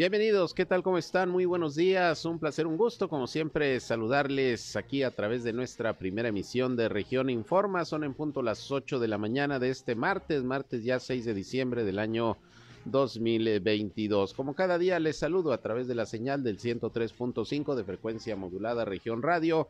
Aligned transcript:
Bienvenidos, 0.00 0.54
¿qué 0.54 0.64
tal? 0.64 0.82
¿Cómo 0.82 0.96
están? 0.96 1.28
Muy 1.28 1.44
buenos 1.44 1.74
días, 1.74 2.24
un 2.24 2.38
placer, 2.38 2.66
un 2.66 2.78
gusto, 2.78 3.10
como 3.10 3.26
siempre, 3.26 3.78
saludarles 3.80 4.74
aquí 4.74 5.02
a 5.02 5.10
través 5.10 5.44
de 5.44 5.52
nuestra 5.52 5.98
primera 5.98 6.30
emisión 6.30 6.74
de 6.74 6.88
Región 6.88 7.28
Informa. 7.28 7.84
Son 7.84 8.02
en 8.02 8.14
punto 8.14 8.40
las 8.40 8.70
8 8.70 8.98
de 8.98 9.08
la 9.08 9.18
mañana 9.18 9.58
de 9.58 9.68
este 9.68 9.94
martes, 9.94 10.42
martes 10.42 10.84
ya 10.84 10.98
6 10.98 11.26
de 11.26 11.34
diciembre 11.34 11.84
del 11.84 11.98
año 11.98 12.38
2022. 12.86 14.32
Como 14.32 14.54
cada 14.54 14.78
día 14.78 14.98
les 15.00 15.18
saludo 15.18 15.52
a 15.52 15.60
través 15.60 15.86
de 15.86 15.94
la 15.94 16.06
señal 16.06 16.42
del 16.42 16.58
103.5 16.58 17.74
de 17.74 17.84
frecuencia 17.84 18.36
modulada 18.36 18.86
Región 18.86 19.20
Radio 19.20 19.68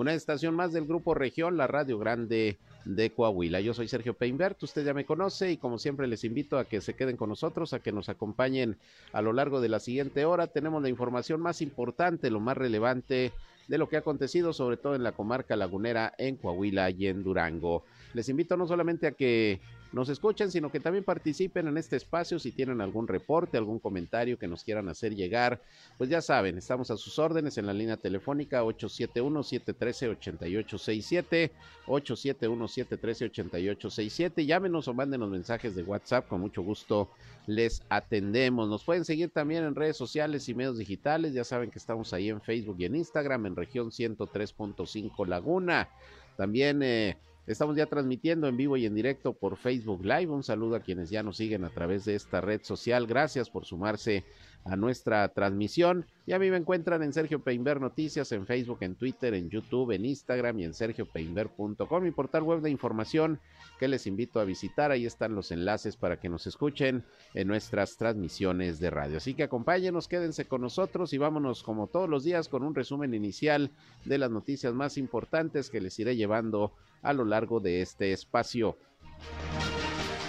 una 0.00 0.14
estación 0.14 0.54
más 0.54 0.72
del 0.72 0.86
Grupo 0.86 1.12
Región, 1.12 1.58
la 1.58 1.66
Radio 1.66 1.98
Grande 1.98 2.56
de 2.86 3.10
Coahuila. 3.10 3.60
Yo 3.60 3.74
soy 3.74 3.86
Sergio 3.86 4.14
Peinbert, 4.14 4.62
usted 4.62 4.82
ya 4.82 4.94
me 4.94 5.04
conoce 5.04 5.52
y 5.52 5.58
como 5.58 5.78
siempre 5.78 6.06
les 6.06 6.24
invito 6.24 6.58
a 6.58 6.64
que 6.64 6.80
se 6.80 6.94
queden 6.94 7.18
con 7.18 7.28
nosotros, 7.28 7.74
a 7.74 7.80
que 7.80 7.92
nos 7.92 8.08
acompañen 8.08 8.78
a 9.12 9.20
lo 9.20 9.34
largo 9.34 9.60
de 9.60 9.68
la 9.68 9.78
siguiente 9.78 10.24
hora. 10.24 10.46
Tenemos 10.46 10.82
la 10.82 10.88
información 10.88 11.42
más 11.42 11.60
importante, 11.60 12.30
lo 12.30 12.40
más 12.40 12.56
relevante 12.56 13.32
de 13.68 13.78
lo 13.78 13.90
que 13.90 13.96
ha 13.96 13.98
acontecido, 13.98 14.54
sobre 14.54 14.78
todo 14.78 14.94
en 14.94 15.02
la 15.02 15.12
comarca 15.12 15.54
lagunera, 15.54 16.14
en 16.16 16.36
Coahuila 16.36 16.88
y 16.88 17.06
en 17.06 17.22
Durango. 17.22 17.84
Les 18.14 18.26
invito 18.30 18.56
no 18.56 18.66
solamente 18.66 19.06
a 19.06 19.12
que 19.12 19.60
nos 19.92 20.08
escuchen, 20.08 20.50
sino 20.52 20.70
que 20.70 20.78
también 20.78 21.02
participen 21.04 21.66
en 21.66 21.76
este 21.76 21.96
espacio 21.96 22.38
si 22.38 22.52
tienen 22.52 22.80
algún 22.80 23.08
reporte, 23.08 23.58
algún 23.58 23.80
comentario 23.80 24.38
que 24.38 24.46
nos 24.46 24.62
quieran 24.62 24.88
hacer 24.88 25.16
llegar. 25.16 25.60
Pues 25.98 26.08
ya 26.08 26.22
saben, 26.22 26.56
estamos 26.58 26.92
a 26.92 26.96
sus 26.96 27.18
órdenes 27.18 27.58
en 27.58 27.66
la 27.66 27.72
línea 27.72 27.96
telefónica 27.96 28.62
871-713-8867, 28.62 31.50
871-713-8867. 31.86 34.46
Llámenos 34.46 34.86
o 34.86 34.94
mándenos 34.94 35.28
mensajes 35.28 35.74
de 35.74 35.82
WhatsApp, 35.82 36.28
con 36.28 36.40
mucho 36.40 36.62
gusto 36.62 37.10
les 37.46 37.82
atendemos. 37.88 38.68
Nos 38.68 38.84
pueden 38.84 39.04
seguir 39.04 39.30
también 39.30 39.64
en 39.64 39.74
redes 39.74 39.96
sociales 39.96 40.48
y 40.48 40.54
medios 40.54 40.78
digitales. 40.78 41.34
Ya 41.34 41.42
saben 41.42 41.72
que 41.72 41.80
estamos 41.80 42.12
ahí 42.12 42.28
en 42.28 42.40
Facebook 42.40 42.76
y 42.78 42.84
en 42.84 42.94
Instagram, 42.94 43.46
en 43.46 43.56
región 43.56 43.90
103.5 43.90 45.26
Laguna. 45.26 45.88
También... 46.36 46.84
Eh, 46.84 47.16
Estamos 47.46 47.76
ya 47.76 47.86
transmitiendo 47.86 48.46
en 48.46 48.56
vivo 48.56 48.76
y 48.76 48.86
en 48.86 48.94
directo 48.94 49.32
por 49.32 49.56
Facebook 49.56 50.04
Live. 50.04 50.28
Un 50.28 50.42
saludo 50.42 50.76
a 50.76 50.80
quienes 50.80 51.10
ya 51.10 51.22
nos 51.22 51.36
siguen 51.36 51.64
a 51.64 51.70
través 51.70 52.04
de 52.04 52.14
esta 52.14 52.40
red 52.40 52.62
social. 52.62 53.06
Gracias 53.06 53.50
por 53.50 53.64
sumarse 53.64 54.24
a 54.64 54.76
nuestra 54.76 55.28
transmisión. 55.28 56.06
Y 56.26 56.32
a 56.32 56.38
mí 56.38 56.50
me 56.50 56.56
encuentran 56.56 57.02
en 57.02 57.12
Sergio 57.12 57.42
Peinber 57.42 57.80
Noticias, 57.80 58.30
en 58.32 58.46
Facebook, 58.46 58.78
en 58.82 58.94
Twitter, 58.94 59.34
en 59.34 59.50
YouTube, 59.50 59.92
en 59.92 60.04
Instagram 60.04 60.60
y 60.60 60.64
en 60.64 60.74
sergiopeinber.com, 60.74 62.02
mi 62.02 62.10
portal 62.10 62.42
web 62.42 62.60
de 62.60 62.70
información 62.70 63.40
que 63.78 63.88
les 63.88 64.06
invito 64.06 64.40
a 64.40 64.44
visitar. 64.44 64.90
Ahí 64.90 65.06
están 65.06 65.34
los 65.34 65.50
enlaces 65.50 65.96
para 65.96 66.20
que 66.20 66.28
nos 66.28 66.46
escuchen 66.46 67.04
en 67.34 67.48
nuestras 67.48 67.96
transmisiones 67.96 68.78
de 68.78 68.90
radio. 68.90 69.16
Así 69.16 69.34
que 69.34 69.44
acompáñenos, 69.44 70.08
quédense 70.08 70.44
con 70.46 70.60
nosotros 70.60 71.12
y 71.12 71.18
vámonos 71.18 71.62
como 71.62 71.86
todos 71.86 72.08
los 72.08 72.24
días 72.24 72.48
con 72.48 72.62
un 72.62 72.74
resumen 72.74 73.14
inicial 73.14 73.70
de 74.04 74.18
las 74.18 74.30
noticias 74.30 74.74
más 74.74 74.98
importantes 74.98 75.70
que 75.70 75.80
les 75.80 75.98
iré 75.98 76.16
llevando 76.16 76.72
a 77.02 77.12
lo 77.12 77.24
largo 77.24 77.60
de 77.60 77.82
este 77.82 78.12
espacio. 78.12 78.76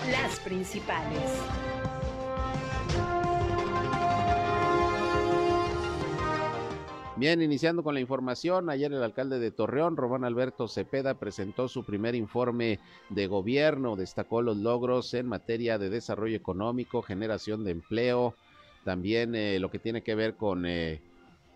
Las 0.09 0.39
principales. 0.39 2.00
Bien, 7.21 7.39
iniciando 7.39 7.83
con 7.83 7.93
la 7.93 7.99
información, 7.99 8.71
ayer 8.71 8.91
el 8.91 9.03
alcalde 9.03 9.37
de 9.37 9.51
Torreón, 9.51 9.95
Román 9.95 10.23
Alberto 10.23 10.67
Cepeda, 10.67 11.19
presentó 11.19 11.67
su 11.67 11.83
primer 11.83 12.15
informe 12.15 12.79
de 13.09 13.27
gobierno, 13.27 13.95
destacó 13.95 14.41
los 14.41 14.57
logros 14.57 15.13
en 15.13 15.27
materia 15.27 15.77
de 15.77 15.91
desarrollo 15.91 16.35
económico, 16.35 17.03
generación 17.03 17.63
de 17.63 17.73
empleo, 17.73 18.33
también 18.85 19.35
eh, 19.35 19.59
lo 19.59 19.69
que 19.69 19.77
tiene 19.77 20.01
que 20.01 20.15
ver 20.15 20.35
con 20.35 20.65
eh, 20.65 20.99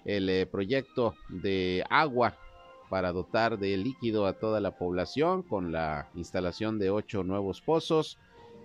el 0.05 0.29
eh, 0.29 0.45
proyecto 0.45 1.15
de 1.29 1.83
agua 1.89 2.37
para 2.91 3.11
dotar 3.11 3.57
de 3.57 3.75
líquido 3.75 4.27
a 4.27 4.33
toda 4.33 4.61
la 4.61 4.77
población 4.77 5.41
con 5.41 5.71
la 5.71 6.09
instalación 6.13 6.77
de 6.77 6.91
ocho 6.91 7.23
nuevos 7.23 7.61
pozos. 7.61 8.19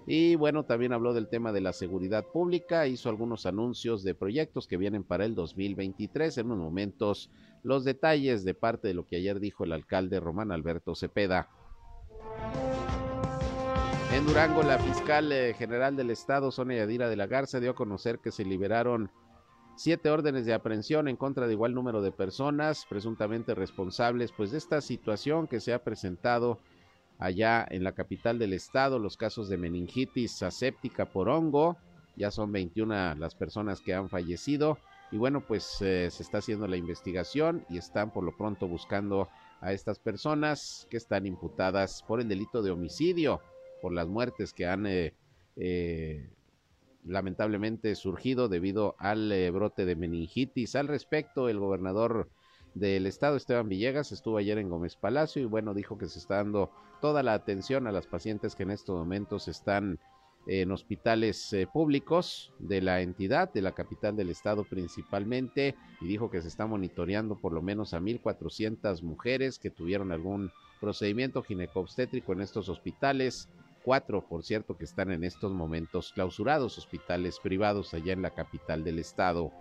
Y 0.06 0.34
bueno, 0.34 0.64
también 0.64 0.92
habló 0.92 1.12
del 1.12 1.28
tema 1.28 1.52
de 1.52 1.60
la 1.60 1.72
seguridad 1.72 2.24
pública, 2.26 2.86
hizo 2.86 3.08
algunos 3.08 3.46
anuncios 3.46 4.02
de 4.02 4.14
proyectos 4.14 4.66
que 4.66 4.76
vienen 4.76 5.04
para 5.04 5.24
el 5.24 5.34
2023. 5.34 6.38
En 6.38 6.46
unos 6.46 6.58
momentos, 6.58 7.30
los 7.62 7.84
detalles 7.84 8.44
de 8.44 8.54
parte 8.54 8.88
de 8.88 8.94
lo 8.94 9.06
que 9.06 9.16
ayer 9.16 9.40
dijo 9.40 9.64
el 9.64 9.72
alcalde 9.72 10.18
Román 10.18 10.52
Alberto 10.52 10.94
Cepeda. 10.94 11.48
En 14.12 14.26
Durango, 14.26 14.62
la 14.64 14.78
fiscal 14.78 15.30
eh, 15.30 15.54
general 15.54 15.94
del 15.94 16.10
estado, 16.10 16.50
Sonia 16.50 16.78
Yadira 16.78 17.08
de 17.08 17.16
la 17.16 17.28
Garza, 17.28 17.60
dio 17.60 17.70
a 17.70 17.76
conocer 17.76 18.18
que 18.18 18.32
se 18.32 18.44
liberaron 18.44 19.10
siete 19.76 20.10
órdenes 20.10 20.44
de 20.46 20.52
aprehensión 20.52 21.08
en 21.08 21.16
contra 21.16 21.46
de 21.46 21.52
igual 21.52 21.74
número 21.74 22.02
de 22.02 22.10
personas 22.10 22.84
presuntamente 22.88 23.54
responsables 23.54 24.32
pues 24.32 24.50
de 24.50 24.58
esta 24.58 24.80
situación 24.80 25.46
que 25.46 25.60
se 25.60 25.72
ha 25.72 25.84
presentado 25.84 26.58
allá 27.20 27.66
en 27.70 27.84
la 27.84 27.92
capital 27.92 28.38
del 28.38 28.54
estado, 28.54 28.98
los 28.98 29.16
casos 29.16 29.48
de 29.48 29.58
meningitis 29.58 30.42
aséptica 30.42 31.04
por 31.04 31.28
hongo, 31.28 31.76
ya 32.16 32.30
son 32.30 32.50
21 32.50 33.14
las 33.14 33.34
personas 33.34 33.80
que 33.80 33.94
han 33.94 34.08
fallecido 34.08 34.78
y 35.12 35.16
bueno, 35.16 35.44
pues 35.46 35.82
eh, 35.82 36.10
se 36.10 36.22
está 36.22 36.38
haciendo 36.38 36.66
la 36.66 36.76
investigación 36.76 37.64
y 37.68 37.78
están 37.78 38.12
por 38.12 38.24
lo 38.24 38.36
pronto 38.36 38.68
buscando 38.68 39.28
a 39.60 39.72
estas 39.72 39.98
personas 39.98 40.86
que 40.88 40.96
están 40.96 41.26
imputadas 41.26 42.02
por 42.06 42.20
el 42.20 42.28
delito 42.28 42.62
de 42.62 42.70
homicidio, 42.70 43.40
por 43.82 43.92
las 43.92 44.06
muertes 44.06 44.52
que 44.52 44.66
han 44.66 44.86
eh, 44.86 45.12
eh, 45.56 46.30
lamentablemente 47.04 47.94
surgido 47.96 48.48
debido 48.48 48.94
al 48.98 49.50
brote 49.50 49.84
de 49.84 49.96
meningitis. 49.96 50.76
Al 50.76 50.86
respecto, 50.86 51.48
el 51.48 51.58
gobernador 51.58 52.28
del 52.74 53.06
estado, 53.06 53.36
Esteban 53.36 53.68
Villegas, 53.68 54.12
estuvo 54.12 54.38
ayer 54.38 54.58
en 54.58 54.68
Gómez 54.68 54.96
Palacio 54.96 55.42
y 55.42 55.46
bueno, 55.46 55.74
dijo 55.74 55.98
que 55.98 56.06
se 56.06 56.18
está 56.18 56.36
dando 56.36 56.70
toda 57.00 57.22
la 57.22 57.34
atención 57.34 57.86
a 57.86 57.92
las 57.92 58.06
pacientes 58.06 58.54
que 58.54 58.62
en 58.62 58.70
estos 58.70 58.96
momentos 58.96 59.48
están 59.48 59.98
en 60.46 60.72
hospitales 60.72 61.52
eh, 61.52 61.66
públicos 61.66 62.52
de 62.58 62.80
la 62.80 63.02
entidad, 63.02 63.52
de 63.52 63.62
la 63.62 63.72
capital 63.72 64.16
del 64.16 64.30
estado 64.30 64.64
principalmente, 64.64 65.74
y 66.00 66.06
dijo 66.06 66.30
que 66.30 66.40
se 66.40 66.48
está 66.48 66.66
monitoreando 66.66 67.36
por 67.36 67.52
lo 67.52 67.62
menos 67.62 67.94
a 67.94 68.00
1.400 68.00 69.02
mujeres 69.02 69.58
que 69.58 69.70
tuvieron 69.70 70.12
algún 70.12 70.50
procedimiento 70.80 71.42
ginecobstétrico 71.42 72.32
en 72.32 72.40
estos 72.40 72.68
hospitales, 72.68 73.48
cuatro, 73.84 74.26
por 74.26 74.42
cierto, 74.42 74.76
que 74.76 74.84
están 74.84 75.10
en 75.10 75.24
estos 75.24 75.52
momentos 75.52 76.12
clausurados, 76.12 76.78
hospitales 76.78 77.38
privados 77.38 77.92
allá 77.94 78.12
en 78.12 78.22
la 78.22 78.30
capital 78.30 78.82
del 78.82 78.98
estado. 78.98 79.52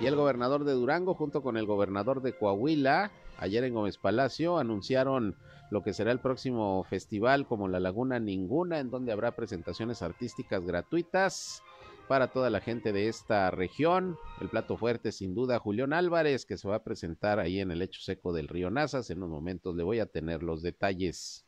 Y 0.00 0.06
el 0.06 0.14
gobernador 0.14 0.64
de 0.64 0.74
Durango, 0.74 1.14
junto 1.14 1.42
con 1.42 1.56
el 1.56 1.66
gobernador 1.66 2.22
de 2.22 2.32
Coahuila, 2.32 3.10
ayer 3.36 3.64
en 3.64 3.74
Gómez 3.74 3.98
Palacio, 3.98 4.58
anunciaron 4.58 5.34
lo 5.72 5.82
que 5.82 5.92
será 5.92 6.12
el 6.12 6.20
próximo 6.20 6.84
festival 6.84 7.48
como 7.48 7.66
La 7.66 7.80
Laguna 7.80 8.20
Ninguna, 8.20 8.78
en 8.78 8.90
donde 8.90 9.10
habrá 9.10 9.34
presentaciones 9.34 10.00
artísticas 10.02 10.64
gratuitas 10.64 11.64
para 12.06 12.28
toda 12.28 12.48
la 12.48 12.60
gente 12.60 12.92
de 12.92 13.08
esta 13.08 13.50
región. 13.50 14.16
El 14.40 14.48
plato 14.48 14.76
fuerte, 14.76 15.10
sin 15.10 15.34
duda, 15.34 15.58
Julián 15.58 15.92
Álvarez, 15.92 16.46
que 16.46 16.58
se 16.58 16.68
va 16.68 16.76
a 16.76 16.84
presentar 16.84 17.40
ahí 17.40 17.58
en 17.58 17.72
el 17.72 17.80
lecho 17.80 18.00
seco 18.00 18.32
del 18.32 18.46
río 18.46 18.70
Nazas. 18.70 19.10
En 19.10 19.18
unos 19.18 19.30
momentos 19.30 19.74
le 19.74 19.82
voy 19.82 19.98
a 19.98 20.06
tener 20.06 20.44
los 20.44 20.62
detalles. 20.62 21.44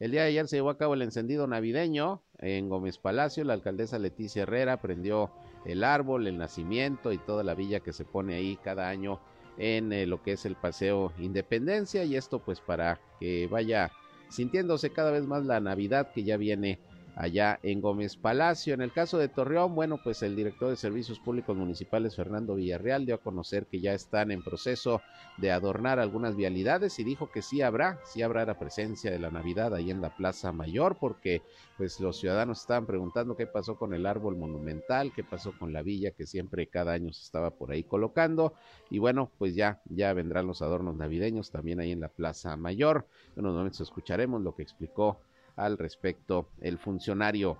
El 0.00 0.10
día 0.10 0.22
de 0.22 0.28
ayer 0.28 0.48
se 0.48 0.56
llevó 0.56 0.70
a 0.70 0.78
cabo 0.78 0.94
el 0.94 1.02
encendido 1.02 1.46
navideño 1.46 2.24
en 2.38 2.68
Gómez 2.68 2.98
Palacio. 2.98 3.44
La 3.44 3.54
alcaldesa 3.54 3.98
Leticia 3.98 4.42
Herrera 4.42 4.80
prendió 4.80 5.32
el 5.64 5.84
árbol, 5.84 6.26
el 6.26 6.38
nacimiento 6.38 7.12
y 7.12 7.18
toda 7.18 7.42
la 7.44 7.54
villa 7.54 7.80
que 7.80 7.92
se 7.92 8.04
pone 8.04 8.34
ahí 8.34 8.56
cada 8.62 8.88
año 8.88 9.20
en 9.58 9.92
eh, 9.92 10.06
lo 10.06 10.22
que 10.22 10.32
es 10.32 10.46
el 10.46 10.54
Paseo 10.54 11.12
Independencia. 11.18 12.04
Y 12.04 12.16
esto 12.16 12.38
pues 12.38 12.60
para 12.60 13.00
que 13.20 13.46
vaya 13.48 13.90
sintiéndose 14.28 14.90
cada 14.90 15.10
vez 15.10 15.26
más 15.26 15.44
la 15.44 15.60
Navidad 15.60 16.12
que 16.12 16.24
ya 16.24 16.36
viene 16.36 16.78
allá 17.18 17.58
en 17.64 17.80
Gómez 17.80 18.16
Palacio. 18.16 18.74
En 18.74 18.80
el 18.80 18.92
caso 18.92 19.18
de 19.18 19.28
Torreón, 19.28 19.74
bueno, 19.74 19.98
pues 20.02 20.22
el 20.22 20.36
director 20.36 20.70
de 20.70 20.76
Servicios 20.76 21.18
Públicos 21.18 21.56
Municipales, 21.56 22.14
Fernando 22.14 22.54
Villarreal, 22.54 23.06
dio 23.06 23.16
a 23.16 23.20
conocer 23.20 23.66
que 23.66 23.80
ya 23.80 23.92
están 23.92 24.30
en 24.30 24.44
proceso 24.44 25.02
de 25.36 25.50
adornar 25.50 25.98
algunas 25.98 26.36
vialidades 26.36 26.96
y 27.00 27.04
dijo 27.04 27.30
que 27.32 27.42
sí 27.42 27.60
habrá, 27.60 27.98
sí 28.04 28.22
habrá 28.22 28.44
la 28.44 28.56
presencia 28.58 29.10
de 29.10 29.18
la 29.18 29.32
Navidad 29.32 29.74
ahí 29.74 29.90
en 29.90 30.00
la 30.00 30.14
Plaza 30.14 30.52
Mayor, 30.52 30.96
porque 31.00 31.42
pues 31.76 31.98
los 31.98 32.20
ciudadanos 32.20 32.60
estaban 32.60 32.86
preguntando 32.86 33.36
qué 33.36 33.48
pasó 33.48 33.76
con 33.76 33.94
el 33.94 34.06
árbol 34.06 34.36
monumental, 34.36 35.12
qué 35.12 35.24
pasó 35.24 35.52
con 35.58 35.72
la 35.72 35.82
villa 35.82 36.12
que 36.12 36.24
siempre 36.24 36.68
cada 36.68 36.92
año 36.92 37.12
se 37.12 37.22
estaba 37.22 37.50
por 37.50 37.72
ahí 37.72 37.82
colocando 37.82 38.54
y 38.90 39.00
bueno, 39.00 39.32
pues 39.38 39.56
ya, 39.56 39.82
ya 39.86 40.12
vendrán 40.12 40.46
los 40.46 40.62
adornos 40.62 40.94
navideños 40.94 41.50
también 41.50 41.80
ahí 41.80 41.90
en 41.90 42.00
la 42.00 42.08
Plaza 42.08 42.56
Mayor. 42.56 43.06
En 43.34 43.44
unos 43.44 43.56
momentos 43.56 43.80
escucharemos 43.80 44.40
lo 44.42 44.54
que 44.54 44.62
explicó 44.62 45.18
al 45.58 45.76
respecto 45.76 46.48
el 46.60 46.78
funcionario. 46.78 47.58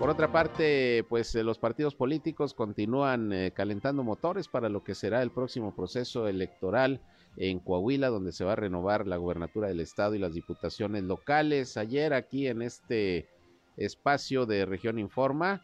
Por 0.00 0.08
otra 0.08 0.32
parte, 0.32 1.04
pues 1.10 1.34
eh, 1.34 1.44
los 1.44 1.58
partidos 1.58 1.94
políticos 1.94 2.54
continúan 2.54 3.34
eh, 3.34 3.52
calentando 3.54 4.02
motores 4.02 4.48
para 4.48 4.70
lo 4.70 4.82
que 4.82 4.94
será 4.94 5.22
el 5.22 5.30
próximo 5.30 5.76
proceso 5.76 6.26
electoral 6.26 7.02
en 7.36 7.58
Coahuila, 7.60 8.08
donde 8.08 8.32
se 8.32 8.44
va 8.44 8.52
a 8.52 8.56
renovar 8.56 9.06
la 9.06 9.18
gubernatura 9.18 9.68
del 9.68 9.80
estado 9.80 10.14
y 10.14 10.18
las 10.18 10.32
diputaciones 10.32 11.04
locales. 11.04 11.76
Ayer 11.76 12.14
aquí 12.14 12.46
en 12.46 12.62
este 12.62 13.28
espacio 13.76 14.46
de 14.46 14.64
Región 14.64 14.98
Informa, 14.98 15.60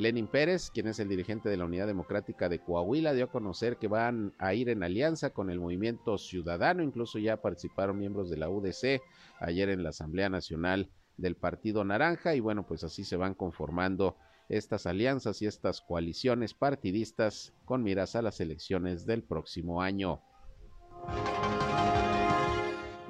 Lenin 0.00 0.26
Pérez, 0.26 0.70
quien 0.70 0.86
es 0.86 0.98
el 0.98 1.08
dirigente 1.08 1.48
de 1.48 1.56
la 1.56 1.66
Unidad 1.66 1.86
Democrática 1.86 2.48
de 2.48 2.58
Coahuila, 2.58 3.12
dio 3.12 3.26
a 3.26 3.30
conocer 3.30 3.76
que 3.76 3.88
van 3.88 4.34
a 4.38 4.54
ir 4.54 4.68
en 4.68 4.82
alianza 4.82 5.30
con 5.30 5.50
el 5.50 5.60
movimiento 5.60 6.16
ciudadano, 6.16 6.82
incluso 6.82 7.18
ya 7.18 7.40
participaron 7.42 7.98
miembros 7.98 8.30
de 8.30 8.38
la 8.38 8.48
UDC 8.48 9.02
ayer 9.38 9.68
en 9.68 9.82
la 9.82 9.90
Asamblea 9.90 10.28
Nacional 10.28 10.90
del 11.16 11.36
Partido 11.36 11.84
Naranja 11.84 12.34
y 12.34 12.40
bueno, 12.40 12.66
pues 12.66 12.82
así 12.82 13.04
se 13.04 13.16
van 13.16 13.34
conformando 13.34 14.16
estas 14.48 14.86
alianzas 14.86 15.42
y 15.42 15.46
estas 15.46 15.80
coaliciones 15.80 16.54
partidistas 16.54 17.52
con 17.64 17.82
miras 17.82 18.16
a 18.16 18.22
las 18.22 18.40
elecciones 18.40 19.06
del 19.06 19.22
próximo 19.22 19.82
año. 19.82 20.22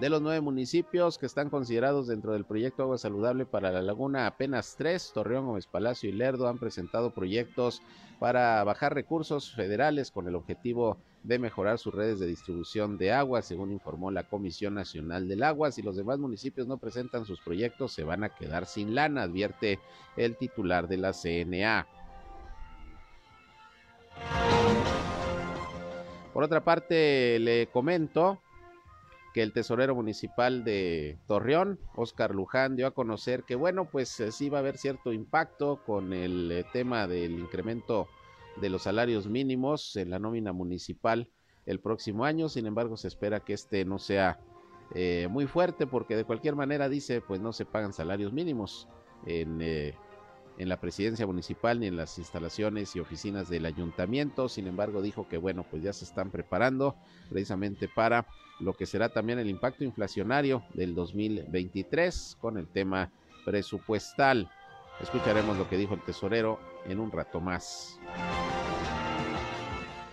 De 0.00 0.08
los 0.08 0.22
nueve 0.22 0.40
municipios 0.40 1.18
que 1.18 1.26
están 1.26 1.50
considerados 1.50 2.06
dentro 2.06 2.32
del 2.32 2.46
proyecto 2.46 2.82
Agua 2.82 2.96
Saludable 2.96 3.44
para 3.44 3.70
la 3.70 3.82
Laguna, 3.82 4.26
apenas 4.26 4.74
tres, 4.78 5.10
Torreón, 5.12 5.44
Gómez 5.44 5.66
Palacio 5.66 6.08
y 6.08 6.12
Lerdo, 6.12 6.48
han 6.48 6.58
presentado 6.58 7.12
proyectos 7.12 7.82
para 8.18 8.64
bajar 8.64 8.94
recursos 8.94 9.52
federales 9.52 10.10
con 10.10 10.26
el 10.26 10.36
objetivo 10.36 10.96
de 11.22 11.38
mejorar 11.38 11.78
sus 11.78 11.94
redes 11.94 12.18
de 12.18 12.26
distribución 12.26 12.96
de 12.96 13.12
agua, 13.12 13.42
según 13.42 13.72
informó 13.72 14.10
la 14.10 14.22
Comisión 14.22 14.72
Nacional 14.72 15.28
del 15.28 15.42
Agua. 15.42 15.70
Si 15.70 15.82
los 15.82 15.96
demás 15.96 16.18
municipios 16.18 16.66
no 16.66 16.78
presentan 16.78 17.26
sus 17.26 17.42
proyectos, 17.42 17.92
se 17.92 18.02
van 18.02 18.24
a 18.24 18.30
quedar 18.30 18.64
sin 18.64 18.94
lana, 18.94 19.24
advierte 19.24 19.80
el 20.16 20.34
titular 20.38 20.88
de 20.88 20.96
la 20.96 21.12
CNA. 21.12 21.86
Por 26.32 26.42
otra 26.42 26.64
parte, 26.64 27.38
le 27.38 27.66
comento 27.66 28.40
que 29.32 29.42
el 29.42 29.52
tesorero 29.52 29.94
municipal 29.94 30.64
de 30.64 31.18
Torreón, 31.26 31.78
Oscar 31.94 32.34
Luján, 32.34 32.76
dio 32.76 32.86
a 32.86 32.94
conocer 32.94 33.44
que, 33.44 33.54
bueno, 33.54 33.84
pues 33.84 34.18
eh, 34.20 34.32
sí 34.32 34.48
va 34.48 34.58
a 34.58 34.60
haber 34.60 34.76
cierto 34.76 35.12
impacto 35.12 35.80
con 35.84 36.12
el 36.12 36.50
eh, 36.50 36.64
tema 36.72 37.06
del 37.06 37.38
incremento 37.38 38.08
de 38.60 38.70
los 38.70 38.82
salarios 38.82 39.28
mínimos 39.28 39.94
en 39.96 40.10
la 40.10 40.18
nómina 40.18 40.52
municipal 40.52 41.28
el 41.66 41.80
próximo 41.80 42.24
año. 42.24 42.48
Sin 42.48 42.66
embargo, 42.66 42.96
se 42.96 43.08
espera 43.08 43.40
que 43.40 43.52
este 43.52 43.84
no 43.84 43.98
sea 43.98 44.40
eh, 44.94 45.28
muy 45.30 45.46
fuerte 45.46 45.86
porque 45.86 46.16
de 46.16 46.24
cualquier 46.24 46.56
manera 46.56 46.88
dice, 46.88 47.20
pues 47.20 47.40
no 47.40 47.52
se 47.52 47.64
pagan 47.64 47.92
salarios 47.92 48.32
mínimos 48.32 48.88
en 49.26 49.60
en 50.60 50.68
la 50.68 50.78
presidencia 50.78 51.26
municipal 51.26 51.80
ni 51.80 51.86
en 51.86 51.96
las 51.96 52.18
instalaciones 52.18 52.94
y 52.94 53.00
oficinas 53.00 53.48
del 53.48 53.64
ayuntamiento. 53.64 54.46
Sin 54.46 54.66
embargo, 54.66 55.00
dijo 55.00 55.26
que 55.26 55.38
bueno, 55.38 55.64
pues 55.70 55.82
ya 55.82 55.94
se 55.94 56.04
están 56.04 56.30
preparando 56.30 56.96
precisamente 57.30 57.88
para 57.88 58.26
lo 58.60 58.74
que 58.74 58.84
será 58.84 59.08
también 59.08 59.38
el 59.38 59.48
impacto 59.48 59.84
inflacionario 59.84 60.62
del 60.74 60.94
2023 60.94 62.36
con 62.38 62.58
el 62.58 62.68
tema 62.68 63.10
presupuestal. 63.46 64.50
Escucharemos 65.00 65.56
lo 65.56 65.66
que 65.66 65.78
dijo 65.78 65.94
el 65.94 66.02
tesorero 66.02 66.60
en 66.84 67.00
un 67.00 67.10
rato 67.10 67.40
más. 67.40 67.98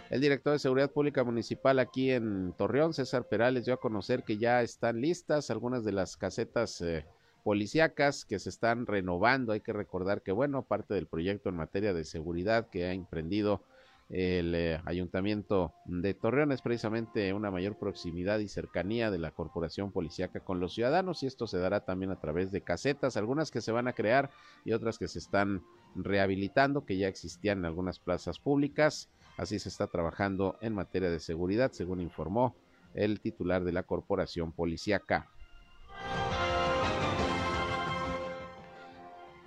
El 0.09 0.21
director 0.21 0.53
de 0.53 0.59
Seguridad 0.59 0.91
Pública 0.91 1.25
Municipal 1.25 1.77
aquí 1.79 2.11
en 2.11 2.53
Torreón, 2.53 2.93
César 2.93 3.25
Perales, 3.27 3.65
dio 3.65 3.73
a 3.73 3.81
conocer 3.81 4.23
que 4.23 4.37
ya 4.37 4.61
están 4.61 5.01
listas 5.01 5.51
algunas 5.51 5.83
de 5.83 5.91
las 5.91 6.15
casetas 6.15 6.79
eh, 6.79 7.05
policíacas 7.47 8.25
que 8.25 8.39
se 8.39 8.49
están 8.49 8.85
renovando. 8.85 9.53
Hay 9.53 9.61
que 9.61 9.71
recordar 9.71 10.21
que, 10.21 10.33
bueno, 10.33 10.63
parte 10.63 10.93
del 10.93 11.07
proyecto 11.07 11.47
en 11.47 11.55
materia 11.55 11.93
de 11.93 12.03
seguridad 12.03 12.67
que 12.69 12.83
ha 12.83 12.91
emprendido 12.91 13.63
el 14.09 14.53
eh, 14.53 14.81
ayuntamiento 14.83 15.73
de 15.85 16.13
Torreón 16.13 16.51
es 16.51 16.61
precisamente 16.61 17.31
una 17.31 17.49
mayor 17.49 17.79
proximidad 17.79 18.39
y 18.39 18.49
cercanía 18.49 19.11
de 19.11 19.19
la 19.19 19.31
corporación 19.31 19.93
policíaca 19.93 20.41
con 20.41 20.59
los 20.59 20.73
ciudadanos 20.73 21.23
y 21.23 21.27
esto 21.27 21.47
se 21.47 21.57
dará 21.57 21.85
también 21.85 22.11
a 22.11 22.19
través 22.19 22.51
de 22.51 22.59
casetas, 22.59 23.15
algunas 23.15 23.49
que 23.49 23.61
se 23.61 23.71
van 23.71 23.87
a 23.87 23.93
crear 23.93 24.29
y 24.65 24.73
otras 24.73 24.97
que 24.97 25.07
se 25.07 25.19
están 25.19 25.63
rehabilitando, 25.95 26.83
que 26.85 26.97
ya 26.97 27.07
existían 27.07 27.59
en 27.59 27.65
algunas 27.65 27.97
plazas 27.97 28.39
públicas. 28.39 29.09
Así 29.37 29.57
se 29.57 29.69
está 29.69 29.87
trabajando 29.87 30.57
en 30.59 30.75
materia 30.75 31.09
de 31.09 31.21
seguridad, 31.21 31.71
según 31.71 32.01
informó 32.01 32.57
el 32.93 33.21
titular 33.21 33.63
de 33.63 33.71
la 33.71 33.83
corporación 33.83 34.51
policíaca. 34.51 35.29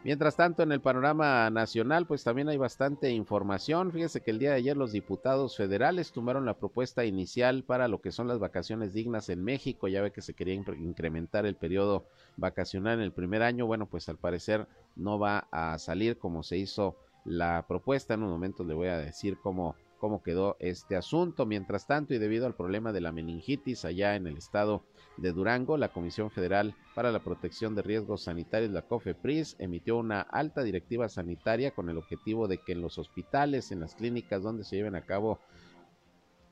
Mientras 0.03 0.35
tanto, 0.35 0.63
en 0.63 0.73
el 0.73 0.81
panorama 0.81 1.51
nacional, 1.51 2.07
pues 2.07 2.25
también 2.25 2.49
hay 2.49 2.57
bastante 2.57 3.11
información. 3.11 3.93
Fíjese 3.93 4.23
que 4.23 4.31
el 4.31 4.39
día 4.39 4.51
de 4.51 4.57
ayer 4.57 4.75
los 4.75 4.93
diputados 4.93 5.59
federales 5.59 6.11
tomaron 6.11 6.47
la 6.47 6.59
propuesta 6.59 7.05
inicial 7.05 7.65
para 7.65 7.87
lo 7.87 8.01
que 8.01 8.11
son 8.11 8.27
las 8.27 8.39
vacaciones 8.39 8.95
dignas 8.95 9.29
en 9.29 9.45
México. 9.45 9.89
Ya 9.89 10.01
ve 10.01 10.11
que 10.11 10.23
se 10.23 10.33
quería 10.33 10.55
incrementar 10.55 11.45
el 11.45 11.55
periodo 11.55 12.07
vacacional 12.39 12.95
en 12.95 13.05
el 13.05 13.13
primer 13.13 13.43
año. 13.43 13.67
Bueno, 13.67 13.85
pues 13.85 14.09
al 14.09 14.17
parecer 14.17 14.67
no 14.97 15.19
va 15.19 15.49
a 15.51 15.79
salir 15.79 16.17
como 16.17 16.43
se 16.43 16.57
hizo 16.57 16.97
la 17.27 17.67
propuesta. 17.69 18.15
En 18.15 18.23
un 18.23 18.31
momento 18.31 18.65
le 18.65 18.73
voy 18.73 18.89
a 18.89 18.97
decir 18.97 19.37
cómo 19.43 19.77
cómo 20.01 20.23
quedó 20.23 20.57
este 20.59 20.97
asunto. 20.97 21.47
Mientras 21.47 21.87
tanto, 21.87 22.15
y 22.15 22.19
debido 22.19 22.47
al 22.47 22.57
problema 22.57 22.93
de 22.93 23.01
la 23.01 23.13
meningitis 23.13 23.85
allá 23.85 24.17
en 24.17 24.27
el 24.27 24.37
estado 24.39 24.83
de 25.19 25.33
Durango, 25.33 25.77
la 25.77 25.93
Comisión 25.93 26.31
Federal 26.31 26.75
para 26.95 27.13
la 27.13 27.23
Protección 27.23 27.75
de 27.75 27.83
Riesgos 27.83 28.25
Sanitarios, 28.25 28.73
la 28.73 28.83
COFEPRIS, 28.83 29.57
emitió 29.59 29.99
una 29.99 30.23
alta 30.23 30.63
directiva 30.63 31.09
sanitaria 31.09 31.71
con 31.73 31.89
el 31.91 31.99
objetivo 31.99 32.49
de 32.49 32.59
que 32.59 32.73
en 32.73 32.81
los 32.81 32.99
hospitales, 32.99 33.71
en 33.71 33.81
las 33.81 33.95
clínicas 33.95 34.43
donde 34.43 34.65
se 34.65 34.77
lleven 34.77 34.97
a 34.97 35.05
cabo 35.05 35.39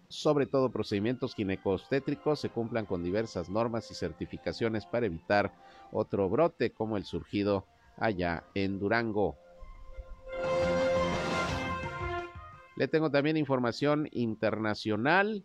sobre 0.08 0.46
todo 0.46 0.70
procedimientos 0.70 1.34
ginecostétricos, 1.34 2.40
se 2.40 2.48
cumplan 2.48 2.86
con 2.86 3.02
diversas 3.02 3.50
normas 3.50 3.90
y 3.90 3.94
certificaciones 3.94 4.86
para 4.86 5.06
evitar 5.06 5.52
otro 5.92 6.28
brote 6.30 6.70
como 6.70 6.96
el 6.96 7.04
surgido 7.04 7.66
allá 7.98 8.44
en 8.54 8.78
Durango. 8.78 9.36
Le 12.78 12.86
tengo 12.86 13.10
también 13.10 13.36
información 13.36 14.08
internacional. 14.12 15.44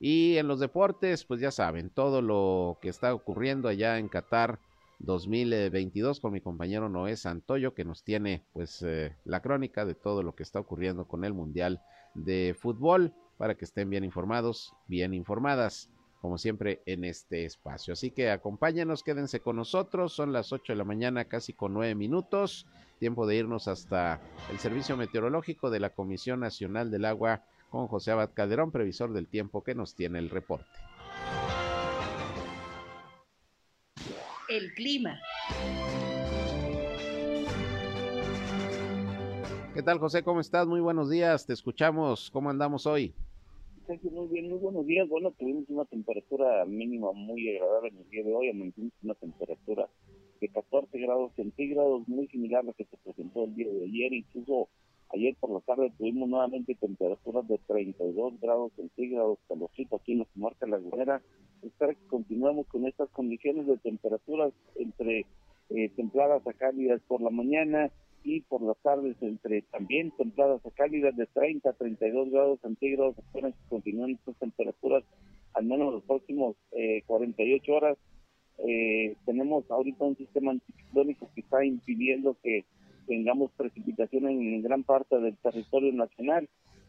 Y 0.00 0.38
en 0.38 0.48
los 0.48 0.58
deportes, 0.58 1.26
pues 1.26 1.38
ya 1.38 1.50
saben, 1.50 1.90
todo 1.90 2.22
lo 2.22 2.78
que 2.80 2.88
está 2.88 3.12
ocurriendo 3.12 3.68
allá 3.68 3.98
en 3.98 4.08
Qatar 4.08 4.58
2022 5.00 6.18
con 6.20 6.32
mi 6.32 6.40
compañero 6.40 6.88
Noé 6.88 7.14
Santoyo, 7.18 7.74
que 7.74 7.84
nos 7.84 8.04
tiene 8.04 8.42
pues 8.54 8.80
eh, 8.80 9.14
la 9.26 9.42
crónica 9.42 9.84
de 9.84 9.94
todo 9.94 10.22
lo 10.22 10.34
que 10.34 10.44
está 10.44 10.60
ocurriendo 10.60 11.06
con 11.06 11.26
el 11.26 11.34
Mundial 11.34 11.82
de 12.14 12.56
Fútbol, 12.58 13.12
para 13.36 13.54
que 13.54 13.66
estén 13.66 13.90
bien 13.90 14.02
informados, 14.02 14.72
bien 14.88 15.12
informadas, 15.12 15.90
como 16.22 16.38
siempre 16.38 16.80
en 16.86 17.04
este 17.04 17.44
espacio. 17.44 17.92
Así 17.92 18.12
que 18.12 18.30
acompáñenos, 18.30 19.02
quédense 19.02 19.40
con 19.40 19.56
nosotros, 19.56 20.14
son 20.14 20.32
las 20.32 20.54
8 20.54 20.72
de 20.72 20.76
la 20.78 20.84
mañana, 20.84 21.26
casi 21.26 21.52
con 21.52 21.74
9 21.74 21.94
minutos 21.96 22.66
tiempo 23.02 23.26
de 23.26 23.34
irnos 23.34 23.66
hasta 23.66 24.20
el 24.48 24.60
Servicio 24.60 24.96
Meteorológico 24.96 25.70
de 25.70 25.80
la 25.80 25.90
Comisión 25.90 26.38
Nacional 26.38 26.92
del 26.92 27.04
Agua 27.04 27.42
con 27.68 27.88
José 27.88 28.12
Abad 28.12 28.30
Calderón, 28.32 28.70
previsor 28.70 29.12
del 29.12 29.26
tiempo 29.26 29.64
que 29.64 29.74
nos 29.74 29.96
tiene 29.96 30.20
el 30.20 30.30
reporte. 30.30 30.70
El 34.48 34.72
clima. 34.74 35.18
¿Qué 39.74 39.82
tal, 39.82 39.98
José? 39.98 40.22
¿Cómo 40.22 40.38
estás? 40.38 40.68
Muy 40.68 40.80
buenos 40.80 41.10
días. 41.10 41.44
Te 41.44 41.54
escuchamos. 41.54 42.30
¿Cómo 42.30 42.50
andamos 42.50 42.86
hoy? 42.86 43.12
Muy 43.88 44.28
bien, 44.28 44.48
muy 44.48 44.58
buenos 44.58 44.86
días. 44.86 45.08
Bueno, 45.08 45.32
tuvimos 45.32 45.64
una 45.66 45.84
temperatura 45.86 46.64
mínima 46.66 47.10
muy 47.10 47.56
agradable 47.56 47.88
en 47.88 47.98
el 47.98 48.10
día 48.10 48.22
de 48.22 48.32
hoy. 48.32 48.50
Amanecimos 48.50 48.92
una 49.02 49.14
temperatura 49.14 49.88
de 50.42 50.48
14 50.48 50.98
grados 50.98 51.32
centígrados, 51.36 52.06
muy 52.06 52.26
similar 52.28 52.60
a 52.60 52.64
lo 52.64 52.72
que 52.74 52.84
se 52.84 52.96
presentó 52.98 53.44
el 53.44 53.54
día 53.54 53.72
de 53.72 53.84
ayer, 53.84 54.12
incluso 54.12 54.68
Ayer 55.14 55.36
por 55.38 55.50
la 55.50 55.60
tarde 55.60 55.92
tuvimos 55.98 56.26
nuevamente 56.26 56.74
temperaturas 56.74 57.46
de 57.46 57.58
32 57.66 58.40
grados 58.40 58.72
centígrados, 58.76 59.38
calorcito 59.46 59.96
aquí 59.96 60.12
en 60.12 60.20
la 60.20 60.24
comarca 60.24 60.66
lagunera. 60.66 61.20
Espero 61.62 61.92
que 61.92 62.06
continuemos 62.06 62.66
con 62.68 62.86
estas 62.86 63.10
condiciones 63.10 63.66
de 63.66 63.76
temperaturas 63.76 64.54
entre 64.74 65.26
eh, 65.68 65.90
templadas 65.96 66.46
a 66.46 66.52
cálidas 66.54 67.02
por 67.06 67.20
la 67.20 67.28
mañana 67.28 67.90
y 68.24 68.40
por 68.40 68.62
las 68.62 68.78
tardes 68.78 69.16
entre 69.20 69.60
también 69.62 70.12
templadas 70.16 70.64
a 70.64 70.70
cálidas 70.70 71.14
de 71.14 71.26
30 71.26 71.68
a 71.68 71.72
32 71.74 72.30
grados 72.30 72.60
centígrados. 72.62 73.18
Esperan 73.18 73.52
que 73.52 73.68
continúen 73.68 74.12
estas 74.12 74.36
temperaturas 74.36 75.04
al 75.52 75.66
menos 75.66 75.92
los 75.92 76.04
próximos 76.04 76.56
eh, 76.70 77.02
48 77.06 77.70
horas. 77.70 77.98
Eh, 78.58 79.16
tenemos 79.24 79.68
ahorita 79.70 80.04
un 80.04 80.16
sistema 80.16 80.52
anticiclónico 80.52 81.28
que 81.34 81.40
está 81.40 81.64
impidiendo 81.64 82.36
que 82.42 82.64
tengamos 83.06 83.50
precipitaciones 83.52 84.30
en 84.30 84.62
gran 84.62 84.84
parte 84.84 85.18
del 85.18 85.36
territorio 85.38 85.92
nacional. 85.92 86.48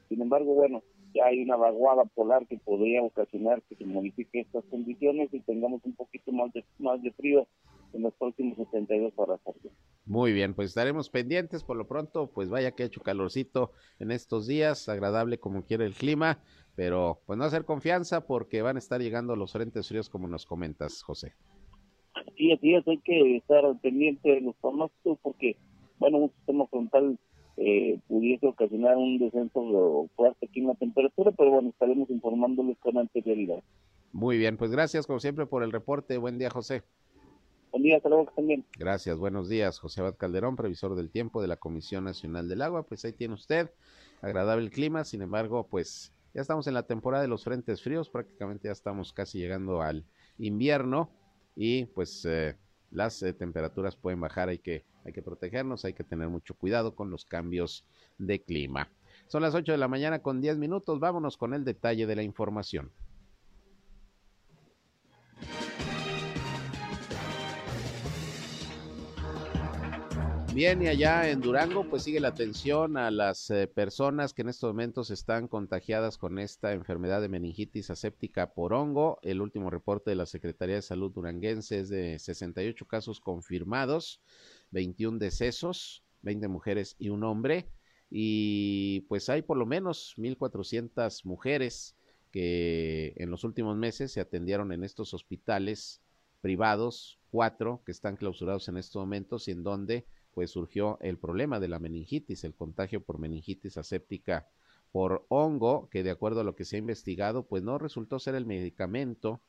Sin 0.09 0.21
embargo, 0.21 0.53
bueno, 0.53 0.83
ya 1.13 1.25
hay 1.25 1.41
una 1.41 1.55
vaguada 1.55 2.05
polar 2.05 2.47
que 2.47 2.57
podría 2.57 3.01
ocasionar 3.01 3.61
que 3.63 3.75
se 3.75 3.85
modifique 3.85 4.41
estas 4.41 4.63
condiciones 4.65 5.29
y 5.33 5.39
tengamos 5.41 5.81
un 5.85 5.93
poquito 5.93 6.31
más 6.31 6.51
de, 6.53 6.63
más 6.79 7.01
de 7.01 7.11
frío 7.11 7.47
en 7.93 8.01
los 8.01 8.13
próximos 8.15 8.57
72 8.57 9.13
horas. 9.15 9.39
Muy 10.05 10.33
bien, 10.33 10.53
pues 10.53 10.69
estaremos 10.69 11.09
pendientes. 11.09 11.63
Por 11.63 11.77
lo 11.77 11.87
pronto, 11.87 12.31
pues 12.33 12.49
vaya 12.49 12.71
que 12.71 12.83
ha 12.83 12.85
hecho 12.87 13.01
calorcito 13.01 13.71
en 13.99 14.11
estos 14.11 14.47
días, 14.47 14.89
agradable 14.89 15.37
como 15.37 15.63
quiere 15.63 15.85
el 15.85 15.93
clima, 15.93 16.39
pero 16.75 17.21
pues 17.25 17.37
no 17.37 17.45
hacer 17.45 17.65
confianza 17.65 18.25
porque 18.25 18.61
van 18.61 18.75
a 18.75 18.79
estar 18.79 19.01
llegando 19.01 19.35
los 19.35 19.53
frentes 19.53 19.87
fríos 19.87 20.09
como 20.09 20.27
nos 20.27 20.45
comentas, 20.45 21.01
José. 21.03 21.33
Sí, 22.37 22.51
así 22.51 22.75
es, 22.75 22.87
hay 22.87 22.99
que 22.99 23.37
estar 23.37 23.63
pendiente 23.81 24.29
de 24.29 24.41
los 24.41 24.55
pronósticos 24.55 25.19
porque, 25.21 25.55
bueno, 25.99 26.17
un 26.17 26.31
sistema 26.31 26.67
frontal 26.67 27.19
eh, 27.57 27.99
pudiese 28.07 28.47
ocasionar 28.47 28.97
un 28.97 29.19
descenso 29.19 30.09
fuerte 30.15 30.47
aquí 30.47 30.59
en 30.59 30.67
la 30.67 30.75
temperatura, 30.75 31.31
pero 31.31 31.51
bueno, 31.51 31.69
estaremos 31.69 32.09
informándoles 32.09 32.77
con 32.79 32.97
anterioridad. 32.97 33.63
Muy 34.11 34.37
bien, 34.37 34.57
pues 34.57 34.71
gracias 34.71 35.07
como 35.07 35.19
siempre 35.19 35.45
por 35.45 35.63
el 35.63 35.71
reporte. 35.71 36.17
Buen 36.17 36.37
día, 36.37 36.49
José. 36.49 36.83
Buen 37.71 37.83
día, 37.83 37.97
hasta 37.97 38.09
luego 38.09 38.31
también. 38.35 38.63
Gracias, 38.77 39.17
buenos 39.17 39.49
días. 39.49 39.79
José 39.79 40.01
Abad 40.01 40.15
Calderón, 40.15 40.55
previsor 40.55 40.95
del 40.95 41.09
tiempo 41.09 41.41
de 41.41 41.47
la 41.47 41.57
Comisión 41.57 42.03
Nacional 42.03 42.47
del 42.47 42.61
Agua. 42.61 42.83
Pues 42.83 43.03
ahí 43.05 43.13
tiene 43.13 43.33
usted, 43.33 43.71
agradable 44.21 44.63
el 44.63 44.69
clima, 44.71 45.03
sin 45.03 45.23
embargo, 45.23 45.67
pues 45.67 46.13
ya 46.33 46.41
estamos 46.41 46.67
en 46.67 46.73
la 46.73 46.83
temporada 46.83 47.21
de 47.21 47.27
los 47.27 47.43
frentes 47.43 47.81
fríos, 47.81 48.09
prácticamente 48.09 48.67
ya 48.67 48.71
estamos 48.71 49.13
casi 49.13 49.39
llegando 49.39 49.81
al 49.81 50.05
invierno 50.37 51.11
y 51.55 51.85
pues 51.85 52.25
eh, 52.25 52.57
las 52.89 53.21
eh, 53.21 53.33
temperaturas 53.33 53.95
pueden 53.95 54.19
bajar, 54.19 54.49
hay 54.49 54.59
que, 54.59 54.85
hay 55.05 55.13
que 55.13 55.21
protegernos, 55.21 55.85
hay 55.85 55.93
que 55.93 56.03
tener 56.03 56.29
mucho 56.29 56.55
cuidado 56.55 56.95
con 56.95 57.09
los 57.09 57.25
cambios 57.25 57.85
de 58.17 58.41
clima. 58.41 58.89
Son 59.27 59.41
las 59.41 59.55
8 59.55 59.71
de 59.71 59.77
la 59.77 59.87
mañana 59.87 60.19
con 60.19 60.41
10 60.41 60.57
minutos, 60.57 60.99
vámonos 60.99 61.37
con 61.37 61.53
el 61.53 61.63
detalle 61.63 62.07
de 62.07 62.15
la 62.15 62.23
información. 62.23 62.91
Bien, 70.53 70.83
y 70.83 70.87
allá 70.87 71.31
en 71.31 71.41
Durango, 71.41 71.83
pues 71.89 72.03
sigue 72.03 72.19
la 72.19 72.27
atención 72.27 72.95
a 72.95 73.09
las 73.09 73.49
eh, 73.49 73.65
personas 73.65 74.35
que 74.35 74.43
en 74.43 74.49
estos 74.49 74.67
momentos 74.69 75.09
están 75.09 75.47
contagiadas 75.47 76.19
con 76.19 76.37
esta 76.37 76.73
enfermedad 76.73 77.21
de 77.21 77.27
meningitis 77.27 77.89
aséptica 77.89 78.53
por 78.53 78.71
hongo. 78.71 79.17
El 79.23 79.41
último 79.41 79.71
reporte 79.71 80.11
de 80.11 80.15
la 80.15 80.27
Secretaría 80.27 80.75
de 80.75 80.83
Salud 80.83 81.11
duranguense 81.11 81.79
es 81.79 81.89
de 81.89 82.19
68 82.19 82.85
casos 82.85 83.19
confirmados, 83.19 84.21
21 84.69 85.17
decesos, 85.17 86.03
20 86.21 86.47
mujeres 86.49 86.95
y 86.99 87.09
un 87.09 87.23
hombre. 87.23 87.67
Y 88.11 89.01
pues 89.09 89.29
hay 89.29 89.41
por 89.41 89.57
lo 89.57 89.65
menos 89.65 90.13
1.400 90.17 91.25
mujeres 91.25 91.95
que 92.31 93.13
en 93.15 93.31
los 93.31 93.43
últimos 93.43 93.75
meses 93.75 94.11
se 94.11 94.21
atendieron 94.21 94.71
en 94.71 94.83
estos 94.83 95.15
hospitales 95.15 95.99
privados, 96.41 97.17
cuatro 97.31 97.81
que 97.87 97.91
están 97.91 98.17
clausurados 98.17 98.67
en 98.67 98.77
estos 98.77 98.99
momentos 98.99 99.47
y 99.47 99.51
en 99.51 99.63
donde 99.63 100.05
pues 100.33 100.51
surgió 100.51 100.97
el 101.01 101.17
problema 101.17 101.59
de 101.59 101.67
la 101.67 101.79
meningitis, 101.79 102.43
el 102.43 102.55
contagio 102.55 103.01
por 103.01 103.19
meningitis 103.19 103.77
aséptica 103.77 104.47
por 104.91 105.25
hongo, 105.29 105.89
que 105.89 106.03
de 106.03 106.11
acuerdo 106.11 106.41
a 106.41 106.43
lo 106.43 106.55
que 106.55 106.65
se 106.65 106.75
ha 106.75 106.79
investigado, 106.79 107.47
pues 107.47 107.63
no 107.63 107.77
resultó 107.79 108.19
ser 108.19 108.35
el 108.35 108.45
medicamento 108.45 109.41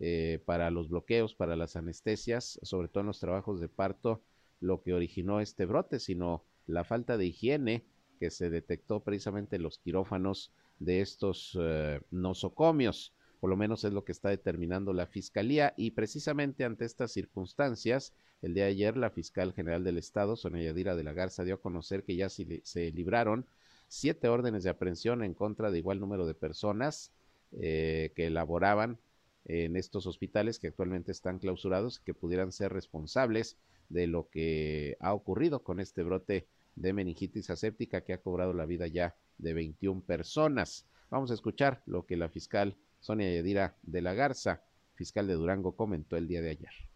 eh, 0.00 0.40
para 0.44 0.70
los 0.70 0.88
bloqueos, 0.88 1.34
para 1.34 1.56
las 1.56 1.76
anestesias, 1.76 2.58
sobre 2.62 2.88
todo 2.88 3.02
en 3.02 3.06
los 3.08 3.20
trabajos 3.20 3.60
de 3.60 3.68
parto, 3.68 4.20
lo 4.60 4.82
que 4.82 4.92
originó 4.92 5.40
este 5.40 5.64
brote, 5.64 6.00
sino 6.00 6.44
la 6.66 6.84
falta 6.84 7.16
de 7.16 7.26
higiene 7.26 7.84
que 8.18 8.30
se 8.30 8.50
detectó 8.50 9.00
precisamente 9.00 9.56
en 9.56 9.62
los 9.62 9.78
quirófanos 9.78 10.52
de 10.78 11.00
estos 11.00 11.56
eh, 11.60 12.00
nosocomios. 12.10 13.12
Por 13.40 13.48
lo 13.48 13.56
menos 13.56 13.84
es 13.84 13.92
lo 13.92 14.04
que 14.04 14.12
está 14.12 14.28
determinando 14.28 14.92
la 14.92 15.06
Fiscalía 15.06 15.72
y 15.76 15.92
precisamente 15.92 16.64
ante 16.64 16.84
estas 16.84 17.12
circunstancias, 17.12 18.12
el 18.42 18.54
día 18.54 18.64
de 18.64 18.70
ayer 18.70 18.96
la 18.96 19.10
fiscal 19.10 19.52
general 19.52 19.84
del 19.84 19.98
Estado, 19.98 20.36
Sonia 20.36 20.62
Yadira 20.62 20.96
de 20.96 21.04
la 21.04 21.12
Garza, 21.12 21.44
dio 21.44 21.56
a 21.56 21.60
conocer 21.60 22.04
que 22.04 22.16
ya 22.16 22.28
se, 22.28 22.90
libraron 22.92 23.46
siete 23.88 24.28
órdenes 24.28 24.64
de 24.64 24.70
aprehensión 24.70 25.22
en 25.22 25.34
contra 25.34 25.70
de 25.70 25.78
igual 25.78 26.00
número 26.00 26.26
de 26.26 26.34
personas 26.34 27.12
eh, 27.52 28.12
que 28.14 28.26
elaboraban 28.26 28.98
en 29.44 29.76
estos 29.76 30.06
hospitales 30.06 30.58
que 30.58 30.68
actualmente 30.68 31.12
están 31.12 31.38
clausurados 31.38 31.98
y 31.98 32.04
que 32.04 32.14
pudieran 32.14 32.52
ser 32.52 32.72
responsables 32.72 33.56
de 33.88 34.06
lo 34.06 34.28
que 34.28 34.96
ha 35.00 35.12
ocurrido 35.12 35.62
con 35.62 35.80
este 35.80 36.02
brote 36.02 36.46
de 36.76 36.92
meningitis 36.92 37.50
aséptica 37.50 38.02
que 38.02 38.12
ha 38.12 38.22
cobrado 38.22 38.52
la 38.52 38.66
vida 38.66 38.86
ya 38.86 39.16
de 39.38 39.54
21 39.54 40.02
personas. 40.02 40.86
Vamos 41.10 41.30
a 41.30 41.34
escuchar 41.34 41.82
lo 41.86 42.06
que 42.06 42.16
la 42.16 42.28
fiscal 42.28 42.76
Sonia 43.00 43.34
Yadira 43.34 43.76
de 43.82 44.02
la 44.02 44.14
Garza, 44.14 44.62
fiscal 44.94 45.26
de 45.26 45.34
Durango, 45.34 45.74
comentó 45.74 46.16
el 46.16 46.28
día 46.28 46.42
de 46.42 46.50
ayer. 46.50 46.89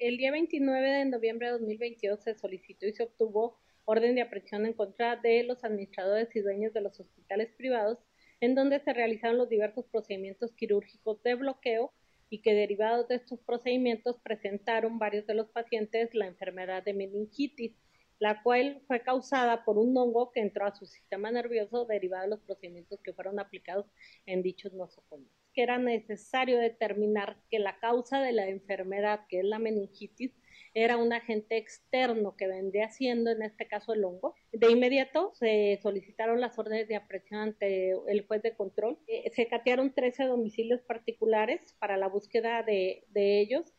El 0.00 0.16
día 0.16 0.32
29 0.32 0.90
de 0.90 1.04
noviembre 1.04 1.48
de 1.48 1.52
2022 1.52 2.22
se 2.22 2.34
solicitó 2.34 2.86
y 2.86 2.94
se 2.94 3.02
obtuvo 3.02 3.60
orden 3.84 4.14
de 4.14 4.22
aprehensión 4.22 4.64
en 4.64 4.72
contra 4.72 5.16
de 5.16 5.42
los 5.42 5.62
administradores 5.62 6.34
y 6.34 6.40
dueños 6.40 6.72
de 6.72 6.80
los 6.80 6.98
hospitales 6.98 7.52
privados, 7.58 7.98
en 8.40 8.54
donde 8.54 8.80
se 8.80 8.94
realizaron 8.94 9.36
los 9.36 9.50
diversos 9.50 9.84
procedimientos 9.92 10.54
quirúrgicos 10.54 11.22
de 11.22 11.34
bloqueo 11.34 11.92
y 12.30 12.40
que 12.40 12.54
derivados 12.54 13.08
de 13.08 13.16
estos 13.16 13.40
procedimientos 13.40 14.18
presentaron 14.22 14.98
varios 14.98 15.26
de 15.26 15.34
los 15.34 15.50
pacientes 15.50 16.14
la 16.14 16.28
enfermedad 16.28 16.82
de 16.82 16.94
meningitis 16.94 17.76
la 18.18 18.42
cual 18.42 18.80
fue 18.86 19.02
causada 19.02 19.66
por 19.66 19.76
un 19.76 19.94
hongo 19.98 20.30
que 20.30 20.40
entró 20.40 20.64
a 20.64 20.74
su 20.74 20.86
sistema 20.86 21.30
nervioso 21.30 21.84
derivado 21.84 22.24
de 22.24 22.30
los 22.30 22.40
procedimientos 22.40 23.00
que 23.02 23.12
fueron 23.12 23.38
aplicados 23.38 23.84
en 24.24 24.42
dichos 24.42 24.72
nosocomios. 24.72 25.39
Que 25.54 25.62
era 25.62 25.78
necesario 25.78 26.58
determinar 26.58 27.36
que 27.50 27.58
la 27.58 27.78
causa 27.78 28.20
de 28.20 28.32
la 28.32 28.48
enfermedad, 28.48 29.20
que 29.28 29.40
es 29.40 29.44
la 29.44 29.58
meningitis, 29.58 30.32
era 30.74 30.96
un 30.96 31.12
agente 31.12 31.56
externo 31.56 32.36
que 32.36 32.46
vendría 32.46 32.90
siendo 32.90 33.30
en 33.30 33.42
este 33.42 33.66
caso 33.66 33.92
el 33.92 34.04
hongo. 34.04 34.34
De 34.52 34.70
inmediato 34.70 35.32
se 35.34 35.78
solicitaron 35.82 36.40
las 36.40 36.58
órdenes 36.58 36.88
de 36.88 36.96
aprehensión 36.96 37.40
ante 37.40 37.90
el 38.06 38.26
juez 38.26 38.42
de 38.42 38.54
control. 38.54 38.98
Eh, 39.06 39.30
se 39.34 39.48
catearon 39.48 39.92
13 39.92 40.24
domicilios 40.24 40.80
particulares 40.82 41.74
para 41.78 41.96
la 41.96 42.08
búsqueda 42.08 42.62
de, 42.62 43.04
ellos 43.14 43.74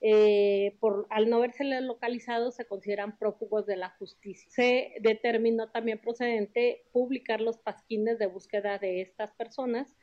eh, 0.00 0.76
por, 0.78 1.06
al 1.10 1.28
no 1.30 1.40
verse 1.40 1.64
localizados 1.64 2.54
se 2.54 2.66
consideran 2.66 3.18
prófugos 3.18 3.66
de 3.66 3.76
la 3.76 3.90
justicia. 3.98 4.48
Se 4.50 4.94
determinó 5.00 5.70
también 5.70 5.98
procedente 5.98 6.84
publicar 6.92 7.40
los 7.40 7.58
pasquines 7.58 8.18
de 8.18 8.26
búsqueda 8.26 8.78
de 8.78 9.00
estas 9.00 9.32
personas 9.32 9.96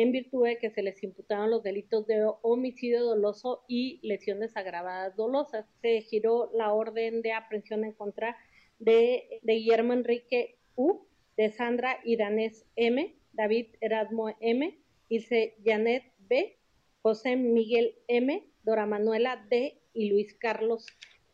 en 0.00 0.12
virtud 0.12 0.44
de 0.44 0.58
que 0.58 0.70
se 0.70 0.80
les 0.80 1.02
imputaron 1.02 1.50
los 1.50 1.64
delitos 1.64 2.06
de 2.06 2.24
homicidio 2.42 3.02
doloso 3.02 3.64
y 3.66 3.98
lesiones 4.06 4.56
agravadas 4.56 5.16
dolosas. 5.16 5.66
Se 5.82 6.02
giró 6.02 6.52
la 6.54 6.72
orden 6.72 7.20
de 7.20 7.32
aprehensión 7.32 7.82
en 7.84 7.94
contra 7.94 8.36
de, 8.78 9.40
de 9.42 9.54
Guillermo 9.54 9.94
Enrique 9.94 10.56
U, 10.76 11.00
de 11.36 11.50
Sandra 11.50 11.98
Iranés 12.04 12.64
M, 12.76 13.12
David 13.32 13.74
Erasmo 13.80 14.28
M, 14.38 14.78
Ilse 15.08 15.56
Janet 15.64 16.04
B, 16.28 16.56
José 17.02 17.34
Miguel 17.34 17.96
M, 18.06 18.44
Dora 18.62 18.86
Manuela 18.86 19.44
D. 19.50 19.80
y 19.94 20.10
Luis 20.10 20.32
Carlos 20.34 20.86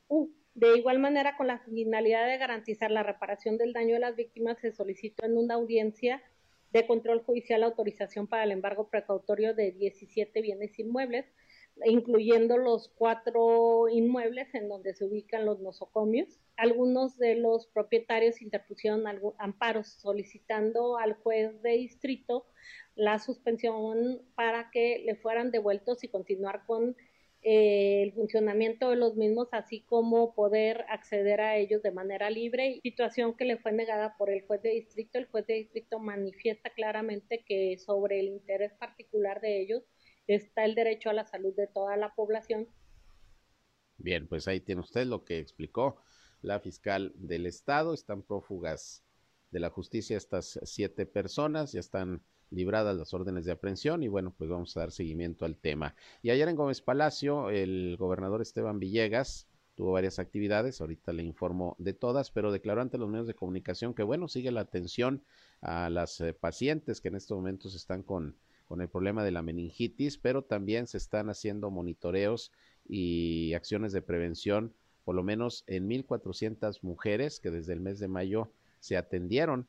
U. 0.09 0.31
De 0.55 0.79
igual 0.79 1.01
manera, 1.01 1.37
con 1.37 1.49
la 1.49 1.59
finalidad 1.59 2.27
de 2.27 2.39
garantizar 2.39 2.91
la 2.91 3.03
reparación 3.03 3.59
del 3.59 3.75
daño 3.75 3.93
de 3.93 4.01
las 4.01 4.17
víctimas, 4.17 4.59
se 4.59 4.73
solicitó 4.73 5.27
en 5.27 5.37
una 5.37 5.53
audiencia 5.53 6.23
de 6.75 6.87
control 6.89 7.23
judicial 7.23 7.63
autorización 7.63 8.27
para 8.27 8.43
el 8.43 8.51
embargo 8.51 8.89
precautorio 8.89 9.55
de 9.55 9.71
17 9.71 10.43
bienes 10.43 10.77
inmuebles, 10.81 11.25
incluyendo 11.85 12.59
los 12.59 12.89
cuatro 12.89 13.89
inmuebles 13.89 14.53
en 14.55 14.69
donde 14.69 14.93
se 14.93 15.05
ubican 15.05 15.47
los 15.47 15.61
nosocomios. 15.61 16.41
Algunos 16.57 17.17
de 17.17 17.37
los 17.37 17.69
propietarios 17.69 18.43
interpusieron 18.43 19.05
amparos 19.39 19.87
solicitando 19.87 20.99
al 20.99 21.15
juez 21.15 21.63
de 21.63 21.71
distrito 21.71 22.45
la 22.97 23.21
suspensión 23.21 24.23
para 24.35 24.71
que 24.73 25.01
le 25.07 25.15
fueran 25.15 25.53
devueltos 25.53 26.03
y 26.03 26.09
continuar 26.09 26.67
con 26.67 26.97
eh, 27.47 28.03
el 28.03 28.13
funcionamiento 28.15 28.89
de 28.89 28.97
los 28.97 29.17
mismos, 29.17 29.49
así 29.53 29.83
como 29.83 30.35
poder 30.35 30.87
acceder 30.89 31.43
a 31.43 31.59
ellos 31.59 31.83
de 31.83 31.91
manera 31.91 32.31
libre, 32.31 32.81
situación 32.83 33.37
que 33.37 33.45
le 33.45 33.59
fue 33.59 33.71
negada 33.73 34.17
por 34.17 34.31
el 34.31 34.47
juez 34.47 34.63
de 34.63 34.71
distrito. 34.71 35.19
El 35.19 35.27
juez 35.27 35.47
de 35.47 35.55
distrito 35.55 35.99
manifiesta 35.99 36.71
claramente 36.71 37.45
que 37.47 37.77
sobre 37.77 38.21
el 38.21 38.29
interés 38.29 38.73
particular 38.73 39.43
de 39.43 39.61
ellos 39.61 39.83
está 40.27 40.65
el 40.65 40.75
derecho 40.75 41.11
a 41.11 41.13
la 41.13 41.27
salud 41.27 41.55
de 41.55 41.67
toda 41.67 41.99
la 41.99 42.15
población. 42.15 42.67
Bien, 43.99 44.27
pues 44.27 44.49
ahí 44.49 44.61
tiene 44.61 44.81
usted 44.81 45.05
lo 45.05 45.27
que 45.27 45.39
explicó 45.39 46.01
la 46.41 46.61
fiscal 46.61 47.13
del 47.15 47.45
estado. 47.45 47.93
Están 47.93 48.23
prófugas 48.23 49.05
de 49.51 49.61
la 49.61 49.69
justicia 49.69 50.17
estas 50.17 50.59
siete 50.63 51.05
personas, 51.05 51.73
ya 51.73 51.81
están 51.81 52.25
libradas 52.51 52.97
las 52.97 53.13
órdenes 53.15 53.45
de 53.45 53.53
aprehensión 53.53 54.03
y 54.03 54.09
bueno, 54.09 54.35
pues 54.37 54.51
vamos 54.51 54.77
a 54.77 54.81
dar 54.81 54.93
seguimiento 54.93 55.45
al 55.45 55.57
tema. 55.57 55.95
Y 56.23 56.31
ayer 56.31 56.49
en 56.49 56.57
Gómez 56.57 56.81
Palacio, 56.81 57.51
el 57.51 57.97
gobernador 57.99 58.43
Esteban 58.43 58.79
Villegas 58.79 59.49
tuvo 59.75 59.93
varias 59.93 60.19
actividades, 60.19 60.81
ahorita 60.81 61.13
le 61.13 61.23
informo 61.23 61.75
de 61.79 61.95
todas, 61.95 62.31
pero 62.31 62.53
declaró 62.53 62.81
ante 62.81 62.99
los 62.99 63.09
medios 63.09 63.27
de 63.27 63.35
comunicación 63.35 63.95
que 63.95 64.03
bueno, 64.03 64.29
sigue 64.29 64.53
la 64.53 64.61
atención 64.61 65.25
a 65.61 65.91
las 65.91 66.21
eh, 66.21 66.33
pacientes 66.33 67.01
que 67.01 67.09
en 67.09 67.17
estos 67.17 67.37
momentos 67.37 67.75
están 67.75 68.03
con, 68.03 68.37
con 68.67 68.81
el 68.81 68.89
problema 68.89 69.25
de 69.25 69.33
la 69.33 69.43
meningitis, 69.43 70.19
pero 70.19 70.43
también 70.43 70.87
se 70.87 70.99
están 70.99 71.29
haciendo 71.29 71.71
monitoreos 71.71 72.53
y 72.87 73.53
acciones 73.55 73.93
de 73.93 74.03
prevención, 74.03 74.75
por 75.05 75.15
lo 75.15 75.23
menos 75.23 75.65
en 75.67 75.89
1.400 75.89 76.79
mujeres 76.83 77.41
que 77.41 77.51
desde 77.51 77.73
el 77.73 77.81
mes 77.81 77.99
de 77.99 78.09
mayo 78.09 78.53
se 78.81 78.97
atendieron 78.97 79.69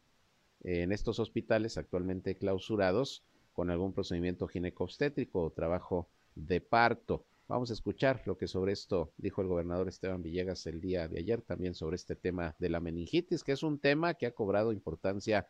en 0.65 0.91
estos 0.91 1.19
hospitales 1.19 1.77
actualmente 1.77 2.36
clausurados 2.36 3.24
con 3.53 3.69
algún 3.69 3.93
procedimiento 3.93 4.48
ginecobstétrico 4.48 5.43
o 5.43 5.51
trabajo 5.51 6.10
de 6.34 6.60
parto. 6.60 7.24
Vamos 7.48 7.69
a 7.69 7.74
escuchar 7.74 8.24
lo 8.25 8.36
que 8.36 8.48
sobre 8.48 8.74
esto 8.74 9.13
dijo 9.17 9.43
el 9.43 9.48
gobernador 9.48 9.88
Esteban 9.88 10.24
Villegas 10.24 10.65
el 10.65 10.81
día 10.81 11.07
de 11.07 11.19
ayer, 11.19 11.43
también 11.43 11.75
sobre 11.75 11.95
este 11.98 12.15
tema 12.15 12.55
de 12.57 12.69
la 12.69 12.79
meningitis, 12.79 13.43
que 13.43 13.51
es 13.51 13.62
un 13.62 13.77
tema 13.77 14.15
que 14.15 14.25
ha 14.25 14.34
cobrado 14.34 14.74
importancia 14.74 15.48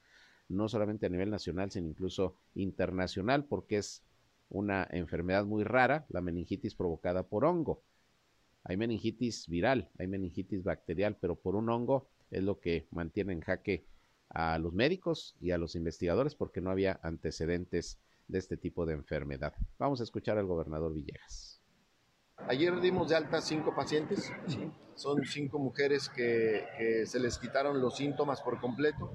no 0.50 0.68
solamente 0.68 1.06
a 1.06 1.10
nivel 1.10 1.30
nacional, 1.30 1.72
sino 1.72 1.88
incluso 1.88 2.36
internacional, 2.54 3.46
porque 3.46 3.78
es 3.78 4.04
una 4.50 4.86
enfermedad 4.92 5.46
muy 5.46 5.64
rara, 5.64 6.06
la 6.10 6.20
meningitis 6.20 6.76
provocada 6.76 7.24
por 7.24 7.46
hongo. 7.46 7.82
Hay 8.66 8.76
meningitis 8.76 9.48
viral, 9.48 9.90
hay 9.98 10.08
meningitis 10.08 10.62
bacterial, 10.62 11.18
pero 11.22 11.36
por 11.36 11.56
un 11.56 11.70
hongo 11.70 12.10
es 12.30 12.44
lo 12.44 12.60
que 12.60 12.88
mantiene 12.92 13.32
en 13.32 13.40
jaque 13.40 13.86
a 14.30 14.58
los 14.60 14.74
médicos 14.74 15.36
y 15.40 15.52
a 15.52 15.58
los 15.58 15.76
investigadores 15.76 16.36
porque 16.36 16.62
no 16.62 16.70
había 16.70 17.00
antecedentes 17.04 18.00
de 18.28 18.40
este 18.40 18.58
tipo 18.58 18.86
de 18.86 18.94
enfermedad. 18.94 19.54
Vamos 19.78 20.02
a 20.02 20.04
escuchar 20.04 20.38
al 20.38 20.46
gobernador 20.46 20.94
Villegas. 20.94 21.62
Ayer 22.48 22.80
dimos 22.82 23.10
de 23.10 23.16
alta 23.16 23.40
cinco 23.42 23.74
pacientes, 23.74 24.32
son 24.96 25.24
cinco 25.26 25.58
mujeres 25.58 26.10
que, 26.10 27.04
se 27.06 27.20
les 27.20 27.38
quitaron 27.38 27.82
los 27.82 27.96
síntomas 27.96 28.42
por 28.42 28.60
completo, 28.60 29.14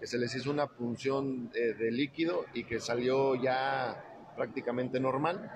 que 0.00 0.06
se 0.06 0.18
les 0.18 0.34
hizo 0.34 0.50
una 0.50 0.66
punción 0.66 1.50
de, 1.50 1.74
de 1.74 1.90
líquido 1.90 2.44
y 2.52 2.64
que 2.64 2.78
salió 2.78 3.34
ya 3.36 4.04
prácticamente 4.38 5.00
normal 5.00 5.50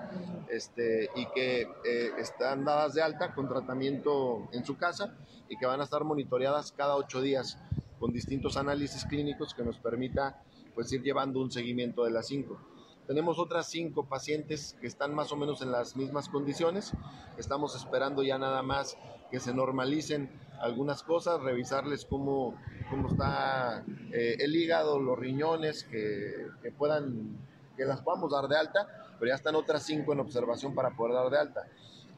este, 0.49 1.09
y 1.15 1.25
que 1.27 1.61
eh, 1.61 2.11
están 2.19 2.65
dadas 2.65 2.93
de 2.93 3.01
alta 3.01 3.33
con 3.33 3.47
tratamiento 3.47 4.49
en 4.51 4.65
su 4.65 4.77
casa 4.77 5.15
y 5.47 5.57
que 5.57 5.65
van 5.65 5.79
a 5.79 5.85
estar 5.85 6.03
monitoreadas 6.03 6.73
cada 6.73 6.97
ocho 6.97 7.21
días 7.21 7.57
con 8.03 8.11
distintos 8.11 8.57
análisis 8.57 9.05
clínicos 9.05 9.53
que 9.53 9.63
nos 9.63 9.79
permita 9.79 10.43
pues 10.75 10.91
ir 10.91 11.01
llevando 11.03 11.39
un 11.39 11.49
seguimiento 11.49 12.03
de 12.03 12.11
las 12.11 12.27
cinco. 12.27 12.59
Tenemos 13.07 13.39
otras 13.39 13.69
cinco 13.69 14.03
pacientes 14.09 14.75
que 14.81 14.87
están 14.87 15.15
más 15.15 15.31
o 15.31 15.37
menos 15.37 15.61
en 15.61 15.71
las 15.71 15.95
mismas 15.95 16.27
condiciones. 16.27 16.91
Estamos 17.37 17.77
esperando 17.77 18.21
ya 18.21 18.37
nada 18.37 18.61
más 18.61 18.97
que 19.31 19.39
se 19.39 19.53
normalicen 19.53 20.29
algunas 20.59 21.01
cosas, 21.01 21.39
revisarles 21.43 22.03
cómo, 22.03 22.57
cómo 22.89 23.07
está 23.07 23.85
eh, 24.11 24.35
el 24.37 24.53
hígado, 24.53 24.99
los 24.99 25.17
riñones, 25.17 25.85
que, 25.85 26.47
que 26.61 26.71
puedan 26.71 27.37
que 27.77 27.85
las 27.85 28.01
podamos 28.01 28.33
dar 28.33 28.49
de 28.49 28.57
alta, 28.57 28.85
pero 29.17 29.29
ya 29.29 29.35
están 29.35 29.55
otras 29.55 29.81
cinco 29.81 30.11
en 30.11 30.19
observación 30.19 30.75
para 30.75 30.89
poder 30.89 31.13
dar 31.13 31.29
de 31.29 31.37
alta. 31.37 31.67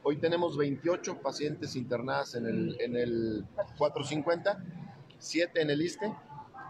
Hoy 0.02 0.16
tenemos 0.16 0.56
28 0.56 1.20
pacientes 1.20 1.76
internadas 1.76 2.34
en 2.34 2.46
el, 2.46 2.76
en 2.80 2.96
el 2.96 3.44
450, 3.78 4.58
7 5.18 5.62
en 5.62 5.70
el 5.70 5.82
ISTE, 5.82 6.14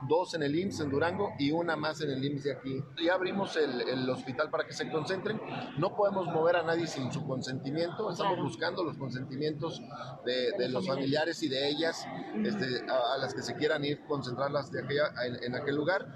2 0.09 0.35
en 0.35 0.43
el 0.43 0.55
IMSS 0.55 0.81
en 0.81 0.91
Durango 0.91 1.33
y 1.39 1.51
una 1.51 1.75
más 1.75 2.01
en 2.01 2.11
el 2.11 2.25
IMSS 2.25 2.45
de 2.45 2.53
aquí. 2.53 2.85
Ya 3.03 3.15
abrimos 3.15 3.57
el, 3.57 3.81
el, 3.89 4.09
hospital 4.11 4.51
para 4.51 4.67
que 4.67 4.73
se 4.73 4.91
concentren. 4.91 5.41
No 5.79 5.97
podemos 5.97 6.27
mover 6.27 6.57
a 6.57 6.63
nadie 6.63 6.87
sin 6.87 7.11
su 7.13 7.27
consentimiento. 7.27 8.11
Estamos 8.11 8.39
buscando 8.41 8.85
los 8.85 8.97
consentimientos 8.99 9.81
de, 10.25 10.53
de 10.59 10.69
los 10.69 10.87
familiares 10.87 11.43
y 11.43 11.49
de 11.49 11.69
ellas 11.69 12.07
este, 12.45 12.85
a, 12.91 13.15
a, 13.15 13.19
las 13.19 13.35
que 13.35 13.43
se 13.43 13.55
quieran 13.55 13.85
ir, 13.85 14.05
concentrarlas 14.07 14.71
de 14.71 14.83
aquella, 14.83 15.13
en, 15.25 15.43
en 15.43 15.55
aquel 15.55 15.77
lugar 15.77 16.07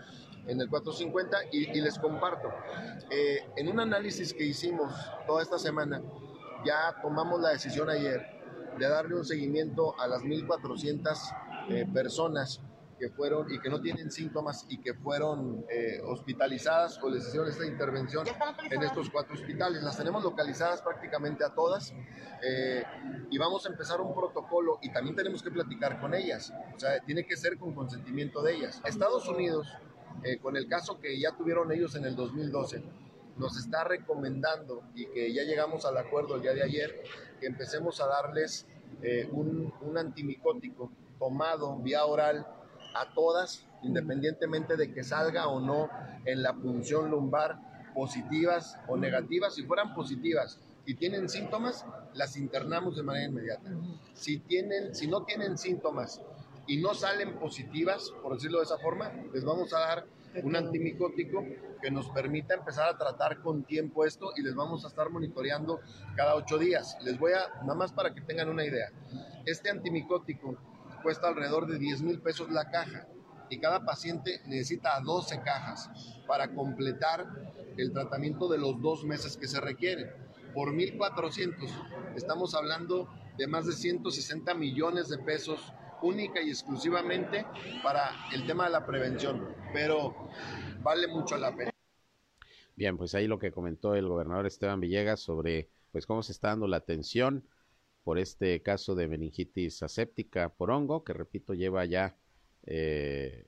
en 0.46 0.60
el 0.60 0.68
450 0.68 1.38
y, 1.52 1.78
y 1.78 1.80
les 1.80 1.98
comparto. 1.98 2.48
Eh, 3.10 3.38
en 3.56 3.68
un 3.68 3.80
análisis 3.80 4.32
que 4.32 4.44
hicimos 4.44 4.92
toda 5.26 5.42
esta 5.42 5.58
semana, 5.58 6.02
ya 6.64 6.96
tomamos 7.02 7.40
la 7.40 7.50
decisión 7.50 7.88
ayer 7.88 8.40
de 8.78 8.88
darle 8.88 9.16
un 9.16 9.24
seguimiento 9.24 9.98
a 10.00 10.06
las 10.06 10.22
1.400 10.22 11.16
eh, 11.70 11.86
personas 11.92 12.60
que 12.98 13.08
fueron 13.08 13.50
y 13.50 13.58
que 13.58 13.70
no 13.70 13.80
tienen 13.80 14.10
síntomas 14.10 14.66
y 14.68 14.78
que 14.78 14.92
fueron 14.92 15.64
eh, 15.70 16.02
hospitalizadas 16.04 17.02
o 17.02 17.08
les 17.08 17.26
hicieron 17.26 17.48
esta 17.48 17.64
intervención 17.64 18.26
en 18.70 18.82
estos 18.82 19.08
cuatro 19.08 19.34
hospitales. 19.34 19.82
Las 19.82 19.96
tenemos 19.96 20.22
localizadas 20.22 20.82
prácticamente 20.82 21.42
a 21.42 21.54
todas 21.54 21.94
eh, 22.42 22.84
y 23.30 23.38
vamos 23.38 23.64
a 23.64 23.70
empezar 23.70 24.02
un 24.02 24.14
protocolo 24.14 24.78
y 24.82 24.92
también 24.92 25.16
tenemos 25.16 25.42
que 25.42 25.50
platicar 25.50 25.98
con 25.98 26.14
ellas. 26.14 26.52
O 26.76 26.78
sea, 26.78 27.00
tiene 27.00 27.24
que 27.24 27.36
ser 27.36 27.56
con 27.56 27.74
consentimiento 27.74 28.42
de 28.42 28.56
ellas. 28.56 28.82
Estados 28.84 29.26
Unidos 29.28 29.66
eh, 30.22 30.38
con 30.38 30.56
el 30.56 30.68
caso 30.68 31.00
que 31.00 31.18
ya 31.18 31.32
tuvieron 31.32 31.72
ellos 31.72 31.94
en 31.94 32.04
el 32.04 32.14
2012, 32.14 32.82
nos 33.38 33.58
está 33.58 33.84
recomendando 33.84 34.82
y 34.94 35.06
que 35.06 35.32
ya 35.32 35.44
llegamos 35.44 35.86
al 35.86 35.96
acuerdo 35.96 36.36
el 36.36 36.42
día 36.42 36.52
de 36.52 36.62
ayer, 36.62 37.02
que 37.40 37.46
empecemos 37.46 38.00
a 38.02 38.06
darles 38.06 38.66
eh, 39.02 39.28
un, 39.32 39.72
un 39.80 39.98
antimicótico 39.98 40.90
tomado 41.18 41.76
vía 41.76 42.04
oral 42.04 42.46
a 42.94 43.12
todas, 43.14 43.66
independientemente 43.82 44.76
de 44.76 44.92
que 44.92 45.04
salga 45.04 45.48
o 45.48 45.60
no 45.60 45.88
en 46.24 46.42
la 46.42 46.54
punción 46.54 47.10
lumbar, 47.10 47.58
positivas 47.94 48.78
o 48.88 48.96
negativas. 48.96 49.54
Si 49.54 49.62
fueran 49.64 49.94
positivas 49.94 50.58
y 50.86 50.94
tienen 50.94 51.28
síntomas, 51.28 51.84
las 52.14 52.36
internamos 52.36 52.96
de 52.96 53.02
manera 53.02 53.26
inmediata. 53.26 53.70
Si, 54.14 54.38
tienen, 54.38 54.94
si 54.94 55.06
no 55.06 55.24
tienen 55.24 55.58
síntomas 55.58 56.20
y 56.66 56.78
no 56.78 56.94
salen 56.94 57.38
positivas, 57.38 58.12
por 58.22 58.34
decirlo 58.34 58.58
de 58.58 58.64
esa 58.64 58.78
forma, 58.78 59.12
les 59.32 59.44
vamos 59.44 59.72
a 59.72 59.80
dar 59.80 60.06
un 60.42 60.56
antimicótico 60.56 61.44
que 61.80 61.90
nos 61.90 62.08
permita 62.10 62.54
empezar 62.54 62.88
a 62.88 62.98
tratar 62.98 63.40
con 63.40 63.64
tiempo 63.64 64.04
esto 64.04 64.32
y 64.36 64.42
les 64.42 64.54
vamos 64.54 64.84
a 64.84 64.88
estar 64.88 65.10
monitoreando 65.10 65.80
cada 66.16 66.34
ocho 66.34 66.58
días. 66.58 66.96
Les 67.02 67.18
voy 67.18 67.32
a, 67.32 67.60
nada 67.62 67.74
más 67.74 67.92
para 67.92 68.14
que 68.14 68.20
tengan 68.20 68.48
una 68.48 68.64
idea, 68.64 68.90
este 69.46 69.70
antimicótico 69.70 70.56
cuesta 71.02 71.28
alrededor 71.28 71.66
de 71.66 71.78
10 71.78 72.02
mil 72.02 72.20
pesos 72.20 72.50
la 72.50 72.70
caja 72.70 73.06
y 73.48 73.58
cada 73.58 73.84
paciente 73.84 74.40
necesita 74.46 75.00
12 75.00 75.40
cajas 75.42 75.90
para 76.26 76.54
completar 76.54 77.26
el 77.76 77.92
tratamiento 77.92 78.48
de 78.48 78.58
los 78.58 78.80
dos 78.80 79.04
meses 79.04 79.36
que 79.36 79.48
se 79.48 79.60
requieren. 79.60 80.10
Por 80.54 80.72
1.400 80.72 82.14
estamos 82.16 82.54
hablando 82.54 83.08
de 83.38 83.46
más 83.46 83.66
de 83.66 83.72
160 83.72 84.54
millones 84.54 85.08
de 85.08 85.18
pesos 85.18 85.72
única 86.02 86.40
y 86.42 86.50
exclusivamente 86.50 87.44
para 87.82 88.10
el 88.32 88.46
tema 88.46 88.64
de 88.64 88.70
la 88.70 88.86
prevención, 88.86 89.54
pero 89.72 90.14
vale 90.82 91.08
mucho 91.08 91.36
la 91.36 91.54
pena. 91.54 91.70
Bien, 92.76 92.96
pues 92.96 93.14
ahí 93.14 93.26
lo 93.26 93.38
que 93.38 93.52
comentó 93.52 93.94
el 93.94 94.08
gobernador 94.08 94.46
Esteban 94.46 94.80
Villegas 94.80 95.20
sobre 95.20 95.68
pues 95.92 96.06
cómo 96.06 96.22
se 96.22 96.32
está 96.32 96.48
dando 96.48 96.66
la 96.66 96.78
atención 96.78 97.44
por 98.04 98.18
este 98.18 98.62
caso 98.62 98.94
de 98.94 99.08
meningitis 99.08 99.82
aséptica 99.82 100.48
por 100.48 100.70
hongo, 100.70 101.04
que 101.04 101.12
repito 101.12 101.52
lleva 101.52 101.84
ya 101.84 102.16
eh, 102.64 103.44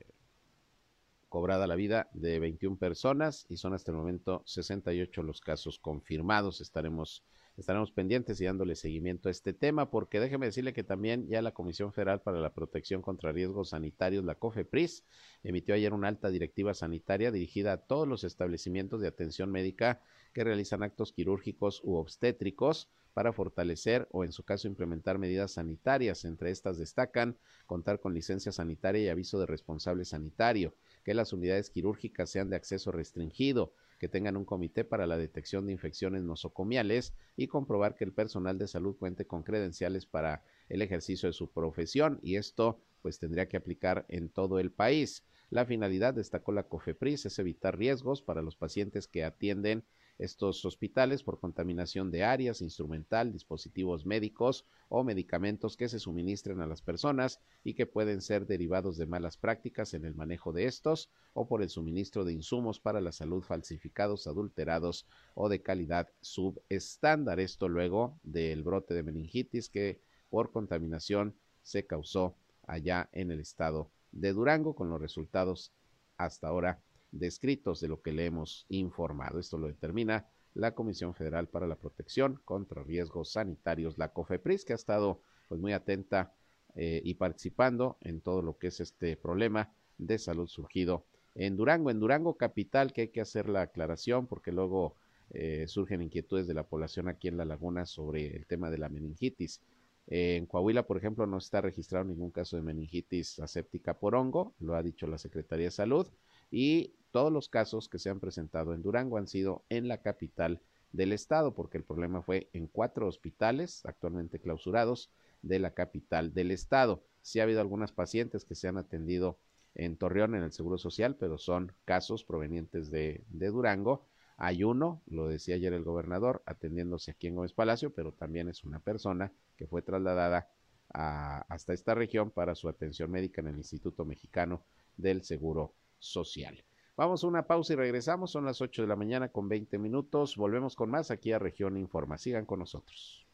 cobrada 1.29 1.65
la 1.65 1.75
vida 1.75 2.09
de 2.13 2.39
21 2.39 2.77
personas 2.77 3.47
y 3.49 3.57
son 3.57 3.73
hasta 3.73 3.91
el 3.91 3.97
momento 3.97 4.43
68 4.45 5.23
los 5.23 5.41
casos 5.41 5.79
confirmados. 5.79 6.61
Estaremos 6.61 7.23
estaremos 7.57 7.91
pendientes 7.91 8.41
y 8.41 8.45
dándole 8.45 8.75
seguimiento 8.75 9.29
a 9.29 9.31
este 9.31 9.53
tema, 9.53 9.91
porque 9.91 10.19
déjeme 10.19 10.47
decirle 10.47 10.73
que 10.73 10.83
también 10.83 11.27
ya 11.27 11.41
la 11.41 11.53
Comisión 11.53 11.93
Federal 11.93 12.21
para 12.21 12.39
la 12.39 12.53
Protección 12.53 13.01
contra 13.01 13.31
Riesgos 13.31 13.69
Sanitarios, 13.69 14.25
la 14.25 14.35
COFEPRIS, 14.35 15.05
emitió 15.43 15.75
ayer 15.75 15.93
una 15.93 16.07
alta 16.07 16.29
directiva 16.29 16.73
sanitaria 16.73 17.31
dirigida 17.31 17.73
a 17.73 17.77
todos 17.77 18.07
los 18.07 18.23
establecimientos 18.23 19.01
de 19.01 19.07
atención 19.07 19.51
médica 19.51 20.01
que 20.33 20.43
realizan 20.43 20.83
actos 20.83 21.13
quirúrgicos 21.13 21.81
u 21.83 21.95
obstétricos 21.95 22.89
para 23.13 23.31
fortalecer 23.31 24.07
o 24.11 24.23
en 24.23 24.31
su 24.31 24.43
caso 24.43 24.67
implementar 24.67 25.19
medidas 25.19 25.51
sanitarias. 25.51 26.25
Entre 26.25 26.49
estas 26.49 26.77
destacan 26.77 27.37
contar 27.65 27.99
con 27.99 28.13
licencia 28.13 28.51
sanitaria 28.51 29.03
y 29.03 29.09
aviso 29.09 29.39
de 29.39 29.45
responsable 29.45 30.05
sanitario, 30.05 30.73
que 31.03 31.13
las 31.13 31.33
unidades 31.33 31.69
quirúrgicas 31.69 32.29
sean 32.29 32.49
de 32.49 32.55
acceso 32.55 32.91
restringido, 32.91 33.73
que 33.99 34.09
tengan 34.09 34.35
un 34.35 34.45
comité 34.45 34.83
para 34.83 35.07
la 35.07 35.17
detección 35.17 35.65
de 35.65 35.71
infecciones 35.71 36.23
nosocomiales 36.23 37.13
y 37.37 37.47
comprobar 37.47 37.95
que 37.95 38.03
el 38.03 38.13
personal 38.13 38.57
de 38.57 38.67
salud 38.67 38.97
cuente 38.97 39.25
con 39.25 39.43
credenciales 39.43 40.05
para 40.05 40.43
el 40.69 40.81
ejercicio 40.81 41.27
de 41.27 41.33
su 41.33 41.51
profesión 41.51 42.19
y 42.21 42.35
esto 42.35 42.79
pues 43.01 43.19
tendría 43.19 43.47
que 43.47 43.57
aplicar 43.57 44.05
en 44.09 44.29
todo 44.29 44.59
el 44.59 44.71
país. 44.71 45.23
La 45.49 45.65
finalidad, 45.65 46.13
destacó 46.13 46.51
la 46.51 46.63
COFEPRIS, 46.63 47.27
es 47.27 47.37
evitar 47.37 47.77
riesgos 47.77 48.21
para 48.21 48.41
los 48.41 48.55
pacientes 48.55 49.07
que 49.07 49.23
atienden 49.23 49.83
estos 50.19 50.63
hospitales 50.65 51.23
por 51.23 51.39
contaminación 51.39 52.11
de 52.11 52.23
áreas, 52.23 52.61
instrumental, 52.61 53.31
dispositivos 53.31 54.05
médicos 54.05 54.65
o 54.89 55.03
medicamentos 55.03 55.75
que 55.75 55.89
se 55.89 55.99
suministren 55.99 56.61
a 56.61 56.67
las 56.67 56.81
personas 56.81 57.39
y 57.63 57.73
que 57.73 57.85
pueden 57.85 58.21
ser 58.21 58.45
derivados 58.45 58.97
de 58.97 59.07
malas 59.07 59.37
prácticas 59.37 59.93
en 59.93 60.05
el 60.05 60.15
manejo 60.15 60.53
de 60.53 60.65
estos 60.65 61.09
o 61.33 61.47
por 61.47 61.61
el 61.61 61.69
suministro 61.69 62.25
de 62.25 62.33
insumos 62.33 62.79
para 62.79 63.01
la 63.01 63.11
salud 63.11 63.43
falsificados, 63.43 64.27
adulterados 64.27 65.07
o 65.33 65.49
de 65.49 65.61
calidad 65.61 66.09
subestándar. 66.21 67.39
Esto 67.39 67.67
luego 67.67 68.19
del 68.23 68.63
brote 68.63 68.93
de 68.93 69.03
meningitis 69.03 69.69
que 69.69 69.99
por 70.29 70.51
contaminación 70.51 71.35
se 71.63 71.85
causó 71.85 72.35
allá 72.67 73.09
en 73.11 73.31
el 73.31 73.39
estado 73.39 73.89
de 74.11 74.31
Durango 74.31 74.75
con 74.75 74.89
los 74.89 75.01
resultados 75.01 75.71
hasta 76.17 76.47
ahora 76.47 76.79
descritos 77.13 77.79
de 77.79 77.87
lo 77.87 78.01
que 78.01 78.11
le 78.11 78.25
hemos 78.25 78.65
informado. 78.69 79.39
Esto 79.39 79.57
lo 79.57 79.67
determina 79.67 80.27
la 80.53 80.75
Comisión 80.75 81.13
Federal 81.13 81.47
para 81.47 81.67
la 81.67 81.77
Protección 81.77 82.41
contra 82.43 82.83
Riesgos 82.83 83.31
Sanitarios, 83.31 83.97
la 83.97 84.11
COFEPRIS, 84.11 84.65
que 84.65 84.73
ha 84.73 84.75
estado 84.75 85.21
pues 85.47 85.61
muy 85.61 85.73
atenta 85.73 86.33
eh, 86.75 87.01
y 87.03 87.15
participando 87.15 87.97
en 88.01 88.21
todo 88.21 88.41
lo 88.41 88.57
que 88.57 88.67
es 88.67 88.79
este 88.79 89.15
problema 89.15 89.71
de 89.97 90.17
salud 90.17 90.47
surgido 90.47 91.05
en 91.35 91.55
Durango. 91.55 91.89
En 91.89 91.99
Durango 91.99 92.35
capital, 92.35 92.93
que 92.93 93.01
hay 93.01 93.07
que 93.09 93.21
hacer 93.21 93.47
la 93.47 93.61
aclaración 93.61 94.27
porque 94.27 94.51
luego 94.51 94.95
eh, 95.31 95.65
surgen 95.67 96.01
inquietudes 96.01 96.47
de 96.47 96.53
la 96.53 96.67
población 96.67 97.07
aquí 97.07 97.27
en 97.27 97.37
la 97.37 97.45
laguna 97.45 97.85
sobre 97.85 98.35
el 98.35 98.45
tema 98.45 98.69
de 98.69 98.77
la 98.77 98.89
meningitis. 98.89 99.61
en 100.07 100.45
Coahuila, 100.45 100.85
por 100.85 100.97
ejemplo, 100.97 101.25
no 101.25 101.37
está 101.37 101.61
registrado 101.61 102.05
ningún 102.05 102.31
caso 102.31 102.57
de 102.57 102.63
meningitis 102.63 103.39
aséptica 103.39 103.97
por 103.97 104.15
hongo, 104.15 104.53
lo 104.59 104.75
ha 104.75 104.83
dicho 104.83 105.07
la 105.07 105.17
Secretaría 105.17 105.67
de 105.67 105.71
Salud, 105.71 106.07
y 106.51 106.93
todos 107.13 107.31
los 107.31 107.47
casos 107.47 107.87
que 107.89 107.99
se 107.99 108.09
han 108.09 108.19
presentado 108.19 108.73
en 108.73 108.81
Durango 108.81 109.19
han 109.19 109.27
sido 109.27 109.63
en 109.69 109.87
la 109.87 109.99
capital 109.99 110.59
del 110.91 111.13
estado, 111.13 111.53
porque 111.53 111.77
el 111.77 111.83
problema 111.83 112.23
fue 112.23 112.49
en 112.53 112.65
cuatro 112.65 113.07
hospitales 113.07 113.85
actualmente 113.85 114.39
clausurados 114.39 115.11
de 115.43 115.59
la 115.59 115.75
capital 115.75 116.33
del 116.33 116.49
estado. 116.49 117.03
Sí 117.21 117.39
ha 117.39 117.43
habido 117.43 117.61
algunas 117.61 117.91
pacientes 117.91 118.45
que 118.45 118.55
se 118.55 118.67
han 118.67 118.77
atendido 118.77 119.37
en 119.75 119.95
Torreón 119.95 120.33
en 120.33 120.41
el 120.41 120.51
Seguro 120.51 120.79
Social, 120.79 121.15
pero 121.15 121.37
son 121.37 121.71
casos 121.85 122.23
provenientes 122.23 122.89
de, 122.89 123.23
Durango. 123.29 124.07
Hay 124.37 124.63
uno, 124.63 125.03
lo 125.05 125.27
decía 125.27 125.53
ayer 125.53 125.73
el 125.73 125.83
gobernador, 125.83 126.41
atendiéndose 126.47 127.11
aquí 127.11 127.27
en 127.27 127.35
Gómez 127.35 127.53
Palacio, 127.53 127.93
pero 127.93 128.11
también 128.11 128.49
es 128.49 128.63
una 128.63 128.79
persona 128.79 129.31
que 129.55 129.67
fue 129.67 129.83
trasladada 129.83 130.49
hasta 130.89 131.73
esta 131.73 131.93
región 131.93 132.31
para 132.31 132.55
su 132.55 132.69
atención 132.69 133.11
médica 133.11 133.41
en 133.41 133.49
el 133.49 133.57
Instituto 133.57 134.03
Mexicano 134.03 134.63
del 134.97 135.23
Seguro 135.23 135.73
Social. 135.99 136.63
Vamos 136.95 137.23
a 137.23 137.27
una 137.27 137.47
pausa 137.47 137.73
y 137.73 137.75
regresamos. 137.75 138.31
Son 138.31 138.45
las 138.45 138.61
8 138.61 138.83
de 138.83 138.87
la 138.87 138.95
mañana 138.95 139.29
con 139.29 139.49
20 139.49 139.77
minutos. 139.79 140.37
Volvemos 140.37 140.75
con 140.75 140.91
más 140.91 141.09
aquí 141.09 141.31
a 141.31 141.39
Región 141.39 141.77
Informa. 141.77 142.17
Sigan 142.17 142.45
con 142.45 142.59
nosotros. 142.59 143.25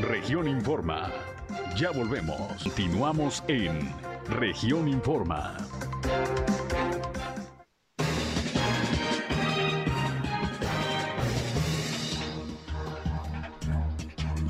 Región 0.00 0.48
Informa. 0.48 1.12
Ya 1.76 1.90
volvemos. 1.92 2.64
Continuamos 2.64 3.44
en 3.48 3.88
Región 4.28 4.88
Informa. 4.88 5.56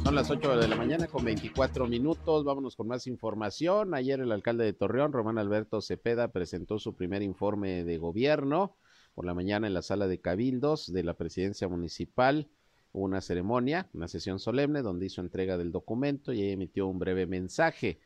Son 0.05 0.15
las 0.15 0.31
8 0.31 0.59
de 0.59 0.69
la 0.69 0.77
mañana 0.77 1.07
con 1.07 1.25
24 1.25 1.87
minutos. 1.87 2.45
Vámonos 2.45 2.77
con 2.77 2.87
más 2.87 3.07
información. 3.07 3.95
Ayer 3.95 4.21
el 4.21 4.33
alcalde 4.33 4.67
de 4.67 4.75
Torreón, 4.75 5.15
Román 5.15 5.39
Alberto 5.39 5.81
Cepeda, 5.81 6.29
presentó 6.29 6.79
su 6.79 6.95
primer 6.95 7.23
informe 7.23 7.85
de 7.85 7.97
gobierno 7.97 8.77
por 9.15 9.25
la 9.25 9.33
mañana 9.33 9.67
en 9.67 9.73
la 9.73 9.81
sala 9.81 10.07
de 10.07 10.21
cabildos 10.21 10.93
de 10.93 11.05
la 11.05 11.15
presidencia 11.15 11.69
municipal. 11.69 12.51
una 12.93 13.23
ceremonia, 13.23 13.89
una 13.95 14.07
sesión 14.07 14.39
solemne 14.39 14.83
donde 14.83 15.07
hizo 15.07 15.23
entrega 15.23 15.57
del 15.57 15.73
documento 15.73 16.35
y 16.35 16.51
emitió 16.51 16.87
un 16.87 16.99
breve 16.99 17.27
mensaje. 17.27 17.99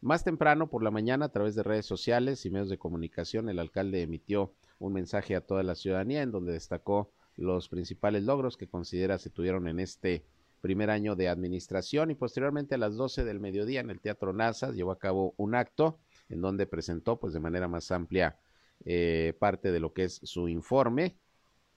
Más 0.00 0.24
temprano 0.24 0.68
por 0.68 0.82
la 0.82 0.90
mañana, 0.90 1.26
a 1.26 1.32
través 1.32 1.54
de 1.54 1.62
redes 1.62 1.86
sociales 1.86 2.44
y 2.46 2.50
medios 2.50 2.68
de 2.68 2.78
comunicación, 2.78 3.48
el 3.48 3.60
alcalde 3.60 4.02
emitió 4.02 4.54
un 4.80 4.92
mensaje 4.92 5.36
a 5.36 5.40
toda 5.40 5.62
la 5.62 5.76
ciudadanía 5.76 6.20
en 6.22 6.32
donde 6.32 6.52
destacó 6.52 7.12
los 7.36 7.68
principales 7.68 8.24
logros 8.24 8.56
que 8.56 8.66
considera 8.66 9.18
se 9.18 9.30
tuvieron 9.30 9.68
en 9.68 9.78
este 9.78 10.24
primer 10.60 10.90
año 10.90 11.16
de 11.16 11.28
administración 11.28 12.10
y 12.10 12.14
posteriormente 12.14 12.74
a 12.74 12.78
las 12.78 12.96
12 12.96 13.24
del 13.24 13.40
mediodía 13.40 13.80
en 13.80 13.90
el 13.90 14.00
Teatro 14.00 14.32
NASA 14.32 14.72
llevó 14.72 14.92
a 14.92 14.98
cabo 14.98 15.34
un 15.36 15.54
acto 15.54 15.98
en 16.28 16.40
donde 16.40 16.66
presentó 16.66 17.18
pues 17.18 17.32
de 17.32 17.40
manera 17.40 17.68
más 17.68 17.90
amplia 17.90 18.38
eh, 18.84 19.34
parte 19.38 19.72
de 19.72 19.80
lo 19.80 19.92
que 19.92 20.04
es 20.04 20.20
su 20.22 20.48
informe 20.48 21.16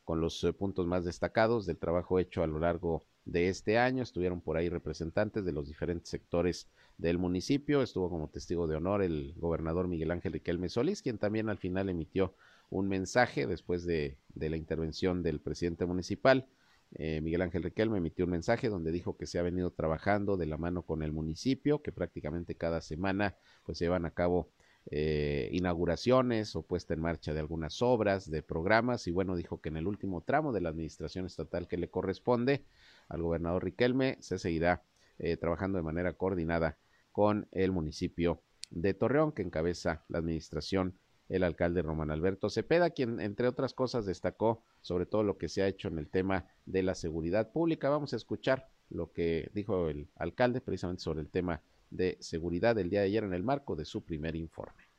con 0.03 0.21
los 0.21 0.43
eh, 0.43 0.53
puntos 0.53 0.87
más 0.87 1.05
destacados 1.05 1.65
del 1.65 1.77
trabajo 1.77 2.19
hecho 2.19 2.43
a 2.43 2.47
lo 2.47 2.59
largo 2.59 3.05
de 3.25 3.49
este 3.49 3.77
año. 3.77 4.03
Estuvieron 4.03 4.41
por 4.41 4.57
ahí 4.57 4.69
representantes 4.69 5.45
de 5.45 5.51
los 5.51 5.67
diferentes 5.67 6.09
sectores 6.09 6.67
del 6.97 7.17
municipio. 7.17 7.81
Estuvo 7.81 8.09
como 8.09 8.29
testigo 8.29 8.67
de 8.67 8.75
honor 8.75 9.03
el 9.03 9.33
gobernador 9.37 9.87
Miguel 9.87 10.11
Ángel 10.11 10.33
Riquelme 10.33 10.69
Solís, 10.69 11.01
quien 11.01 11.17
también 11.17 11.49
al 11.49 11.57
final 11.57 11.89
emitió 11.89 12.35
un 12.69 12.87
mensaje 12.87 13.47
después 13.47 13.85
de, 13.85 14.17
de 14.33 14.49
la 14.49 14.57
intervención 14.57 15.23
del 15.23 15.39
presidente 15.39 15.85
municipal 15.85 16.47
eh, 16.95 17.21
Miguel 17.21 17.41
Ángel 17.41 17.63
Riquelme 17.63 17.97
emitió 17.97 18.25
un 18.25 18.31
mensaje 18.31 18.69
donde 18.69 18.91
dijo 18.91 19.17
que 19.17 19.25
se 19.25 19.39
ha 19.39 19.41
venido 19.41 19.71
trabajando 19.71 20.37
de 20.37 20.45
la 20.45 20.57
mano 20.57 20.83
con 20.83 21.03
el 21.03 21.11
municipio, 21.11 21.81
que 21.81 21.91
prácticamente 21.91 22.55
cada 22.55 22.81
semana 22.81 23.35
pues 23.65 23.77
se 23.77 23.85
llevan 23.85 24.05
a 24.05 24.11
cabo 24.11 24.51
eh, 24.89 25.49
inauguraciones 25.53 26.55
o 26.55 26.63
puesta 26.63 26.93
en 26.93 27.01
marcha 27.01 27.33
de 27.33 27.39
algunas 27.39 27.81
obras, 27.81 28.29
de 28.29 28.41
programas, 28.41 29.07
y 29.07 29.11
bueno, 29.11 29.35
dijo 29.35 29.61
que 29.61 29.69
en 29.69 29.77
el 29.77 29.87
último 29.87 30.21
tramo 30.21 30.51
de 30.51 30.61
la 30.61 30.69
administración 30.69 31.25
estatal 31.25 31.67
que 31.67 31.77
le 31.77 31.89
corresponde 31.89 32.65
al 33.07 33.21
gobernador 33.21 33.63
Riquelme 33.63 34.17
se 34.21 34.39
seguirá 34.39 34.83
eh, 35.19 35.37
trabajando 35.37 35.77
de 35.77 35.83
manera 35.83 36.13
coordinada 36.13 36.77
con 37.11 37.47
el 37.51 37.71
municipio 37.71 38.41
de 38.69 38.93
Torreón, 38.93 39.33
que 39.33 39.43
encabeza 39.43 40.03
la 40.09 40.17
administración 40.17 40.97
el 41.31 41.43
alcalde 41.43 41.81
Román 41.81 42.11
Alberto 42.11 42.49
Cepeda, 42.49 42.89
quien 42.89 43.21
entre 43.21 43.47
otras 43.47 43.73
cosas 43.73 44.05
destacó 44.05 44.63
sobre 44.81 45.05
todo 45.05 45.23
lo 45.23 45.37
que 45.37 45.47
se 45.47 45.61
ha 45.61 45.67
hecho 45.67 45.87
en 45.87 45.97
el 45.97 46.09
tema 46.09 46.45
de 46.65 46.83
la 46.83 46.93
seguridad 46.93 47.51
pública. 47.51 47.89
Vamos 47.89 48.11
a 48.13 48.17
escuchar 48.17 48.69
lo 48.89 49.13
que 49.13 49.49
dijo 49.53 49.87
el 49.87 50.09
alcalde 50.15 50.59
precisamente 50.59 51.03
sobre 51.03 51.21
el 51.21 51.29
tema 51.29 51.63
de 51.89 52.17
seguridad 52.19 52.77
el 52.77 52.89
día 52.89 52.99
de 52.99 53.07
ayer 53.07 53.23
en 53.23 53.33
el 53.33 53.43
marco 53.43 53.77
de 53.77 53.85
su 53.85 54.03
primer 54.03 54.35
informe. 54.35 54.89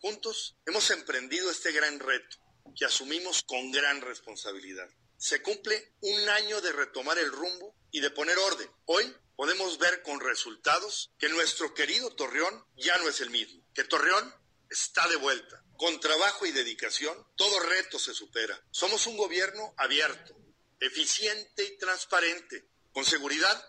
Juntos 0.00 0.56
hemos 0.66 0.90
emprendido 0.90 1.50
este 1.50 1.72
gran 1.72 2.00
reto 2.00 2.38
que 2.74 2.86
asumimos 2.86 3.42
con 3.42 3.70
gran 3.70 4.00
responsabilidad. 4.00 4.88
Se 5.18 5.42
cumple 5.42 5.92
un 6.00 6.28
año 6.30 6.60
de 6.62 6.72
retomar 6.72 7.18
el 7.18 7.30
rumbo 7.30 7.76
y 7.90 8.00
de 8.00 8.10
poner 8.10 8.36
orden. 8.38 8.68
Hoy 8.86 9.04
podemos 9.36 9.78
ver 9.78 10.02
con 10.02 10.20
resultados 10.20 11.12
que 11.18 11.28
nuestro 11.28 11.74
querido 11.74 12.10
Torreón 12.10 12.64
ya 12.76 12.96
no 12.98 13.08
es 13.08 13.20
el 13.20 13.30
mismo, 13.30 13.62
que 13.74 13.84
Torreón 13.84 14.32
está 14.70 15.06
de 15.08 15.16
vuelta. 15.16 15.61
Con 15.82 15.98
trabajo 15.98 16.46
y 16.46 16.52
dedicación, 16.52 17.18
todo 17.34 17.58
reto 17.58 17.98
se 17.98 18.14
supera. 18.14 18.56
Somos 18.70 19.08
un 19.08 19.16
gobierno 19.16 19.74
abierto, 19.76 20.32
eficiente 20.78 21.64
y 21.64 21.76
transparente. 21.76 22.68
Con 22.92 23.04
seguridad, 23.04 23.60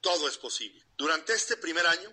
todo 0.00 0.28
es 0.28 0.38
posible. 0.38 0.86
Durante 0.96 1.34
este 1.34 1.56
primer 1.56 1.84
año, 1.84 2.08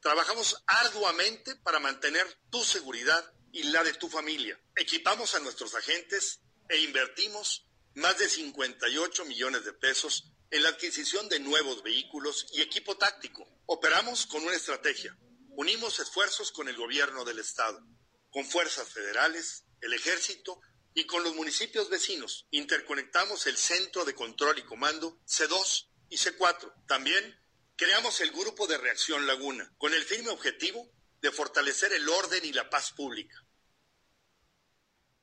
trabajamos 0.00 0.62
arduamente 0.68 1.56
para 1.56 1.80
mantener 1.80 2.24
tu 2.48 2.62
seguridad 2.62 3.28
y 3.50 3.64
la 3.64 3.82
de 3.82 3.94
tu 3.94 4.08
familia. 4.08 4.56
Equipamos 4.76 5.34
a 5.34 5.40
nuestros 5.40 5.74
agentes 5.74 6.38
e 6.68 6.78
invertimos 6.78 7.66
más 7.94 8.16
de 8.20 8.28
58 8.28 9.24
millones 9.24 9.64
de 9.64 9.72
pesos 9.72 10.30
en 10.48 10.62
la 10.62 10.68
adquisición 10.68 11.28
de 11.28 11.40
nuevos 11.40 11.82
vehículos 11.82 12.46
y 12.52 12.62
equipo 12.62 12.96
táctico. 12.96 13.48
Operamos 13.66 14.26
con 14.26 14.44
una 14.44 14.54
estrategia 14.54 15.18
unimos 15.56 15.98
esfuerzos 16.00 16.50
con 16.50 16.68
el 16.68 16.76
gobierno 16.76 17.24
del 17.24 17.38
Estado, 17.38 17.84
con 18.32 18.44
fuerzas 18.44 18.88
federales, 18.88 19.66
el 19.80 19.92
ejército 19.92 20.60
y 20.94 21.04
con 21.04 21.22
los 21.22 21.36
municipios 21.36 21.88
vecinos. 21.90 22.46
Interconectamos 22.50 23.46
el 23.46 23.56
Centro 23.56 24.04
de 24.04 24.14
Control 24.14 24.58
y 24.58 24.62
Comando 24.62 25.18
C2 25.26 25.88
y 26.08 26.16
C4. 26.16 26.72
También 26.86 27.36
creamos 27.76 28.20
el 28.20 28.32
Grupo 28.32 28.66
de 28.66 28.78
Reacción 28.78 29.26
Laguna, 29.26 29.72
con 29.78 29.92
el 29.92 30.02
firme 30.02 30.30
objetivo 30.30 30.90
de 31.20 31.30
fortalecer 31.30 31.92
el 31.92 32.08
orden 32.08 32.40
y 32.44 32.52
la 32.52 32.68
paz 32.68 32.92
pública. 32.92 33.36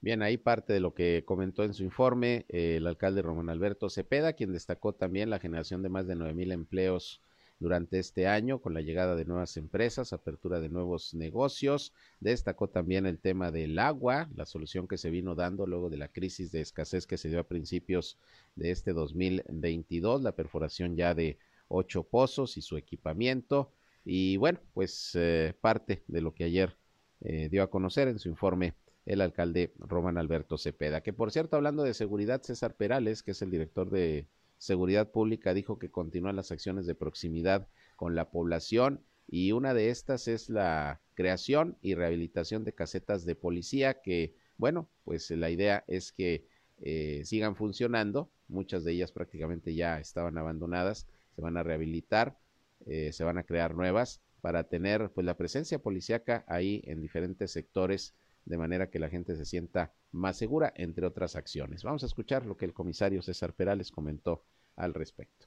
Bien, 0.02 0.22
ahí 0.22 0.38
parte 0.38 0.72
de 0.72 0.80
lo 0.80 0.94
que 0.94 1.24
comentó 1.26 1.64
en 1.64 1.74
su 1.74 1.84
informe 1.84 2.46
eh, 2.48 2.78
el 2.78 2.88
alcalde 2.88 3.22
Román 3.22 3.50
Alberto 3.50 3.90
Cepeda, 3.90 4.34
quien 4.34 4.54
destacó 4.54 4.94
también 4.94 5.30
la 5.30 5.40
generación 5.40 5.82
de 5.82 5.90
más 5.90 6.08
de 6.08 6.16
nueve 6.16 6.34
mil 6.34 6.52
empleos 6.52 7.22
durante 7.60 8.00
este 8.00 8.28
año 8.28 8.60
con 8.60 8.74
la 8.74 8.82
llegada 8.82 9.16
de 9.16 9.26
nuevas 9.26 9.58
empresas, 9.58 10.14
apertura 10.14 10.60
de 10.60 10.70
nuevos 10.70 11.14
negocios. 11.14 11.94
Destacó 12.20 12.70
también 12.70 13.06
el 13.06 13.20
tema 13.20 13.52
del 13.52 13.78
agua, 13.80 14.30
la 14.36 14.46
solución 14.46 14.88
que 14.88 14.98
se 14.98 15.10
vino 15.10 15.36
dando 15.36 15.66
luego 15.66 15.90
de 15.90 15.98
la 15.98 16.08
crisis 16.08 16.52
de 16.52 16.62
escasez 16.62 17.06
que 17.06 17.18
se 17.18 17.30
dio 17.30 17.40
a 17.40 17.48
principios 17.48 18.18
de 18.56 18.72
este 18.72 18.94
2022, 18.94 20.22
la 20.22 20.32
perforación 20.32 20.96
ya 20.96 21.14
de 21.14 21.38
ocho 21.68 22.04
pozos 22.04 22.58
y 22.58 22.62
su 22.62 22.78
equipamiento. 22.78 23.72
Y 24.06 24.38
bueno, 24.38 24.60
pues 24.74 25.12
eh, 25.16 25.54
parte 25.60 26.04
de 26.08 26.22
lo 26.22 26.34
que 26.34 26.46
ayer 26.46 26.76
eh, 27.22 27.50
dio 27.50 27.64
a 27.64 27.70
conocer 27.70 28.08
en 28.08 28.20
su 28.20 28.30
informe 28.30 28.74
el 29.06 29.22
alcalde 29.22 29.74
Román 29.80 30.18
Alberto 30.18 30.58
Cepeda. 30.58 31.02
Que 31.02 31.14
por 31.14 31.32
cierto, 31.32 31.58
hablando 31.58 31.84
de 31.84 31.94
seguridad, 31.94 32.42
César 32.42 32.76
Perales, 32.76 33.24
que 33.24 33.32
es 33.32 33.42
el 33.42 33.52
director 33.52 33.90
de 33.90 34.28
Seguridad 34.60 35.10
Pública, 35.10 35.54
dijo 35.54 35.80
que 35.80 35.90
continúan 35.90 36.36
las 36.36 36.52
acciones 36.52 36.86
de 36.86 36.94
proximidad 36.94 37.68
con 37.96 38.14
la 38.14 38.30
población 38.30 39.04
y 39.28 39.54
una 39.54 39.74
de 39.74 39.90
estas 39.90 40.28
es 40.28 40.50
la 40.50 41.02
creación 41.14 41.78
y 41.82 41.96
rehabilitación 41.96 42.64
de 42.66 42.74
casetas 42.74 43.26
de 43.26 43.36
policía 43.36 44.02
que, 44.02 44.36
bueno, 44.58 44.90
pues 45.06 45.32
la 45.32 45.50
idea 45.50 45.84
es 45.88 46.12
que 46.12 46.46
eh, 46.82 47.22
sigan 47.26 47.56
funcionando, 47.56 48.30
muchas 48.48 48.84
de 48.84 48.92
ellas 48.92 49.12
prácticamente 49.12 49.76
ya 49.76 50.00
estaban 50.00 50.38
abandonadas, 50.38 51.08
se 51.36 51.42
van 51.42 51.58
a 51.58 51.64
rehabilitar, 51.64 52.38
eh, 52.86 53.12
se 53.14 53.24
van 53.24 53.38
a 53.38 53.44
crear 53.44 53.76
nuevas 53.76 54.22
para 54.42 54.66
tener 54.66 55.10
pues 55.12 55.26
la 55.26 55.38
presencia 55.38 55.80
policíaca 55.80 56.44
ahí 56.48 56.82
en 56.86 57.02
diferentes 57.02 57.52
sectores 57.52 58.14
de 58.50 58.58
manera 58.58 58.90
que 58.90 59.00
la 59.00 59.10
gente 59.10 59.36
se 59.36 59.46
sienta 59.46 59.94
más 60.12 60.36
segura, 60.36 60.74
entre 60.76 61.06
otras 61.06 61.36
acciones. 61.36 61.84
Vamos 61.84 62.04
a 62.04 62.08
escuchar 62.08 62.46
lo 62.46 62.58
que 62.58 62.66
el 62.66 62.74
comisario 62.74 63.22
César 63.22 63.54
Perales 63.54 63.92
comentó 63.92 64.44
al 64.76 64.94
respecto. 64.94 65.46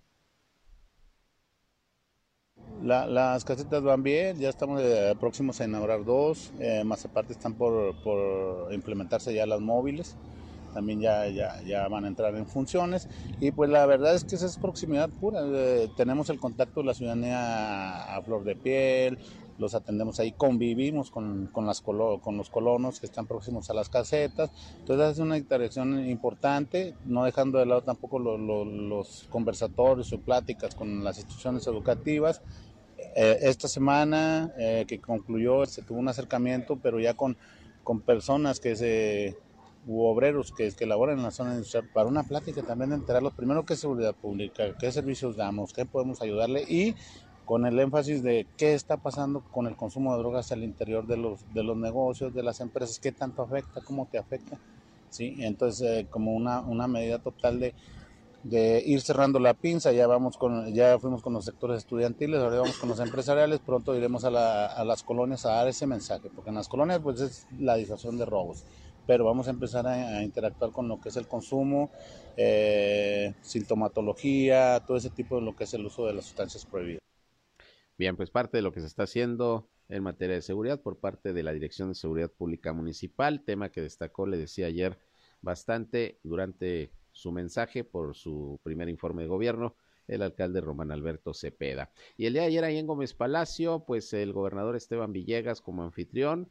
las 2.83 3.45
casetas 3.45 3.83
van 3.83 4.05
bien, 4.05 4.38
ya 4.38 4.49
estamos 4.49 4.81
eh, 4.83 5.15
próximos 5.19 5.61
a 5.61 5.65
inaugurar 5.65 6.05
dos, 6.05 6.53
eh, 6.61 6.85
más 6.85 7.05
aparte 7.05 7.33
están 7.33 7.55
por, 7.55 8.01
por, 8.03 8.73
implementarse 8.73 9.35
ya 9.35 9.47
las 9.47 9.61
móviles, 9.61 10.17
también 10.73 11.01
ya, 11.01 11.27
ya, 11.29 11.61
ya, 11.62 11.88
van 11.88 12.05
a 12.05 12.09
entrar 12.09 12.35
en 12.37 12.47
funciones 12.47 13.09
y 13.41 13.51
pues 13.51 13.69
la 13.69 13.85
verdad 13.87 14.15
es 14.15 14.25
que 14.25 14.37
esa 14.37 14.47
es 14.47 14.59
proximidad 14.59 15.11
pura, 15.11 15.41
eh, 15.45 15.88
tenemos 15.97 16.31
el 16.31 16.38
contacto 16.38 16.81
de 16.81 16.87
la 16.87 16.95
ciudadanía 16.95 18.17
a 18.17 18.23
flor 18.23 18.45
de 18.45 18.57
piel, 18.57 19.19
los 19.62 19.75
atendemos 19.75 20.20
ahí, 20.20 20.33
convivimos 20.33 21.11
con, 21.11 21.46
con, 21.46 21.64
las 21.66 21.81
con 21.81 22.37
los 22.37 22.51
colonos 22.51 23.01
que 23.01 23.07
están 23.07 23.27
próximos 23.27 23.70
a 23.70 23.75
las 23.75 23.88
casetas. 23.88 24.51
Entonces 24.81 25.12
es 25.12 25.18
una 25.18 25.38
interacción 25.38 26.07
importante, 26.07 26.94
no 27.07 27.25
dejando 27.25 27.59
de 27.59 27.66
lado 27.66 27.83
tampoco 27.83 28.18
los 28.18 29.27
conversatorios 29.31 30.12
o 30.12 30.20
pláticas 30.20 30.75
con 30.75 31.03
las 31.03 31.16
instituciones 31.16 31.66
educativas. 31.66 32.42
Eh, 33.16 33.38
esta 33.42 33.68
semana 33.68 34.53
eh, 34.59 34.85
que 34.87 35.01
concluyó 35.01 35.64
se 35.64 35.83
tuvo 35.83 35.98
un 35.98 36.09
acercamiento, 36.09 36.79
pero 36.83 37.01
ya 37.01 37.14
con, 37.14 37.37
con 37.83 38.01
personas 38.01 38.61
que 38.61 38.77
se 38.77 39.37
u 39.87 40.05
obreros 40.05 40.53
que, 40.53 40.70
que 40.72 40.87
laboran 40.87 41.18
en 41.18 41.25
la 41.25 41.31
zona 41.31 41.55
industrial 41.55 41.88
para 41.92 42.09
una 42.09 42.22
plática 42.22 42.62
también 42.62 42.90
de 42.90 42.96
enterarlos 42.96 43.35
primero 43.35 43.64
qué 43.64 43.75
seguridad 43.75 44.14
pública, 44.14 44.77
qué 44.79 44.92
servicios 44.92 45.37
damos, 45.37 45.72
qué 45.72 45.85
podemos 45.85 46.22
ayudarle 46.22 46.62
y 46.62 46.94
con 47.45 47.67
el 47.67 47.79
énfasis 47.79 48.23
de 48.23 48.47
qué 48.57 48.75
está 48.75 48.97
pasando 48.97 49.41
con 49.41 49.67
el 49.67 49.77
consumo 49.77 50.13
de 50.13 50.19
drogas 50.19 50.53
al 50.53 50.63
interior 50.63 51.07
de 51.07 51.17
los, 51.17 51.53
de 51.53 51.63
los 51.63 51.77
negocios, 51.77 52.35
de 52.35 52.43
las 52.43 52.61
empresas, 52.61 52.99
qué 52.99 53.13
tanto 53.13 53.43
afecta, 53.43 53.81
cómo 53.85 54.07
te 54.11 54.19
afecta. 54.19 54.59
¿sí? 55.11 55.37
Entonces, 55.41 55.87
eh, 55.89 56.07
como 56.11 56.33
una, 56.33 56.61
una 56.61 56.87
medida 56.89 57.19
total 57.19 57.61
de, 57.61 57.75
de 58.43 58.83
ir 58.85 59.01
cerrando 59.01 59.39
la 59.39 59.55
pinza, 59.55 59.93
ya 59.93 60.07
vamos 60.07 60.37
con, 60.37 60.73
ya 60.75 60.99
fuimos 60.99 61.23
con 61.23 61.33
los 61.33 61.45
sectores 61.45 61.79
estudiantiles, 61.79 62.41
ahora 62.41 62.61
vamos 62.61 62.77
con 62.79 62.89
los 62.89 62.99
empresariales, 63.01 63.61
pronto 63.61 63.95
iremos 63.95 64.25
a, 64.25 64.31
la, 64.31 64.67
a 64.67 64.85
las 64.85 65.03
colonias 65.03 65.47
a 65.47 65.53
dar 65.53 65.69
ese 65.69 65.87
mensaje, 65.87 66.29
porque 66.35 66.51
en 66.51 66.57
las 66.57 66.69
colonias 66.69 67.01
pues 67.01 67.21
es 67.21 67.47
la 67.59 67.77
disuasión 67.77 68.19
de 68.19 68.25
robos, 68.25 68.65
pero 69.07 69.25
vamos 69.25 69.47
a 69.47 69.51
empezar 69.51 69.87
a, 69.87 70.23
interactuar 70.23 70.73
con 70.73 70.89
lo 70.89 71.01
que 71.01 71.11
es 71.11 71.17
el 71.17 71.29
consumo, 71.29 71.91
eh, 72.37 73.35
sintomatología, 73.43 74.83
todo 74.87 74.97
ese 74.97 75.11
tipo 75.11 75.37
de 75.37 75.43
lo 75.43 75.55
que 75.55 75.65
es 75.65 75.75
el 75.75 75.87
uso 75.87 76.07
de 76.07 76.15
las 76.15 76.25
sustancias 76.25 76.67
prohibidas. 76.67 77.03
Bien, 78.03 78.17
pues 78.17 78.31
parte 78.31 78.57
de 78.57 78.62
lo 78.62 78.73
que 78.73 78.81
se 78.81 78.88
está 78.88 79.05
haciendo 79.05 79.69
en 79.88 80.03
materia 80.03 80.35
de 80.35 80.43
seguridad 80.43 80.81
por 80.83 80.99
parte 80.99 81.33
de 81.33 81.45
la 81.45 81.53
Dirección 81.53 81.91
de 81.91 81.95
Seguridad 81.95 82.33
Pública 82.33 82.73
Municipal, 82.73 83.45
tema 83.45 83.69
que 83.71 83.81
destacó, 83.81 84.27
le 84.27 84.38
decía 84.38 84.67
ayer, 84.67 84.99
bastante 85.41 86.19
durante 86.25 86.91
su 87.12 87.31
mensaje 87.31 87.85
por 87.85 88.17
su 88.17 88.59
primer 88.65 88.88
informe 88.88 89.23
de 89.23 89.29
gobierno, 89.29 89.77
el 90.09 90.23
alcalde 90.23 90.61
Román 90.61 90.91
Alberto 90.91 91.33
Cepeda. 91.33 91.93
Y 92.17 92.27
el 92.27 92.33
día 92.33 92.43
de 92.43 92.49
ayer 92.49 92.65
ahí 92.65 92.77
en 92.77 92.88
Gómez 92.88 93.15
Palacio, 93.15 93.85
pues 93.87 94.12
el 94.15 94.33
gobernador 94.33 94.75
Esteban 94.75 95.12
Villegas 95.12 95.61
como 95.61 95.85
anfitrión 95.85 96.51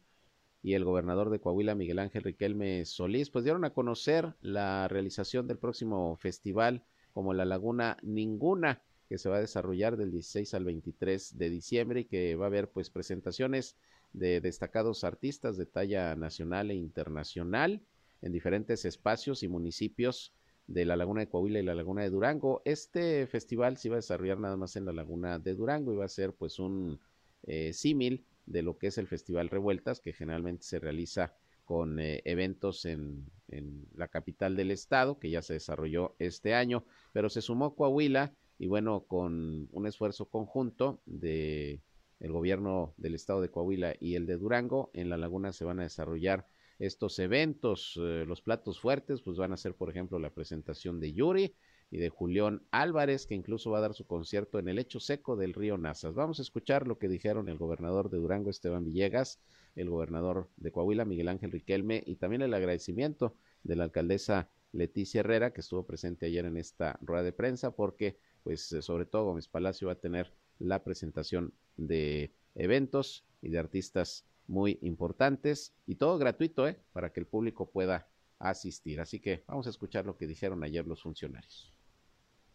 y 0.63 0.75
el 0.75 0.85
gobernador 0.85 1.31
de 1.31 1.41
Coahuila, 1.41 1.75
Miguel 1.75 1.99
Ángel 1.99 2.23
Riquelme 2.23 2.85
Solís, 2.85 3.29
pues 3.29 3.43
dieron 3.43 3.65
a 3.65 3.73
conocer 3.73 4.35
la 4.39 4.87
realización 4.87 5.47
del 5.47 5.57
próximo 5.57 6.15
festival 6.15 6.85
como 7.11 7.33
La 7.33 7.43
Laguna 7.43 7.97
Ninguna, 8.03 8.81
que 9.11 9.17
se 9.17 9.27
va 9.27 9.35
a 9.35 9.41
desarrollar 9.41 9.97
del 9.97 10.09
16 10.09 10.53
al 10.53 10.63
23 10.63 11.37
de 11.37 11.49
diciembre 11.49 11.99
y 11.99 12.05
que 12.05 12.37
va 12.37 12.45
a 12.45 12.47
haber 12.47 12.69
pues 12.69 12.89
presentaciones 12.89 13.75
de 14.13 14.39
destacados 14.39 15.03
artistas 15.03 15.57
de 15.57 15.65
talla 15.65 16.15
nacional 16.15 16.71
e 16.71 16.75
internacional 16.75 17.81
en 18.21 18.31
diferentes 18.31 18.85
espacios 18.85 19.43
y 19.43 19.49
municipios 19.49 20.33
de 20.65 20.85
la 20.85 20.95
Laguna 20.95 21.19
de 21.19 21.27
Coahuila 21.27 21.59
y 21.59 21.63
la 21.63 21.75
Laguna 21.75 22.03
de 22.03 22.09
Durango. 22.09 22.61
Este 22.63 23.27
festival 23.27 23.75
se 23.75 23.89
va 23.89 23.95
a 23.95 23.97
desarrollar 23.97 24.39
nada 24.39 24.55
más 24.55 24.77
en 24.77 24.85
la 24.85 24.93
Laguna 24.93 25.39
de 25.39 25.55
Durango 25.55 25.91
y 25.91 25.97
va 25.97 26.05
a 26.05 26.07
ser 26.07 26.31
pues 26.31 26.57
un 26.57 26.97
eh, 27.43 27.73
símil 27.73 28.23
de 28.45 28.61
lo 28.61 28.77
que 28.77 28.87
es 28.87 28.97
el 28.97 29.07
Festival 29.07 29.49
Revueltas, 29.49 29.99
que 29.99 30.13
generalmente 30.13 30.63
se 30.63 30.79
realiza 30.79 31.35
con 31.65 31.99
eh, 31.99 32.21
eventos 32.23 32.85
en, 32.85 33.29
en, 33.49 33.89
la 33.93 34.07
capital 34.07 34.55
del 34.55 34.71
estado, 34.71 35.19
que 35.19 35.29
ya 35.29 35.41
se 35.41 35.55
desarrolló 35.55 36.15
este 36.17 36.53
año, 36.53 36.85
pero 37.11 37.29
se 37.29 37.41
sumó 37.41 37.75
Coahuila 37.75 38.33
y 38.61 38.67
bueno, 38.67 39.05
con 39.07 39.67
un 39.71 39.87
esfuerzo 39.87 40.29
conjunto 40.29 41.01
de 41.07 41.81
el 42.19 42.31
gobierno 42.31 42.93
del 42.95 43.15
estado 43.15 43.41
de 43.41 43.49
Coahuila 43.49 43.95
y 43.99 44.13
el 44.13 44.27
de 44.27 44.37
Durango, 44.37 44.91
en 44.93 45.09
la 45.09 45.17
laguna 45.17 45.51
se 45.51 45.65
van 45.65 45.79
a 45.79 45.83
desarrollar 45.83 46.45
estos 46.77 47.17
eventos. 47.17 47.99
Eh, 47.99 48.23
los 48.27 48.43
platos 48.43 48.79
fuertes, 48.79 49.23
pues 49.23 49.37
van 49.37 49.51
a 49.51 49.57
ser, 49.57 49.73
por 49.73 49.89
ejemplo, 49.89 50.19
la 50.19 50.29
presentación 50.29 50.99
de 50.99 51.11
Yuri 51.11 51.55
y 51.89 51.97
de 51.97 52.09
Julián 52.09 52.61
Álvarez, 52.69 53.25
que 53.25 53.33
incluso 53.33 53.71
va 53.71 53.79
a 53.79 53.81
dar 53.81 53.95
su 53.95 54.05
concierto 54.05 54.59
en 54.59 54.69
el 54.69 54.75
lecho 54.75 54.99
seco 54.99 55.35
del 55.35 55.55
río 55.55 55.79
Nazas. 55.79 56.13
Vamos 56.13 56.37
a 56.37 56.43
escuchar 56.43 56.85
lo 56.85 56.99
que 56.99 57.07
dijeron 57.07 57.49
el 57.49 57.57
gobernador 57.57 58.11
de 58.11 58.19
Durango, 58.19 58.51
Esteban 58.51 58.85
Villegas, 58.85 59.39
el 59.75 59.89
gobernador 59.89 60.49
de 60.57 60.71
Coahuila, 60.71 61.03
Miguel 61.03 61.29
Ángel 61.29 61.51
Riquelme, 61.51 62.03
y 62.05 62.17
también 62.17 62.43
el 62.43 62.53
agradecimiento 62.53 63.33
de 63.63 63.75
la 63.75 63.85
alcaldesa 63.85 64.49
Leticia 64.71 65.21
Herrera, 65.21 65.51
que 65.51 65.61
estuvo 65.61 65.83
presente 65.83 66.27
ayer 66.27 66.45
en 66.45 66.57
esta 66.57 66.99
rueda 67.01 67.23
de 67.23 67.33
prensa, 67.33 67.71
porque 67.71 68.17
pues 68.43 68.71
eh, 68.71 68.81
sobre 68.81 69.05
todo 69.05 69.25
Gómez 69.25 69.47
Palacio 69.47 69.87
va 69.87 69.93
a 69.93 69.99
tener 69.99 70.33
la 70.59 70.83
presentación 70.83 71.53
de 71.77 72.33
eventos 72.55 73.25
y 73.41 73.49
de 73.49 73.59
artistas 73.59 74.25
muy 74.47 74.79
importantes 74.81 75.73
y 75.87 75.95
todo 75.95 76.17
gratuito, 76.17 76.67
¿eh? 76.67 76.79
Para 76.93 77.11
que 77.11 77.19
el 77.19 77.27
público 77.27 77.71
pueda 77.71 78.07
asistir. 78.39 78.99
Así 78.99 79.19
que 79.19 79.43
vamos 79.47 79.67
a 79.67 79.69
escuchar 79.69 80.05
lo 80.05 80.17
que 80.17 80.27
dijeron 80.27 80.63
ayer 80.63 80.85
los 80.85 81.01
funcionarios. 81.01 81.73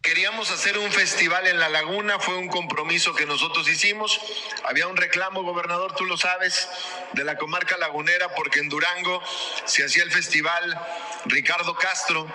Queríamos 0.02 0.52
hacer 0.52 0.78
un 0.78 0.90
festival 0.92 1.48
en 1.48 1.58
la 1.58 1.68
laguna, 1.68 2.20
fue 2.20 2.36
un 2.36 2.46
compromiso 2.48 3.12
que 3.14 3.26
nosotros 3.26 3.68
hicimos. 3.68 4.20
Había 4.64 4.86
un 4.86 4.96
reclamo, 4.96 5.42
gobernador, 5.42 5.96
tú 5.96 6.04
lo 6.04 6.16
sabes, 6.16 6.68
de 7.14 7.24
la 7.24 7.36
comarca 7.36 7.76
lagunera, 7.76 8.32
porque 8.36 8.60
en 8.60 8.68
Durango 8.68 9.20
se 9.64 9.84
hacía 9.84 10.04
el 10.04 10.12
festival 10.12 10.78
Ricardo 11.24 11.74
Castro 11.74 12.26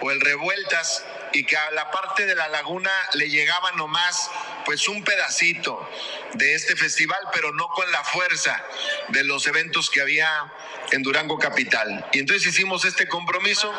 o 0.00 0.10
el 0.10 0.20
Revueltas, 0.20 1.04
y 1.32 1.44
que 1.44 1.56
a 1.56 1.70
la 1.72 1.90
parte 1.90 2.26
de 2.26 2.34
la 2.34 2.48
laguna 2.48 2.90
le 3.14 3.28
llegaba 3.28 3.72
nomás 3.72 4.30
pues 4.64 4.88
un 4.88 5.02
pedacito 5.04 5.88
de 6.34 6.54
este 6.54 6.76
festival, 6.76 7.18
pero 7.32 7.52
no 7.52 7.68
con 7.68 7.90
la 7.92 8.04
fuerza 8.04 8.62
de 9.08 9.24
los 9.24 9.46
eventos 9.46 9.90
que 9.90 10.00
había 10.00 10.52
en 10.92 11.02
Durango 11.02 11.38
Capital. 11.38 12.06
Y 12.12 12.18
entonces 12.18 12.46
hicimos 12.46 12.84
este 12.84 13.08
compromiso 13.08 13.72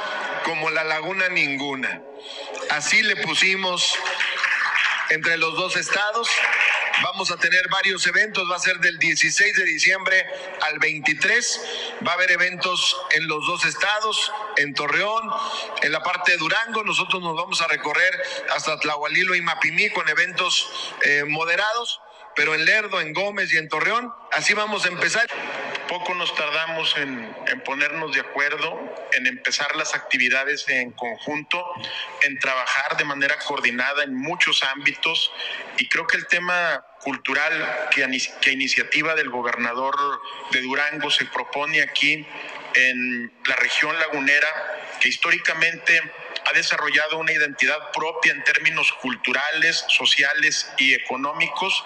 como 0.43 0.69
la 0.69 0.83
laguna 0.83 1.29
ninguna. 1.29 2.01
Así 2.69 3.01
le 3.03 3.15
pusimos 3.17 3.95
entre 5.09 5.37
los 5.37 5.55
dos 5.55 5.75
estados 5.75 6.29
Vamos 7.03 7.31
a 7.31 7.37
tener 7.37 7.67
varios 7.69 8.05
eventos, 8.05 8.49
va 8.49 8.55
a 8.55 8.59
ser 8.59 8.77
del 8.79 8.97
16 8.99 9.55
de 9.55 9.63
diciembre 9.65 10.25
al 10.61 10.77
23. 10.79 11.61
Va 12.05 12.11
a 12.11 12.15
haber 12.15 12.31
eventos 12.31 12.95
en 13.11 13.27
los 13.27 13.45
dos 13.47 13.65
estados, 13.65 14.31
en 14.57 14.73
Torreón, 14.73 15.29
en 15.81 15.91
la 15.91 16.03
parte 16.03 16.33
de 16.33 16.37
Durango. 16.37 16.83
Nosotros 16.83 17.21
nos 17.21 17.35
vamos 17.35 17.61
a 17.61 17.67
recorrer 17.67 18.21
hasta 18.55 18.79
Tlahualilo 18.79 19.35
y 19.35 19.41
Mapimí 19.41 19.89
con 19.89 20.07
eventos 20.09 20.69
eh, 21.03 21.23
moderados, 21.27 21.99
pero 22.35 22.53
en 22.53 22.65
Lerdo, 22.65 23.01
en 23.01 23.13
Gómez 23.13 23.51
y 23.53 23.57
en 23.57 23.67
Torreón. 23.67 24.13
Así 24.31 24.53
vamos 24.53 24.85
a 24.85 24.89
empezar. 24.89 25.27
Poco 25.91 26.13
nos 26.15 26.33
tardamos 26.35 26.95
en, 26.95 27.35
en, 27.47 27.59
ponernos 27.65 28.13
de 28.13 28.21
acuerdo, 28.21 28.95
en 29.11 29.27
empezar 29.27 29.75
las 29.75 29.93
actividades 29.93 30.65
en 30.69 30.91
conjunto, 30.91 31.61
en 32.21 32.39
trabajar 32.39 32.95
de 32.95 33.03
manera 33.03 33.37
coordinada 33.39 34.05
en 34.05 34.15
muchos 34.15 34.63
ámbitos. 34.63 35.33
Y 35.77 35.89
creo 35.89 36.07
que 36.07 36.15
el 36.15 36.27
tema 36.27 36.85
cultural 37.01 37.89
que, 37.93 38.07
que 38.39 38.51
iniciativa 38.51 39.15
del 39.15 39.29
gobernador 39.29 39.93
de 40.51 40.61
Durango 40.61 41.11
se 41.11 41.25
propone 41.25 41.81
aquí 41.81 42.25
en 42.73 43.33
la 43.45 43.57
región 43.57 43.99
lagunera, 43.99 44.47
que 45.01 45.09
históricamente 45.09 46.01
ha 46.45 46.53
desarrollado 46.53 47.17
una 47.17 47.33
identidad 47.33 47.91
propia 47.91 48.31
en 48.31 48.45
términos 48.45 48.93
culturales, 48.93 49.83
sociales 49.89 50.71
y 50.77 50.93
económicos, 50.93 51.83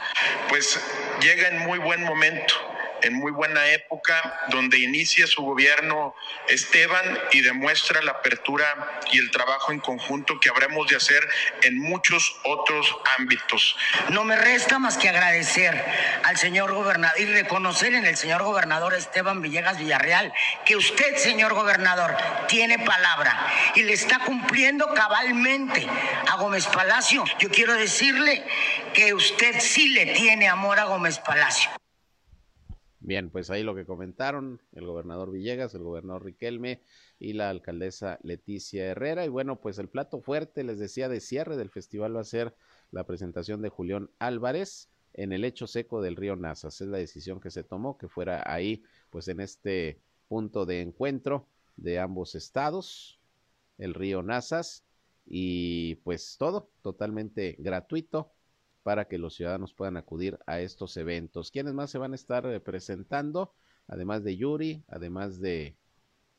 pues 0.47 0.79
llega 1.21 1.47
en 1.47 1.57
muy 1.57 1.79
buen 1.79 2.03
momento 2.03 2.75
en 3.05 3.13
muy 3.13 3.31
buena 3.31 3.67
época, 3.69 4.41
donde 4.49 4.79
inicia 4.79 5.27
su 5.27 5.43
gobierno 5.43 6.15
Esteban 6.47 7.19
y 7.31 7.41
demuestra 7.41 8.01
la 8.01 8.11
apertura 8.11 9.01
y 9.11 9.19
el 9.19 9.29
trabajo 9.31 9.71
en 9.71 9.79
conjunto 9.79 10.39
que 10.39 10.49
habremos 10.49 10.87
de 10.87 10.95
hacer 10.95 11.27
en 11.61 11.79
muchos 11.79 12.35
otros 12.43 12.95
ámbitos. 13.17 13.77
No 14.09 14.23
me 14.23 14.35
resta 14.35 14.79
más 14.79 14.97
que 14.97 15.09
agradecer 15.09 15.83
al 16.23 16.37
señor 16.37 16.73
gobernador 16.73 17.19
y 17.19 17.25
reconocer 17.25 17.93
en 17.93 18.05
el 18.05 18.17
señor 18.17 18.43
gobernador 18.43 18.93
Esteban 18.95 19.41
Villegas 19.41 19.77
Villarreal 19.77 20.33
que 20.65 20.75
usted, 20.75 21.15
señor 21.17 21.53
gobernador, 21.53 22.15
tiene 22.47 22.79
palabra 22.79 23.47
y 23.75 23.83
le 23.83 23.93
está 23.93 24.19
cumpliendo 24.19 24.93
cabalmente 24.93 25.87
a 26.31 26.37
Gómez 26.37 26.65
Palacio. 26.67 27.23
Yo 27.39 27.49
quiero 27.49 27.73
decirle 27.73 28.43
que 28.93 29.13
usted 29.13 29.59
sí 29.59 29.89
le 29.89 30.07
tiene 30.07 30.47
amor 30.47 30.79
a 30.79 30.85
Gómez 30.85 31.19
Palacio. 31.19 31.69
Bien, 33.07 33.29
pues 33.29 33.51
ahí 33.51 33.61
lo 33.61 33.75
que 33.75 33.85
comentaron 33.85 34.63
el 34.71 34.87
gobernador 34.87 35.29
Villegas, 35.31 35.75
el 35.75 35.83
gobernador 35.83 36.25
Riquelme 36.25 36.81
y 37.19 37.33
la 37.33 37.51
alcaldesa 37.51 38.17
Leticia 38.23 38.83
Herrera. 38.83 39.23
Y 39.25 39.29
bueno, 39.29 39.61
pues 39.61 39.77
el 39.77 39.89
plato 39.89 40.21
fuerte, 40.21 40.63
les 40.63 40.79
decía, 40.79 41.07
de 41.07 41.19
cierre 41.19 41.55
del 41.55 41.69
festival 41.69 42.15
va 42.15 42.21
a 42.21 42.23
ser 42.23 42.55
la 42.89 43.05
presentación 43.05 43.61
de 43.61 43.69
Julián 43.69 44.09
Álvarez 44.17 44.89
en 45.13 45.33
el 45.33 45.45
hecho 45.45 45.67
seco 45.67 46.01
del 46.01 46.15
río 46.15 46.35
Nazas. 46.35 46.81
Es 46.81 46.87
la 46.87 46.97
decisión 46.97 47.39
que 47.39 47.51
se 47.51 47.63
tomó, 47.63 47.95
que 47.99 48.07
fuera 48.07 48.41
ahí, 48.51 48.81
pues 49.11 49.27
en 49.27 49.39
este 49.39 50.01
punto 50.27 50.65
de 50.65 50.81
encuentro 50.81 51.47
de 51.75 51.99
ambos 51.99 52.33
estados, 52.33 53.19
el 53.77 53.93
río 53.93 54.23
Nazas, 54.23 54.83
y 55.27 55.95
pues 55.97 56.37
todo 56.39 56.71
totalmente 56.81 57.55
gratuito 57.59 58.31
para 58.85 59.05
que 59.07 59.17
los 59.17 59.33
ciudadanos 59.33 59.73
puedan 59.73 59.97
acudir 59.97 60.37
a 60.45 60.59
estos 60.59 60.95
eventos. 60.95 61.49
¿Quiénes 61.49 61.73
más 61.73 61.89
se 61.89 61.97
van 61.97 62.11
a 62.11 62.15
estar 62.15 62.45
eh, 62.45 62.59
presentando? 62.59 63.51
Además 63.87 64.23
de 64.23 64.37
Yuri, 64.37 64.83
además 64.87 65.41
de, 65.41 65.75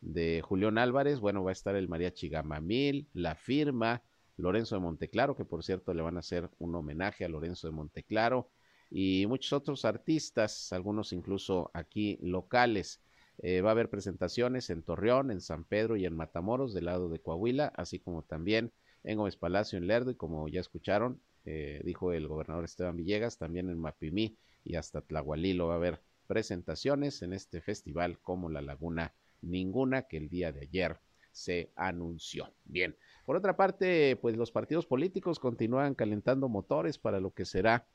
de 0.00 0.42
Julián 0.42 0.78
Álvarez, 0.78 1.18
bueno, 1.18 1.42
va 1.42 1.50
a 1.50 1.52
estar 1.52 1.74
el 1.74 1.88
Mariachi 1.88 2.28
Gamamil, 2.28 3.08
La 3.14 3.34
Firma, 3.34 4.00
Lorenzo 4.36 4.76
de 4.76 4.80
Monteclaro, 4.80 5.34
que 5.34 5.44
por 5.44 5.64
cierto 5.64 5.92
le 5.92 6.02
van 6.02 6.18
a 6.18 6.20
hacer 6.20 6.48
un 6.60 6.72
homenaje 6.76 7.24
a 7.24 7.28
Lorenzo 7.28 7.66
de 7.66 7.72
Monteclaro, 7.72 8.48
y 8.92 9.26
muchos 9.26 9.52
otros 9.52 9.84
artistas, 9.84 10.72
algunos 10.72 11.12
incluso 11.12 11.72
aquí 11.74 12.16
locales. 12.22 13.02
Eh, 13.38 13.60
va 13.60 13.70
a 13.70 13.72
haber 13.72 13.90
presentaciones 13.90 14.70
en 14.70 14.84
Torreón, 14.84 15.32
en 15.32 15.40
San 15.40 15.64
Pedro 15.64 15.96
y 15.96 16.06
en 16.06 16.14
Matamoros, 16.14 16.74
del 16.74 16.84
lado 16.84 17.08
de 17.08 17.18
Coahuila, 17.18 17.72
así 17.74 17.98
como 17.98 18.22
también 18.22 18.70
en 19.02 19.18
Gómez 19.18 19.34
Palacio, 19.34 19.78
en 19.78 19.88
Lerdo, 19.88 20.12
y 20.12 20.14
como 20.14 20.46
ya 20.46 20.60
escucharon, 20.60 21.20
eh, 21.46 21.80
dijo 21.84 22.12
el 22.12 22.26
gobernador 22.26 22.64
Esteban 22.64 22.96
Villegas, 22.96 23.38
también 23.38 23.70
en 23.70 23.78
Mapimí 23.78 24.36
y 24.64 24.74
hasta 24.74 25.00
Tlahualilo 25.00 25.68
va 25.68 25.74
a 25.74 25.76
haber 25.76 26.02
presentaciones 26.26 27.22
en 27.22 27.32
este 27.32 27.60
festival 27.60 28.18
como 28.18 28.50
La 28.50 28.60
Laguna 28.60 29.14
Ninguna 29.42 30.02
que 30.02 30.16
el 30.16 30.28
día 30.28 30.50
de 30.50 30.62
ayer 30.62 30.98
se 31.30 31.70
anunció. 31.76 32.52
Bien, 32.64 32.96
por 33.24 33.36
otra 33.36 33.56
parte, 33.56 34.16
pues 34.16 34.36
los 34.36 34.50
partidos 34.50 34.86
políticos 34.86 35.38
continúan 35.38 35.94
calentando 35.94 36.48
motores 36.48 36.98
para 36.98 37.20
lo 37.20 37.32
que 37.32 37.44
será 37.44 37.86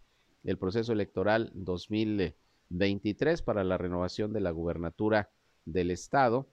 el 0.44 0.58
proceso 0.58 0.94
electoral 0.94 1.52
2023 1.56 3.42
para 3.42 3.64
la 3.64 3.78
renovación 3.78 4.32
de 4.32 4.42
la 4.42 4.52
gubernatura 4.52 5.30
del 5.66 5.92
estado 5.92 6.48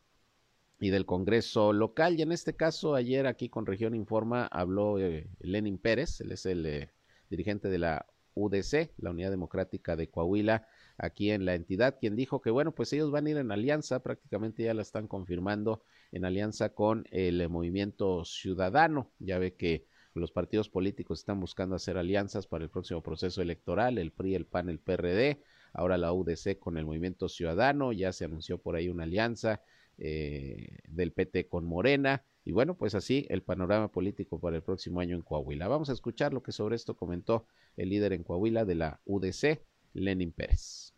y 0.80 0.90
del 0.90 1.06
Congreso 1.06 1.72
local. 1.72 2.18
Y 2.18 2.22
en 2.22 2.32
este 2.32 2.54
caso, 2.54 2.94
ayer 2.94 3.26
aquí 3.26 3.48
con 3.48 3.66
Región 3.66 3.94
Informa 3.94 4.46
habló 4.46 4.98
eh, 4.98 5.28
Lenin 5.40 5.78
Pérez, 5.78 6.20
él 6.20 6.32
es 6.32 6.46
el 6.46 6.66
eh, 6.66 6.90
dirigente 7.30 7.68
de 7.68 7.78
la 7.78 8.06
UDC, 8.34 8.92
la 8.98 9.10
Unidad 9.10 9.30
Democrática 9.30 9.96
de 9.96 10.08
Coahuila, 10.08 10.68
aquí 10.96 11.30
en 11.30 11.44
la 11.44 11.54
entidad, 11.54 11.98
quien 12.00 12.14
dijo 12.16 12.40
que, 12.40 12.50
bueno, 12.50 12.72
pues 12.72 12.92
ellos 12.92 13.10
van 13.10 13.26
a 13.26 13.30
ir 13.30 13.36
en 13.36 13.50
alianza, 13.50 14.02
prácticamente 14.02 14.62
ya 14.62 14.74
la 14.74 14.82
están 14.82 15.08
confirmando, 15.08 15.82
en 16.12 16.24
alianza 16.24 16.70
con 16.70 17.06
el 17.10 17.40
eh, 17.40 17.48
movimiento 17.48 18.24
ciudadano. 18.24 19.10
Ya 19.18 19.38
ve 19.38 19.54
que 19.54 19.86
los 20.14 20.32
partidos 20.32 20.68
políticos 20.68 21.20
están 21.20 21.40
buscando 21.40 21.76
hacer 21.76 21.96
alianzas 21.96 22.46
para 22.46 22.64
el 22.64 22.70
próximo 22.70 23.02
proceso 23.02 23.42
electoral, 23.42 23.98
el 23.98 24.12
PRI, 24.12 24.34
el 24.34 24.46
PAN, 24.46 24.68
el 24.68 24.78
PRD, 24.78 25.42
ahora 25.72 25.98
la 25.98 26.12
UDC 26.12 26.58
con 26.58 26.76
el 26.78 26.86
movimiento 26.86 27.28
ciudadano, 27.28 27.92
ya 27.92 28.12
se 28.12 28.24
anunció 28.24 28.58
por 28.58 28.74
ahí 28.74 28.88
una 28.88 29.04
alianza 29.04 29.62
eh, 29.98 30.78
del 30.88 31.12
PT 31.12 31.48
con 31.48 31.64
Morena. 31.64 32.22
Y 32.44 32.52
bueno, 32.52 32.76
pues 32.76 32.94
así 32.94 33.26
el 33.28 33.42
panorama 33.42 33.88
político 33.88 34.40
para 34.40 34.56
el 34.56 34.62
próximo 34.62 35.00
año 35.00 35.16
en 35.16 35.22
Coahuila. 35.22 35.68
Vamos 35.68 35.90
a 35.90 35.92
escuchar 35.92 36.32
lo 36.32 36.42
que 36.42 36.52
sobre 36.52 36.76
esto 36.76 36.96
comentó 36.96 37.46
el 37.76 37.90
líder 37.90 38.12
en 38.12 38.22
Coahuila 38.22 38.64
de 38.64 38.74
la 38.74 39.00
UDC, 39.04 39.60
Lenin 39.94 40.32
Pérez. 40.32 40.94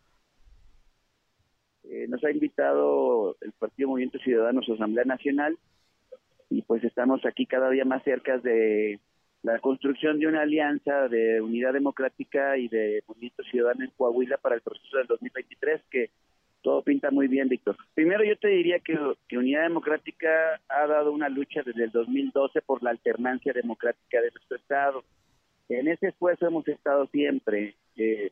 Eh, 1.83 2.07
nos 2.07 2.23
ha 2.23 2.31
invitado 2.31 3.37
el 3.41 3.51
Partido 3.53 3.89
Movimiento 3.89 4.19
Ciudadano 4.19 4.61
su 4.61 4.73
Asamblea 4.73 5.03
Nacional 5.03 5.57
y 6.49 6.61
pues 6.61 6.83
estamos 6.83 7.25
aquí 7.25 7.45
cada 7.45 7.69
día 7.69 7.85
más 7.85 8.03
cerca 8.03 8.37
de 8.37 8.99
la 9.43 9.59
construcción 9.59 10.19
de 10.19 10.27
una 10.27 10.41
alianza 10.41 11.07
de 11.07 11.41
unidad 11.41 11.73
democrática 11.73 12.57
y 12.57 12.67
de 12.67 13.03
movimiento 13.07 13.43
ciudadano 13.43 13.83
en 13.83 13.91
Coahuila 13.97 14.37
para 14.37 14.55
el 14.55 14.61
proceso 14.61 14.97
del 14.97 15.07
2023 15.07 15.81
que 15.89 16.11
todo 16.61 16.81
pinta 16.83 17.11
muy 17.11 17.27
bien, 17.27 17.49
Víctor. 17.49 17.75
Primero 17.93 18.23
yo 18.23 18.37
te 18.37 18.49
diría 18.49 18.79
que, 18.79 18.97
Unidad 19.37 19.63
Democrática 19.63 20.29
ha 20.69 20.87
dado 20.87 21.11
una 21.11 21.29
lucha 21.29 21.61
desde 21.65 21.85
el 21.85 21.91
2012 21.91 22.61
por 22.61 22.83
la 22.83 22.91
alternancia 22.91 23.53
democrática 23.53 24.21
de 24.21 24.31
nuestro 24.31 24.57
Estado. 24.57 25.03
En 25.69 25.87
ese 25.87 26.09
esfuerzo 26.09 26.47
hemos 26.47 26.67
estado 26.67 27.07
siempre. 27.07 27.75
Eh, 27.95 28.31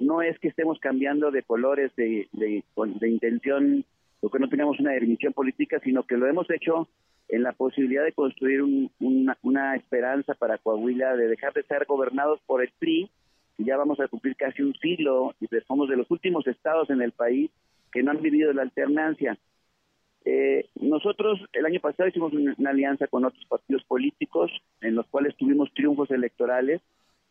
no 0.00 0.22
es 0.22 0.38
que 0.38 0.48
estemos 0.48 0.78
cambiando 0.80 1.30
de 1.30 1.42
colores 1.42 1.94
de, 1.96 2.28
de, 2.32 3.08
intención 3.08 3.84
o 4.20 4.30
que 4.30 4.38
no 4.38 4.48
tengamos 4.48 4.80
una 4.80 4.92
definición 4.92 5.32
política, 5.32 5.80
sino 5.82 6.04
que 6.04 6.16
lo 6.16 6.26
hemos 6.26 6.50
hecho 6.50 6.88
en 7.28 7.42
la 7.42 7.52
posibilidad 7.52 8.04
de 8.04 8.12
construir 8.12 8.62
una, 9.00 9.36
una 9.42 9.76
esperanza 9.76 10.34
para 10.34 10.58
Coahuila, 10.58 11.14
de 11.14 11.28
dejar 11.28 11.52
de 11.52 11.62
ser 11.64 11.84
gobernados 11.86 12.40
por 12.46 12.62
el 12.62 12.70
PRI, 12.78 13.10
ya 13.58 13.76
vamos 13.76 13.98
a 14.00 14.08
cumplir 14.08 14.36
casi 14.36 14.62
un 14.62 14.74
siglo 14.74 15.34
y 15.40 15.48
somos 15.66 15.88
de 15.88 15.96
los 15.96 16.10
últimos 16.10 16.46
estados 16.46 16.88
en 16.90 17.02
el 17.02 17.12
país 17.12 17.50
que 17.92 18.02
no 18.02 18.10
han 18.10 18.22
vivido 18.22 18.52
la 18.52 18.62
alternancia. 18.62 19.38
Eh, 20.24 20.68
nosotros 20.80 21.40
el 21.52 21.64
año 21.64 21.80
pasado 21.80 22.08
hicimos 22.08 22.32
una, 22.32 22.70
alianza 22.70 23.06
con 23.06 23.24
otros 23.24 23.44
partidos 23.46 23.84
políticos 23.84 24.50
en 24.80 24.94
los 24.94 25.06
cuales 25.06 25.36
tuvimos 25.36 25.72
triunfos 25.72 26.10
electorales, 26.10 26.82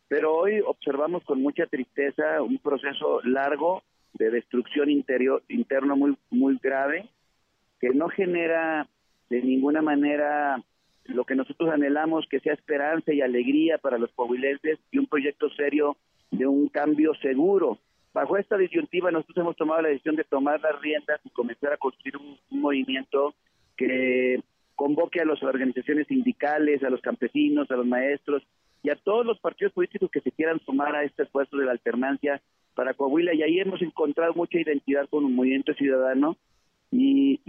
pero 0.08 0.34
hoy 0.34 0.60
observamos 0.66 1.22
con 1.24 1.40
mucha 1.40 1.66
tristeza 1.66 2.42
un 2.42 2.58
proceso 2.58 3.20
largo 3.22 3.82
de 4.14 4.30
destrucción 4.30 4.90
interior 4.90 5.42
interno 5.48 5.96
muy 5.96 6.16
muy 6.30 6.58
grave 6.60 7.08
que 7.78 7.90
no 7.90 8.08
genera 8.08 8.88
de 9.28 9.42
ninguna 9.42 9.82
manera 9.82 10.62
lo 11.04 11.24
que 11.24 11.34
nosotros 11.34 11.70
anhelamos 11.70 12.26
que 12.28 12.40
sea 12.40 12.54
esperanza 12.54 13.12
y 13.12 13.20
alegría 13.20 13.78
para 13.78 13.98
los 13.98 14.10
coahuilenses 14.12 14.78
y 14.90 14.98
un 14.98 15.06
proyecto 15.06 15.50
serio 15.50 15.96
de 16.30 16.46
un 16.46 16.68
cambio 16.68 17.14
seguro 17.22 17.78
Bajo 18.18 18.36
esta 18.36 18.56
disyuntiva 18.58 19.12
nosotros 19.12 19.36
hemos 19.36 19.56
tomado 19.56 19.80
la 19.80 19.90
decisión 19.90 20.16
de 20.16 20.24
tomar 20.24 20.60
las 20.60 20.80
riendas 20.80 21.20
y 21.22 21.30
comenzar 21.30 21.72
a 21.72 21.76
construir 21.76 22.16
un, 22.16 22.36
movimiento 22.50 23.32
que 23.76 24.42
convoque 24.74 25.20
a 25.20 25.24
las 25.24 25.40
organizaciones 25.40 26.08
sindicales, 26.08 26.82
a 26.82 26.90
los 26.90 27.00
campesinos, 27.00 27.70
a 27.70 27.76
los 27.76 27.86
maestros 27.86 28.42
y 28.82 28.90
a 28.90 28.96
todos 28.96 29.24
los 29.24 29.38
partidos 29.38 29.72
políticos 29.72 30.10
que 30.10 30.20
se 30.20 30.32
quieran 30.32 30.58
sumar 30.66 30.96
a 30.96 31.04
este 31.04 31.22
esfuerzo 31.22 31.58
de 31.58 31.66
la 31.66 31.70
alternancia 31.70 32.42
para 32.74 32.92
Coahuila. 32.92 33.34
Y 33.34 33.44
ahí 33.44 33.60
hemos 33.60 33.80
encontrado 33.82 34.34
mucha 34.34 34.58
identidad 34.58 35.08
con 35.08 35.24
un 35.24 35.36
movimiento 35.36 35.72
ciudadano. 35.74 36.36
Y, 36.90 37.40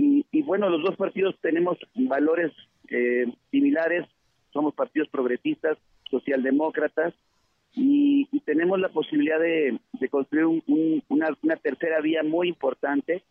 bueno, 0.44 0.70
los 0.70 0.84
dos 0.84 0.96
partidos 0.98 1.36
tenemos 1.42 1.80
valores 1.96 2.52
eh, 2.90 3.26
similares, 3.50 4.06
somos 4.54 4.76
partidos 4.76 5.10
progresistas, 5.10 5.80
socialdemócratas 6.12 7.16
y, 7.74 8.28
tenemos 8.46 8.80
la 8.80 8.90
posibilidad 8.90 9.40
de, 9.40 9.80
construir 10.10 10.64
una, 11.08 11.56
tercera 11.62 12.02
vía 12.02 12.24
muy 12.24 12.48
importante, 12.48 13.24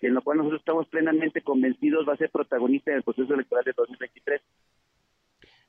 en 0.00 0.14
lo 0.14 0.22
cual 0.22 0.38
nosotros 0.38 0.60
estamos 0.62 0.88
plenamente 0.88 1.42
convencidos 1.42 2.08
va 2.08 2.14
a 2.14 2.16
ser 2.16 2.30
protagonista 2.30 2.90
en 2.90 2.98
el 2.98 3.02
proceso 3.02 3.34
electoral 3.34 3.64
de 3.64 3.72
2023. 3.76 4.40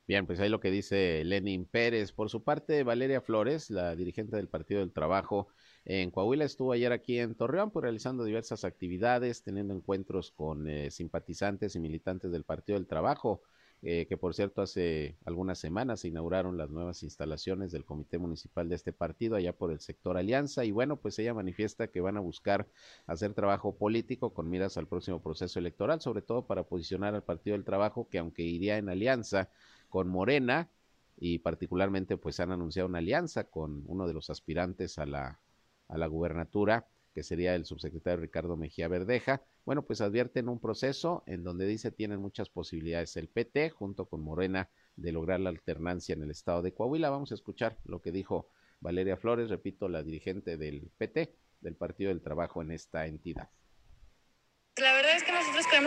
Bien, 0.08 0.26
pues 0.26 0.40
ahí 0.40 0.50
lo 0.50 0.60
que 0.60 0.72
dice 0.72 1.24
Lenin 1.24 1.66
Pérez. 1.66 2.12
Por 2.12 2.30
su 2.30 2.44
parte, 2.44 2.84
Valeria 2.84 3.22
Flores, 3.22 3.70
la 3.70 3.96
dirigente 3.96 4.36
del 4.36 4.50
Partido 4.50 4.80
del 4.80 4.92
Trabajo 4.92 5.48
en 5.86 6.12
Coahuila. 6.12 6.46
Estuvo 6.46 6.74
ayer 6.74 6.92
aquí 6.92 7.20
en 7.20 7.36
Torreón, 7.36 7.72
pues 7.72 7.84
realizando 7.84 8.24
diversas 8.24 8.66
actividades, 8.66 9.44
teniendo 9.44 9.74
encuentros 9.74 10.32
con 10.32 10.68
eh, 10.68 10.92
simpatizantes 10.92 11.76
y 11.76 11.80
militantes 11.80 12.32
del 12.32 12.44
Partido 12.44 12.78
del 12.78 12.88
Trabajo, 12.88 13.44
eh, 13.86 14.06
que 14.08 14.18
por 14.18 14.34
cierto 14.34 14.62
hace 14.62 15.18
algunas 15.26 15.60
semanas 15.60 16.00
se 16.00 16.08
inauguraron 16.08 16.58
las 16.58 16.70
nuevas 16.70 17.04
instalaciones 17.04 17.72
del 17.72 17.84
Comité 17.84 18.18
Municipal 18.18 18.70
de 18.70 18.76
este 18.76 18.94
partido 18.94 19.36
allá 19.36 19.54
por 19.54 19.72
el 19.72 19.82
sector 19.82 20.18
Alianza. 20.18 20.64
Y 20.66 20.72
bueno, 20.72 20.98
pues 20.98 21.20
ella 21.20 21.34
manifiesta 21.34 21.88
que 21.88 22.00
van 22.02 22.18
a 22.18 22.22
buscar 22.22 22.68
hacer 23.08 23.34
trabajo 23.34 23.76
político 23.76 24.34
con 24.34 24.50
miras 24.50 24.78
al 24.78 24.88
próximo 24.88 25.22
proceso 25.22 25.60
electoral, 25.60 26.02
sobre 26.02 26.22
todo 26.22 26.48
para 26.48 26.64
posicionar 26.64 27.14
al 27.14 27.24
Partido 27.24 27.56
del 27.56 27.66
Trabajo, 27.66 28.08
que 28.10 28.20
aunque 28.20 28.44
iría 28.44 28.78
en 28.78 28.90
alianza 28.90 29.50
con 29.90 30.08
Morena, 30.08 30.70
y 31.18 31.40
particularmente 31.40 32.18
pues 32.18 32.40
han 32.40 32.52
anunciado 32.52 32.90
una 32.90 32.98
alianza 32.98 33.44
con 33.44 33.84
uno 33.86 34.08
de 34.08 34.14
los 34.14 34.30
aspirantes 34.30 34.98
a 34.98 35.06
la 35.06 35.40
a 35.88 35.98
la 35.98 36.08
gubernatura, 36.08 36.88
que 37.14 37.24
sería 37.24 37.56
el 37.56 37.66
subsecretario 37.66 38.22
Ricardo 38.22 38.58
Mejía 38.58 38.88
Verdeja. 38.88 39.44
Bueno, 39.66 39.86
pues 39.86 40.02
advierten 40.02 40.50
un 40.50 40.60
proceso 40.60 41.24
en 41.28 41.44
donde 41.44 41.66
dice 41.66 41.92
tienen 41.92 42.20
muchas 42.20 42.50
posibilidades 42.50 43.16
el 43.18 43.30
PT 43.30 43.70
junto 43.70 44.06
con 44.06 44.22
Morena 44.22 44.70
de 44.96 45.12
lograr 45.12 45.40
la 45.40 45.50
alternancia 45.50 46.14
en 46.14 46.24
el 46.24 46.32
estado 46.32 46.62
de 46.62 46.74
Coahuila. 46.74 47.10
Vamos 47.10 47.32
a 47.32 47.36
escuchar 47.36 47.78
lo 47.86 48.02
que 48.02 48.12
dijo 48.12 48.50
Valeria 48.80 49.18
Flores, 49.18 49.50
repito, 49.50 49.88
la 49.88 50.04
dirigente 50.04 50.58
del 50.58 50.90
PT, 50.98 51.34
del 51.62 51.76
Partido 51.76 52.10
del 52.10 52.22
Trabajo 52.22 52.62
en 52.62 52.72
esta 52.72 53.08
entidad. 53.08 53.50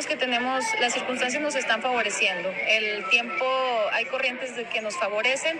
Que 0.05 0.14
tenemos, 0.14 0.62
las 0.78 0.92
circunstancias 0.92 1.42
nos 1.42 1.57
están 1.57 1.80
favoreciendo. 1.80 2.53
El 2.68 3.09
tiempo, 3.09 3.47
hay 3.92 4.05
corrientes 4.05 4.53
que 4.70 4.82
nos 4.82 4.94
favorecen 4.94 5.59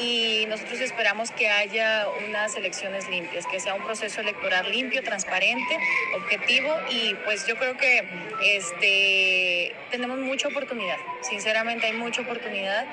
y 0.00 0.46
nosotros 0.48 0.80
esperamos 0.80 1.30
que 1.30 1.50
haya 1.50 2.06
unas 2.26 2.56
elecciones 2.56 3.08
limpias, 3.10 3.46
que 3.46 3.60
sea 3.60 3.74
un 3.74 3.84
proceso 3.84 4.22
electoral 4.22 4.70
limpio, 4.72 5.02
transparente, 5.02 5.76
objetivo 6.16 6.74
y 6.90 7.14
pues 7.26 7.46
yo 7.46 7.56
creo 7.56 7.76
que 7.76 8.08
este, 8.42 9.74
tenemos 9.90 10.18
mucha 10.18 10.48
oportunidad. 10.48 10.96
Sinceramente 11.20 11.86
hay 11.86 11.92
mucha 11.92 12.22
oportunidad 12.22 12.86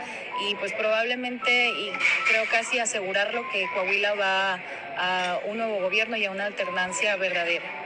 y 0.47 0.55
pues 0.55 0.73
probablemente 0.73 1.69
y 1.69 1.91
creo 2.27 2.43
casi 2.51 2.79
asegurarlo 2.79 3.49
que 3.49 3.65
Coahuila 3.73 4.13
va 4.15 4.59
a 4.97 5.39
un 5.45 5.57
nuevo 5.57 5.79
gobierno 5.79 6.17
y 6.17 6.25
a 6.25 6.31
una 6.31 6.45
alternancia 6.45 7.15
verdadera. 7.15 7.80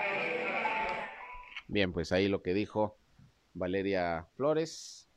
Bien, 1.68 1.92
pues 1.94 2.12
ahí 2.12 2.28
lo 2.28 2.42
que 2.44 2.54
dijo 2.54 2.98
Valeria 3.54 4.28
Flores 4.36 5.10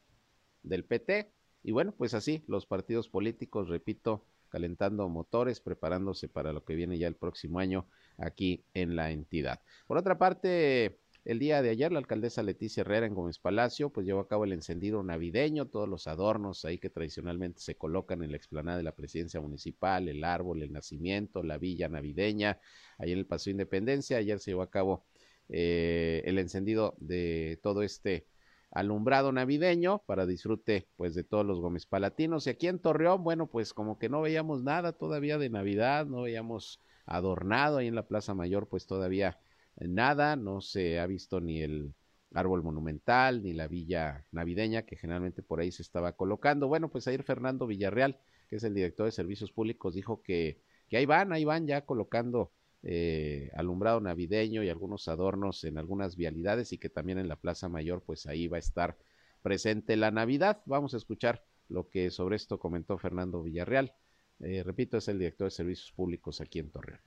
del 0.63 0.85
PT. 0.85 1.31
Y 1.63 1.73
bueno, 1.73 1.93
pues 1.97 2.15
así 2.15 2.43
los 2.47 2.67
partidos 2.67 3.09
políticos, 3.09 3.69
repito, 3.69 4.25
calentando 4.49 5.09
motores, 5.09 5.61
preparándose 5.61 6.29
para 6.29 6.53
lo 6.53 6.65
que 6.65 6.75
viene 6.75 6.99
ya 6.99 7.07
el 7.07 7.17
próximo 7.17 7.59
año 7.59 7.87
aquí 8.17 8.65
en 8.73 8.97
la 8.97 9.11
entidad. 9.11 9.61
Por 9.87 9.99
otra 9.99 10.17
parte, 10.17 10.99
el 11.25 11.39
día 11.39 11.61
de 11.61 11.69
ayer 11.69 11.93
la 11.93 11.99
alcaldesa 11.99 12.43
Leticia 12.43 12.81
Herrera 12.81 13.05
en 13.05 13.15
Gómez 13.15 13.39
Palacio 13.39 13.91
pues 13.91 14.07
llevó 14.07 14.21
a 14.21 14.29
cabo 14.29 14.45
el 14.45 14.53
encendido 14.55 15.03
navideño, 15.03 15.67
todos 15.67 15.87
los 15.87 16.07
adornos 16.07 16.65
ahí 16.65 16.79
que 16.79 16.89
tradicionalmente 16.89 17.61
se 17.61 17.77
colocan 17.77 18.23
en 18.23 18.31
la 18.31 18.39
explanada 18.39 18.79
de 18.79 18.85
la 18.85 18.95
presidencia 18.95 19.39
municipal, 19.39 20.09
el 20.09 20.25
árbol, 20.25 20.63
el 20.63 20.73
nacimiento, 20.73 21.43
la 21.43 21.59
villa 21.59 21.91
navideña, 21.91 22.59
ahí 22.97 23.13
en 23.13 23.19
el 23.19 23.27
Paso 23.27 23.51
Independencia. 23.51 24.17
Ayer 24.17 24.41
se 24.41 24.53
llevó 24.53 24.63
a 24.63 24.71
cabo 24.71 25.05
eh, 25.49 26.23
el 26.25 26.39
encendido 26.39 26.95
de 26.99 27.59
todo 27.63 27.83
este 27.83 28.27
alumbrado 28.71 29.33
navideño 29.33 30.03
para 30.07 30.27
disfrute 30.27 30.89
pues 30.97 31.15
de 31.15 31.25
todos 31.25 31.47
los 31.47 31.61
Gómez 31.61 31.87
Palatinos. 31.87 32.47
Y 32.47 32.51
aquí 32.51 32.69
en 32.69 32.79
Torreón 32.79 33.25
bueno 33.25 33.47
pues 33.47 33.73
como 33.73 33.99
que 33.99 34.09
no 34.09 34.21
veíamos 34.21 34.63
nada 34.63 34.93
todavía 34.93 35.39
de 35.39 35.51
Navidad 35.51 36.07
no 36.07 36.23
veíamos 36.23 36.81
adornado 37.07 37.79
ahí 37.79 37.87
en 37.87 37.95
la 37.95 38.07
Plaza 38.07 38.35
Mayor 38.35 38.69
pues 38.69 38.87
todavía 38.87 39.39
nada 39.77 40.37
no 40.37 40.61
se 40.61 41.01
ha 41.01 41.07
visto 41.07 41.41
ni 41.41 41.63
el 41.63 41.95
árbol 42.35 42.63
monumental 42.63 43.43
ni 43.43 43.55
la 43.55 43.69
villa 43.69 44.27
navideña 44.33 44.83
que 44.83 44.97
generalmente 44.97 45.43
por 45.43 45.61
ahí 45.61 45.73
se 45.73 45.83
estaba 45.83 46.13
colocando. 46.13 46.69
Bueno 46.69 46.91
pues 46.91 47.09
ayer 47.09 47.23
Fernando 47.23 47.67
Villarreal 47.67 48.19
que 48.49 48.57
es 48.57 48.65
el 48.65 48.75
director 48.75 49.07
de 49.07 49.13
servicios 49.13 49.51
públicos 49.53 49.95
dijo 49.95 50.23
que 50.23 50.61
que 50.91 50.97
ahí 50.99 51.07
van 51.07 51.33
ahí 51.33 51.45
van 51.45 51.67
ya 51.67 51.85
colocando 51.87 52.53
eh, 52.83 53.51
alumbrado 53.55 54.01
navideño 54.01 54.62
y 54.62 54.68
algunos 54.68 55.09
adornos 55.09 55.64
en 55.64 55.79
algunas 55.79 56.16
vialidades 56.16 56.72
y 56.72 56.79
que 56.79 56.89
también 56.89 57.18
en 57.18 57.29
la 57.29 57.37
Plaza 57.37 57.68
Mayor 57.68 58.03
pues 58.05 58.26
ahí 58.26 58.47
va 58.47 58.57
a 58.57 58.61
estar 58.61 58.97
presente 59.43 59.97
la 59.97 60.11
Navidad. 60.11 60.62
Vamos 60.66 60.95
a 60.95 60.97
escuchar 60.97 61.45
lo 61.68 61.89
que 61.89 62.11
sobre 62.11 62.37
esto 62.37 62.59
comentó 62.59 62.99
Fernando 62.99 63.43
Villarreal. 63.43 63.95
Eh, 64.41 64.62
repito, 64.64 64.99
es 64.99 65.09
el 65.09 65.18
director 65.18 65.47
de 65.47 65.51
Servicios 65.51 65.93
Públicos 65.93 66.41
aquí 66.41 66.59
en 66.61 66.70
Torreón. 66.70 67.01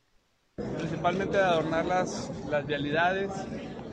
Principalmente 0.78 1.38
de 1.38 1.44
adornar 1.44 1.86
las, 1.86 2.30
las 2.50 2.66
vialidades. 2.66 3.32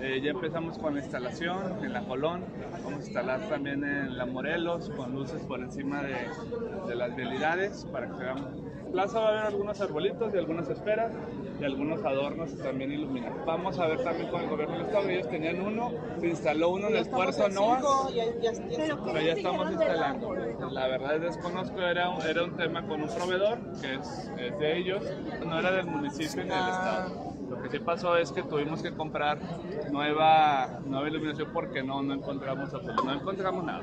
Eh, 0.00 0.20
ya 0.22 0.30
empezamos 0.30 0.78
con 0.78 0.94
la 0.94 1.00
instalación 1.00 1.84
en 1.84 1.92
la 1.92 2.04
Colón. 2.04 2.44
Vamos 2.72 2.92
a 2.92 2.96
instalar 2.96 3.48
también 3.48 3.84
en 3.84 4.16
la 4.16 4.26
Morelos 4.26 4.90
con 4.90 5.12
luces 5.12 5.42
por 5.42 5.60
encima 5.60 6.02
de, 6.02 6.94
las 6.94 7.16
vialidades 7.16 7.84
para 7.86 8.06
que 8.06 8.16
veamos 8.16 8.50
plaza 8.88 9.20
va 9.20 9.26
a 9.26 9.28
haber 9.30 9.46
algunos 9.46 9.80
arbolitos 9.80 10.34
y 10.34 10.38
algunas 10.38 10.68
esferas 10.68 11.12
y 11.60 11.64
algunos 11.64 12.04
adornos 12.04 12.56
también 12.58 12.92
iluminados. 12.92 13.44
Vamos 13.44 13.78
a 13.78 13.86
ver 13.86 14.02
también 14.02 14.28
con 14.30 14.42
el 14.42 14.48
gobierno 14.48 14.76
del 14.76 14.86
estado, 14.86 15.08
ellos 15.08 15.28
tenían 15.28 15.60
uno, 15.60 15.92
se 16.20 16.28
instaló 16.28 16.70
uno 16.70 16.88
en 16.88 16.96
el 16.96 17.08
puerto 17.08 17.48
Noa, 17.48 17.80
pero 19.04 19.20
ya 19.20 19.32
estamos 19.32 19.70
instalando. 19.70 20.34
La 20.70 20.86
verdad 20.88 21.16
es 21.16 21.22
desconozco, 21.22 21.80
era 21.80 22.10
un, 22.10 22.22
era 22.22 22.44
un 22.44 22.56
tema 22.56 22.86
con 22.86 23.02
un 23.02 23.08
proveedor 23.08 23.58
que 23.80 23.94
es, 23.94 24.58
de 24.58 24.78
ellos, 24.78 25.02
no 25.46 25.58
era 25.58 25.72
del 25.72 25.86
municipio 25.86 26.42
ni 26.42 26.50
del 26.50 26.58
ah. 26.58 27.06
estado. 27.06 27.28
Lo 27.48 27.62
que 27.62 27.70
sí 27.70 27.78
pasó 27.78 28.16
es 28.16 28.30
que 28.30 28.42
tuvimos 28.42 28.82
que 28.82 28.92
comprar 28.92 29.38
nueva, 29.90 30.80
nueva 30.84 31.08
iluminación 31.08 31.48
porque 31.52 31.82
no, 31.82 32.02
no 32.02 32.14
encontramos 32.14 32.70
no 32.72 33.12
encontramos 33.12 33.64
nada 33.64 33.82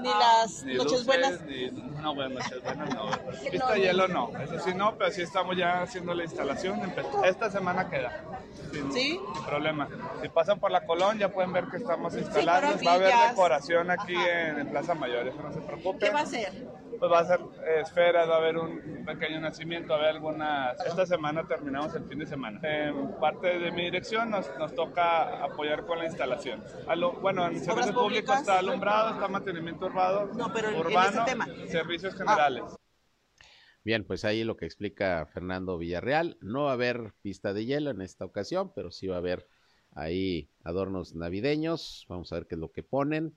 ni 0.00 0.08
las 0.08 0.64
noches 0.64 1.06
buenas. 1.06 1.40
no, 2.02 2.14
bueno, 2.14 2.40
noches 2.40 2.62
buenas 2.62 2.94
no. 2.94 3.10
Pista 3.50 3.76
hielo 3.76 4.08
no, 4.08 4.30
eso 4.38 4.58
sí 4.60 4.74
no, 4.74 4.96
pero 4.96 5.10
sí 5.10 5.22
estamos 5.22 5.56
ya 5.56 5.82
haciendo 5.82 6.14
la 6.14 6.24
instalación. 6.24 6.80
Esta 7.24 7.50
semana 7.50 7.88
queda. 7.88 8.24
Sin, 8.72 8.92
¿Sí? 8.92 9.20
problema. 9.46 9.88
Si 10.22 10.28
pasan 10.28 10.58
por 10.58 10.70
la 10.70 10.84
Colón 10.84 11.18
ya 11.18 11.28
pueden 11.28 11.52
ver 11.52 11.66
que 11.66 11.76
estamos 11.76 12.14
instalando. 12.16 12.84
va 12.84 12.92
a 12.92 12.94
haber 12.94 13.14
decoración 13.30 13.90
aquí 13.90 14.14
en, 14.14 14.68
Plaza 14.68 14.94
Mayor, 14.94 15.28
eso 15.28 15.42
no 15.42 15.52
se 15.52 15.60
preocupe. 15.60 16.06
¿Qué 16.06 16.12
va 16.12 16.20
a 16.20 16.26
ser? 16.26 16.52
Pues 16.98 17.10
va 17.10 17.20
a 17.20 17.24
ser 17.24 17.40
esferas, 17.78 18.28
va 18.28 18.34
a 18.34 18.38
haber 18.38 18.56
un 18.56 19.04
pequeño 19.04 19.40
nacimiento, 19.40 19.90
va 19.90 19.96
a 19.96 19.98
haber 19.98 20.14
algunas... 20.16 20.86
Esta 20.86 21.06
semana 21.06 21.46
terminamos 21.46 21.94
el 21.94 22.04
fin 22.04 22.18
de 22.18 22.26
semana. 22.26 22.60
En 22.62 23.12
parte 23.20 23.58
de 23.58 23.70
mi 23.72 23.84
dirección 23.84 24.30
nos, 24.30 24.46
nos 24.58 24.74
toca 24.74 25.44
apoyar 25.44 25.86
con 25.86 25.98
la 25.98 26.06
instalación. 26.06 26.62
bueno, 27.20 27.46
en 27.46 27.60
servicio 27.60 27.94
público 27.94 28.32
está 28.32 28.58
alumbrado, 28.58 29.14
está 29.14 29.28
mantenimiento 29.28 29.86
urbano, 29.86 30.32
no, 30.34 30.52
pero 30.52 30.78
urbano 30.78 31.24
servicios 31.68 32.14
generales. 32.14 32.62
Bien, 33.84 34.04
pues 34.04 34.24
ahí 34.24 34.44
lo 34.44 34.56
que 34.56 34.64
explica 34.64 35.26
Fernando 35.26 35.76
Villarreal. 35.76 36.38
No 36.40 36.64
va 36.64 36.70
a 36.70 36.74
haber 36.74 37.12
pista 37.20 37.52
de 37.52 37.66
hielo 37.66 37.90
en 37.90 38.00
esta 38.00 38.24
ocasión, 38.24 38.72
pero 38.74 38.90
sí 38.90 39.06
va 39.06 39.16
a 39.16 39.18
haber 39.18 39.46
ahí 39.92 40.50
adornos 40.62 41.14
navideños. 41.14 42.06
Vamos 42.08 42.32
a 42.32 42.36
ver 42.36 42.46
qué 42.46 42.54
es 42.54 42.60
lo 42.60 42.72
que 42.72 42.82
ponen 42.82 43.34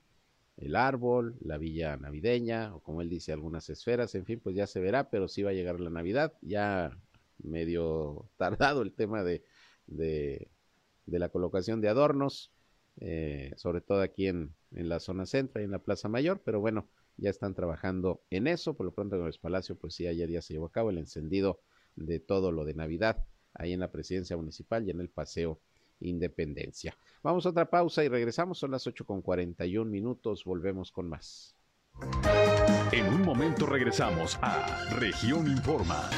el 0.57 0.75
árbol, 0.75 1.37
la 1.39 1.57
villa 1.57 1.97
navideña, 1.97 2.75
o 2.75 2.79
como 2.79 3.01
él 3.01 3.09
dice, 3.09 3.31
algunas 3.31 3.69
esferas, 3.69 4.15
en 4.15 4.25
fin, 4.25 4.39
pues 4.39 4.55
ya 4.55 4.67
se 4.67 4.79
verá, 4.79 5.09
pero 5.09 5.27
sí 5.27 5.43
va 5.43 5.51
a 5.51 5.53
llegar 5.53 5.79
la 5.79 5.89
Navidad, 5.89 6.33
ya 6.41 6.97
medio 7.37 8.29
tardado 8.37 8.81
el 8.81 8.93
tema 8.93 9.23
de, 9.23 9.43
de, 9.85 10.49
la 11.05 11.29
colocación 11.29 11.79
de 11.81 11.89
adornos, 11.89 12.51
eh, 12.99 13.53
sobre 13.55 13.81
todo 13.81 14.01
aquí 14.01 14.27
en, 14.27 14.53
en, 14.71 14.89
la 14.89 14.99
zona 14.99 15.25
centro 15.27 15.61
y 15.61 15.65
en 15.65 15.71
la 15.71 15.79
Plaza 15.79 16.09
Mayor, 16.09 16.41
pero 16.43 16.59
bueno, 16.59 16.89
ya 17.17 17.29
están 17.29 17.53
trabajando 17.53 18.21
en 18.31 18.47
eso, 18.47 18.75
por 18.75 18.85
lo 18.85 18.93
pronto 18.93 19.15
en 19.15 19.25
el 19.25 19.33
Palacio, 19.39 19.75
pues 19.75 19.93
sí, 19.93 20.07
ayer 20.07 20.29
ya 20.29 20.41
se 20.41 20.53
llevó 20.53 20.67
a 20.67 20.71
cabo 20.71 20.89
el 20.89 20.97
encendido 20.97 21.59
de 21.95 22.19
todo 22.19 22.51
lo 22.51 22.65
de 22.65 22.73
Navidad 22.73 23.25
ahí 23.53 23.73
en 23.73 23.79
la 23.79 23.91
presidencia 23.91 24.37
municipal 24.37 24.85
y 24.87 24.91
en 24.91 25.01
el 25.01 25.09
paseo 25.09 25.59
Independencia. 25.99 26.97
Vamos 27.23 27.45
a 27.45 27.49
otra 27.49 27.69
pausa 27.69 28.03
y 28.03 28.07
regresamos. 28.07 28.59
Son 28.59 28.71
las 28.71 28.85
8 28.87 29.05
con 29.05 29.21
41 29.21 29.89
minutos. 29.89 30.43
Volvemos 30.43 30.91
con 30.91 31.09
más. 31.09 31.55
En 32.91 33.07
un 33.13 33.23
momento 33.23 33.65
regresamos 33.65 34.37
a 34.41 34.85
Región 34.95 35.47
Informa. 35.47 36.09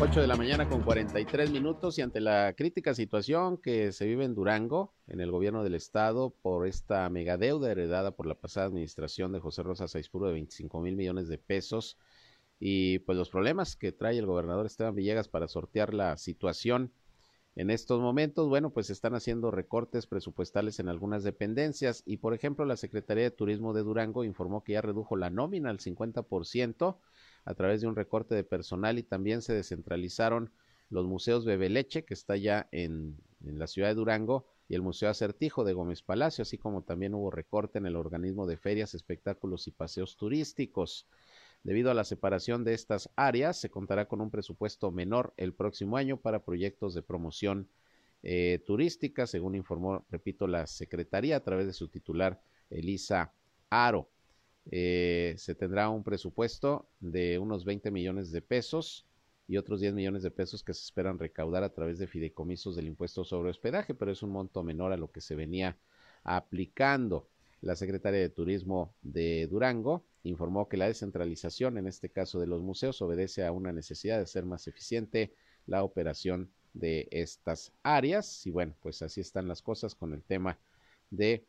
8 0.00 0.20
de 0.20 0.26
la 0.26 0.36
mañana 0.36 0.68
con 0.68 0.82
43 0.82 1.50
minutos 1.50 1.98
y 1.98 2.02
ante 2.02 2.20
la 2.20 2.52
crítica 2.56 2.94
situación 2.94 3.58
que 3.58 3.92
se 3.92 4.06
vive 4.06 4.24
en 4.24 4.34
Durango, 4.34 4.92
en 5.06 5.20
el 5.20 5.30
gobierno 5.30 5.62
del 5.62 5.76
estado, 5.76 6.30
por 6.30 6.66
esta 6.66 7.08
megadeuda 7.10 7.70
heredada 7.70 8.10
por 8.10 8.26
la 8.26 8.34
pasada 8.34 8.66
administración 8.66 9.32
de 9.32 9.38
José 9.38 9.62
Rosa 9.62 9.86
Saizpuro 9.86 10.26
de 10.26 10.32
25 10.34 10.80
mil 10.80 10.96
millones 10.96 11.28
de 11.28 11.38
pesos, 11.38 11.96
y 12.58 13.00
pues 13.00 13.18
los 13.18 13.30
problemas 13.30 13.76
que 13.76 13.92
trae 13.92 14.18
el 14.18 14.26
gobernador 14.26 14.66
Esteban 14.66 14.94
Villegas 14.94 15.28
para 15.28 15.48
sortear 15.48 15.94
la 15.94 16.16
situación 16.16 16.92
en 17.56 17.70
estos 17.70 18.00
momentos, 18.00 18.48
bueno, 18.48 18.70
pues 18.70 18.90
están 18.90 19.14
haciendo 19.14 19.52
recortes 19.52 20.08
presupuestales 20.08 20.80
en 20.80 20.88
algunas 20.88 21.22
dependencias 21.22 22.02
y 22.04 22.16
por 22.16 22.34
ejemplo 22.34 22.64
la 22.64 22.76
Secretaría 22.76 23.24
de 23.24 23.30
Turismo 23.30 23.72
de 23.72 23.82
Durango 23.82 24.24
informó 24.24 24.64
que 24.64 24.72
ya 24.72 24.82
redujo 24.82 25.16
la 25.16 25.30
nómina 25.30 25.70
al 25.70 25.78
50% 25.78 26.98
a 27.44 27.54
través 27.54 27.80
de 27.80 27.86
un 27.86 27.94
recorte 27.94 28.34
de 28.34 28.42
personal 28.42 28.98
y 28.98 29.04
también 29.04 29.40
se 29.40 29.52
descentralizaron 29.52 30.50
los 30.90 31.06
museos 31.06 31.44
Bebeleche, 31.44 32.04
que 32.04 32.14
está 32.14 32.36
ya 32.36 32.68
en, 32.72 33.16
en 33.44 33.58
la 33.58 33.66
ciudad 33.66 33.88
de 33.88 33.94
Durango, 33.94 34.46
y 34.68 34.74
el 34.74 34.82
Museo 34.82 35.10
Acertijo 35.10 35.64
de 35.64 35.74
Gómez 35.74 36.02
Palacio, 36.02 36.42
así 36.42 36.58
como 36.58 36.82
también 36.82 37.14
hubo 37.14 37.30
recorte 37.30 37.78
en 37.78 37.86
el 37.86 37.96
organismo 37.96 38.46
de 38.46 38.56
ferias, 38.56 38.94
espectáculos 38.94 39.68
y 39.68 39.72
paseos 39.72 40.16
turísticos. 40.16 41.06
Debido 41.64 41.90
a 41.90 41.94
la 41.94 42.04
separación 42.04 42.62
de 42.62 42.74
estas 42.74 43.10
áreas, 43.16 43.58
se 43.58 43.70
contará 43.70 44.06
con 44.06 44.20
un 44.20 44.30
presupuesto 44.30 44.90
menor 44.90 45.32
el 45.38 45.54
próximo 45.54 45.96
año 45.96 46.18
para 46.18 46.44
proyectos 46.44 46.92
de 46.92 47.02
promoción 47.02 47.68
eh, 48.22 48.62
turística, 48.66 49.26
según 49.26 49.54
informó, 49.54 50.04
repito, 50.10 50.46
la 50.46 50.66
Secretaría 50.66 51.36
a 51.36 51.40
través 51.40 51.66
de 51.66 51.72
su 51.72 51.88
titular, 51.88 52.40
Elisa 52.68 53.32
Aro. 53.70 54.10
Eh, 54.70 55.34
se 55.38 55.54
tendrá 55.54 55.88
un 55.88 56.04
presupuesto 56.04 56.86
de 57.00 57.38
unos 57.38 57.64
20 57.64 57.90
millones 57.90 58.30
de 58.30 58.42
pesos 58.42 59.06
y 59.48 59.56
otros 59.56 59.80
10 59.80 59.94
millones 59.94 60.22
de 60.22 60.30
pesos 60.30 60.62
que 60.62 60.74
se 60.74 60.84
esperan 60.84 61.18
recaudar 61.18 61.64
a 61.64 61.72
través 61.72 61.98
de 61.98 62.06
fideicomisos 62.06 62.76
del 62.76 62.88
impuesto 62.88 63.24
sobre 63.24 63.50
hospedaje, 63.50 63.94
pero 63.94 64.12
es 64.12 64.22
un 64.22 64.30
monto 64.30 64.62
menor 64.62 64.92
a 64.92 64.98
lo 64.98 65.10
que 65.10 65.22
se 65.22 65.34
venía 65.34 65.78
aplicando. 66.24 67.28
La 67.64 67.76
secretaria 67.76 68.20
de 68.20 68.28
Turismo 68.28 68.94
de 69.00 69.46
Durango 69.46 70.04
informó 70.22 70.68
que 70.68 70.76
la 70.76 70.86
descentralización, 70.86 71.78
en 71.78 71.86
este 71.86 72.10
caso 72.10 72.38
de 72.38 72.46
los 72.46 72.60
museos, 72.60 73.00
obedece 73.00 73.42
a 73.42 73.52
una 73.52 73.72
necesidad 73.72 74.18
de 74.18 74.26
ser 74.26 74.44
más 74.44 74.68
eficiente 74.68 75.32
la 75.64 75.82
operación 75.82 76.50
de 76.74 77.08
estas 77.10 77.72
áreas. 77.82 78.46
Y 78.46 78.50
bueno, 78.50 78.74
pues 78.82 79.00
así 79.00 79.22
están 79.22 79.48
las 79.48 79.62
cosas 79.62 79.94
con 79.94 80.12
el 80.12 80.22
tema 80.22 80.58
de 81.08 81.46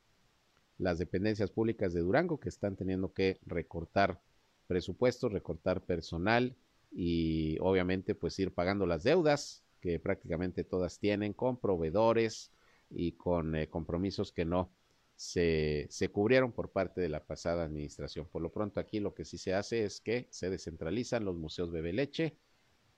las 0.77 0.99
dependencias 0.99 1.51
públicas 1.51 1.93
de 1.93 1.99
Durango 1.99 2.39
que 2.39 2.47
están 2.47 2.77
teniendo 2.77 3.11
que 3.11 3.41
recortar 3.45 4.21
presupuestos, 4.67 5.33
recortar 5.33 5.81
personal 5.81 6.55
y 6.93 7.57
obviamente 7.59 8.15
pues 8.15 8.39
ir 8.39 8.53
pagando 8.53 8.85
las 8.85 9.03
deudas 9.03 9.65
que 9.81 9.99
prácticamente 9.99 10.63
todas 10.63 10.97
tienen 10.97 11.33
con 11.33 11.59
proveedores 11.59 12.53
y 12.89 13.11
con 13.11 13.53
eh, 13.53 13.67
compromisos 13.67 14.31
que 14.31 14.45
no 14.45 14.69
se, 15.15 15.87
se 15.89 16.09
cubrieron 16.09 16.51
por 16.51 16.71
parte 16.71 17.01
de 17.01 17.09
la 17.09 17.25
pasada 17.25 17.63
administración. 17.63 18.27
Por 18.27 18.41
lo 18.41 18.51
pronto 18.51 18.79
aquí 18.79 18.99
lo 18.99 19.13
que 19.13 19.25
sí 19.25 19.37
se 19.37 19.53
hace 19.53 19.85
es 19.85 20.01
que 20.01 20.27
se 20.31 20.49
descentralizan 20.49 21.25
los 21.25 21.35
museos 21.35 21.71
Bebe 21.71 21.93
Leche 21.93 22.37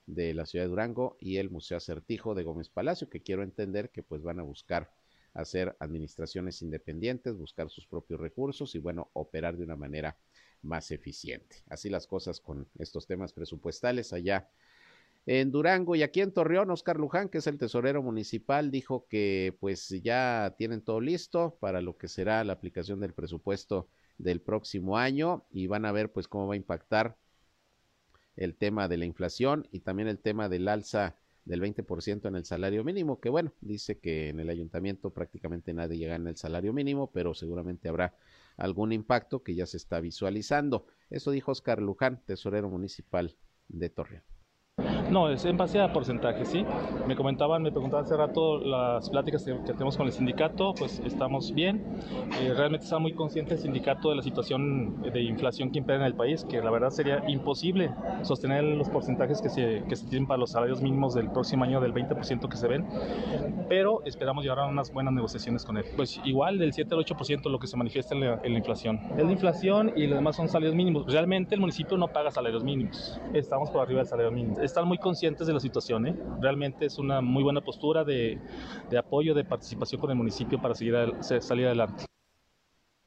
de 0.06 0.34
la 0.34 0.46
ciudad 0.46 0.64
de 0.64 0.70
Durango 0.70 1.16
y 1.20 1.36
el 1.36 1.50
Museo 1.50 1.76
Acertijo 1.76 2.34
de 2.34 2.42
Gómez 2.42 2.70
Palacio, 2.70 3.10
que 3.10 3.22
quiero 3.22 3.42
entender 3.42 3.90
que 3.90 4.02
pues 4.02 4.22
van 4.22 4.40
a 4.40 4.42
buscar 4.42 4.90
hacer 5.34 5.76
administraciones 5.78 6.62
independientes, 6.62 7.36
buscar 7.36 7.70
sus 7.70 7.86
propios 7.86 8.18
recursos 8.18 8.74
y 8.74 8.78
bueno, 8.78 9.10
operar 9.12 9.56
de 9.56 9.64
una 9.64 9.76
manera 9.76 10.16
más 10.62 10.90
eficiente. 10.90 11.62
Así 11.68 11.88
las 11.90 12.06
cosas 12.06 12.40
con 12.40 12.68
estos 12.78 13.06
temas 13.06 13.32
presupuestales 13.32 14.12
allá 14.12 14.50
en 15.30 15.50
Durango 15.50 15.94
y 15.94 16.02
aquí 16.02 16.22
en 16.22 16.32
Torreón, 16.32 16.70
Oscar 16.70 16.98
Luján, 16.98 17.28
que 17.28 17.36
es 17.38 17.46
el 17.46 17.58
tesorero 17.58 18.02
municipal, 18.02 18.70
dijo 18.70 19.06
que 19.08 19.54
pues 19.60 19.90
ya 20.02 20.54
tienen 20.56 20.80
todo 20.80 21.02
listo 21.02 21.58
para 21.60 21.82
lo 21.82 21.98
que 21.98 22.08
será 22.08 22.42
la 22.44 22.54
aplicación 22.54 22.98
del 23.00 23.12
presupuesto 23.12 23.88
del 24.16 24.40
próximo 24.40 24.96
año 24.96 25.44
y 25.50 25.66
van 25.66 25.84
a 25.84 25.92
ver 25.92 26.10
pues 26.12 26.28
cómo 26.28 26.46
va 26.46 26.54
a 26.54 26.56
impactar 26.56 27.18
el 28.36 28.54
tema 28.54 28.88
de 28.88 28.96
la 28.96 29.04
inflación 29.04 29.68
y 29.70 29.80
también 29.80 30.08
el 30.08 30.18
tema 30.18 30.48
del 30.48 30.66
alza 30.66 31.16
del 31.44 31.60
20% 31.60 32.26
en 32.26 32.34
el 32.34 32.46
salario 32.46 32.82
mínimo, 32.82 33.20
que 33.20 33.28
bueno, 33.28 33.52
dice 33.60 33.98
que 33.98 34.30
en 34.30 34.40
el 34.40 34.48
ayuntamiento 34.48 35.10
prácticamente 35.10 35.74
nadie 35.74 35.98
llega 35.98 36.14
en 36.14 36.26
el 36.26 36.36
salario 36.38 36.72
mínimo, 36.72 37.10
pero 37.12 37.34
seguramente 37.34 37.90
habrá 37.90 38.14
algún 38.56 38.92
impacto 38.92 39.42
que 39.42 39.54
ya 39.54 39.66
se 39.66 39.76
está 39.76 40.00
visualizando. 40.00 40.86
Eso 41.10 41.30
dijo 41.32 41.52
Oscar 41.52 41.82
Luján, 41.82 42.22
tesorero 42.24 42.70
municipal 42.70 43.36
de 43.68 43.90
Torreón. 43.90 44.37
No, 45.10 45.30
es 45.30 45.44
en 45.46 45.56
base 45.56 45.80
a 45.80 45.90
porcentaje, 45.90 46.44
sí. 46.44 46.66
Me 47.06 47.16
comentaban, 47.16 47.62
me 47.62 47.70
preguntaban 47.70 48.04
hace 48.04 48.16
rato 48.16 48.58
las 48.58 49.08
pláticas 49.08 49.42
que, 49.42 49.54
tenemos 49.54 49.96
con 49.96 50.06
el 50.06 50.12
sindicato, 50.12 50.74
pues 50.74 51.00
estamos 51.04 51.54
bien. 51.54 51.82
Eh, 52.42 52.52
realmente 52.54 52.84
está 52.84 52.98
muy 52.98 53.14
consciente 53.14 53.54
el 53.54 53.60
sindicato 53.60 54.10
de 54.10 54.16
la 54.16 54.22
situación 54.22 55.00
de 55.00 55.22
inflación 55.22 55.70
que 55.70 55.78
impera 55.78 56.00
en 56.00 56.04
el 56.04 56.14
país, 56.14 56.44
que 56.44 56.60
la 56.60 56.70
verdad 56.70 56.90
sería 56.90 57.22
imposible 57.26 57.90
sostener 58.22 58.62
los 58.64 58.90
porcentajes 58.90 59.40
que 59.40 59.48
se, 59.48 59.82
que 59.88 59.96
se 59.96 60.06
tienen 60.08 60.26
para 60.26 60.38
los 60.38 60.50
salarios 60.50 60.82
mínimos 60.82 61.14
del 61.14 61.30
próximo 61.30 61.64
año 61.64 61.80
del 61.80 61.94
20% 61.94 62.46
que 62.46 62.56
se 62.56 62.68
ven, 62.68 62.86
pero 63.68 64.02
esperamos 64.04 64.44
llevar 64.44 64.60
a 64.60 64.66
unas 64.66 64.92
buenas 64.92 65.14
negociaciones 65.14 65.64
con 65.64 65.78
él. 65.78 65.84
Pues 65.96 66.20
igual 66.24 66.58
del 66.58 66.74
7 66.74 66.94
al 66.94 67.04
8% 67.04 67.50
lo 67.50 67.58
que 67.58 67.66
se 67.66 67.78
manifiesta 67.78 68.14
en 68.14 68.20
la, 68.20 68.40
en 68.42 68.52
la 68.52 68.58
inflación. 68.58 69.00
Es 69.16 69.24
la 69.24 69.32
inflación 69.32 69.92
y 69.96 70.06
lo 70.06 70.16
demás 70.16 70.36
son 70.36 70.48
salarios 70.48 70.74
mínimos. 70.74 71.10
Realmente 71.10 71.54
el 71.54 71.62
municipio 71.62 71.96
no 71.96 72.08
paga 72.08 72.30
salarios 72.30 72.62
mínimos, 72.62 73.18
estamos 73.32 73.70
por 73.70 73.80
arriba 73.80 74.00
del 74.00 74.08
salario 74.08 74.30
mínimo. 74.30 74.60
Están 74.60 74.86
muy 74.86 74.97
conscientes 74.98 75.46
de 75.46 75.52
la 75.52 75.60
situación. 75.60 76.06
¿eh? 76.06 76.16
Realmente 76.40 76.86
es 76.86 76.98
una 76.98 77.20
muy 77.20 77.42
buena 77.42 77.60
postura 77.60 78.04
de, 78.04 78.38
de, 78.90 78.98
apoyo, 78.98 79.34
de 79.34 79.44
participación 79.44 80.00
con 80.00 80.10
el 80.10 80.16
municipio 80.16 80.60
para 80.60 80.74
seguir 80.74 80.94
salir 81.22 81.66
adelante. 81.66 82.04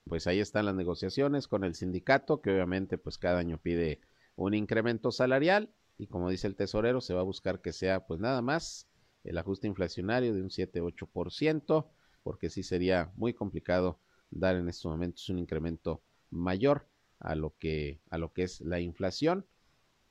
Pues 0.06 0.28
ahí 0.28 0.40
están 0.40 0.66
las 0.66 0.76
negociaciones 0.76 1.48
con 1.48 1.64
el 1.64 1.76
sindicato, 1.76 2.42
que 2.42 2.52
obviamente 2.52 2.98
pues 2.98 3.18
cada 3.18 3.40
año 3.40 3.58
pide 3.58 4.02
un 4.36 4.54
incremento 4.54 5.12
salarial 5.12 5.70
y 5.98 6.08
como 6.08 6.30
dice 6.30 6.48
el 6.48 6.56
tesorero, 6.56 7.00
se 7.00 7.14
va 7.14 7.22
a 7.22 7.24
buscar 7.24 7.62
que 7.62 7.72
sea 7.72 8.08
pues 8.08 8.20
nada 8.20 8.42
más 8.42 8.88
el 9.24 9.38
ajuste 9.38 9.68
inflacionario 9.68 10.34
de 10.34 10.42
un 10.42 10.50
7-8%, 10.50 11.86
porque 12.24 12.50
sí 12.50 12.64
sería 12.64 13.12
muy 13.16 13.34
complicado 13.34 14.00
dar 14.32 14.56
en 14.56 14.68
estos 14.68 14.92
momentos 14.92 15.30
un 15.30 15.38
incremento 15.38 16.02
mayor 16.32 16.88
a 17.20 17.36
lo 17.36 17.56
que 17.60 18.00
a 18.10 18.18
lo 18.18 18.34
que 18.34 18.44
es 18.44 18.62
la 18.62 18.80
inflación 18.80 19.46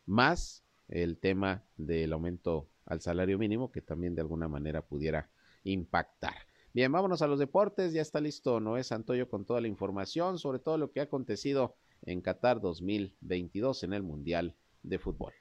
más 0.06 0.62
el 0.90 1.16
tema 1.18 1.62
del 1.76 2.12
aumento 2.12 2.68
al 2.84 3.00
salario 3.00 3.38
mínimo, 3.38 3.70
que 3.70 3.80
también 3.80 4.14
de 4.14 4.20
alguna 4.20 4.48
manera 4.48 4.82
pudiera 4.82 5.30
impactar. 5.64 6.34
Bien, 6.72 6.92
vámonos 6.92 7.22
a 7.22 7.26
los 7.26 7.38
deportes. 7.38 7.92
Ya 7.92 8.02
está 8.02 8.20
listo 8.20 8.60
Noé 8.60 8.84
Santoyo 8.84 9.28
con 9.28 9.44
toda 9.44 9.60
la 9.60 9.68
información 9.68 10.38
sobre 10.38 10.58
todo 10.58 10.78
lo 10.78 10.92
que 10.92 11.00
ha 11.00 11.04
acontecido 11.04 11.74
en 12.02 12.20
Qatar 12.20 12.60
2022 12.60 13.82
en 13.84 13.92
el 13.92 14.02
Mundial 14.02 14.54
de 14.82 14.98
Fútbol. 14.98 15.32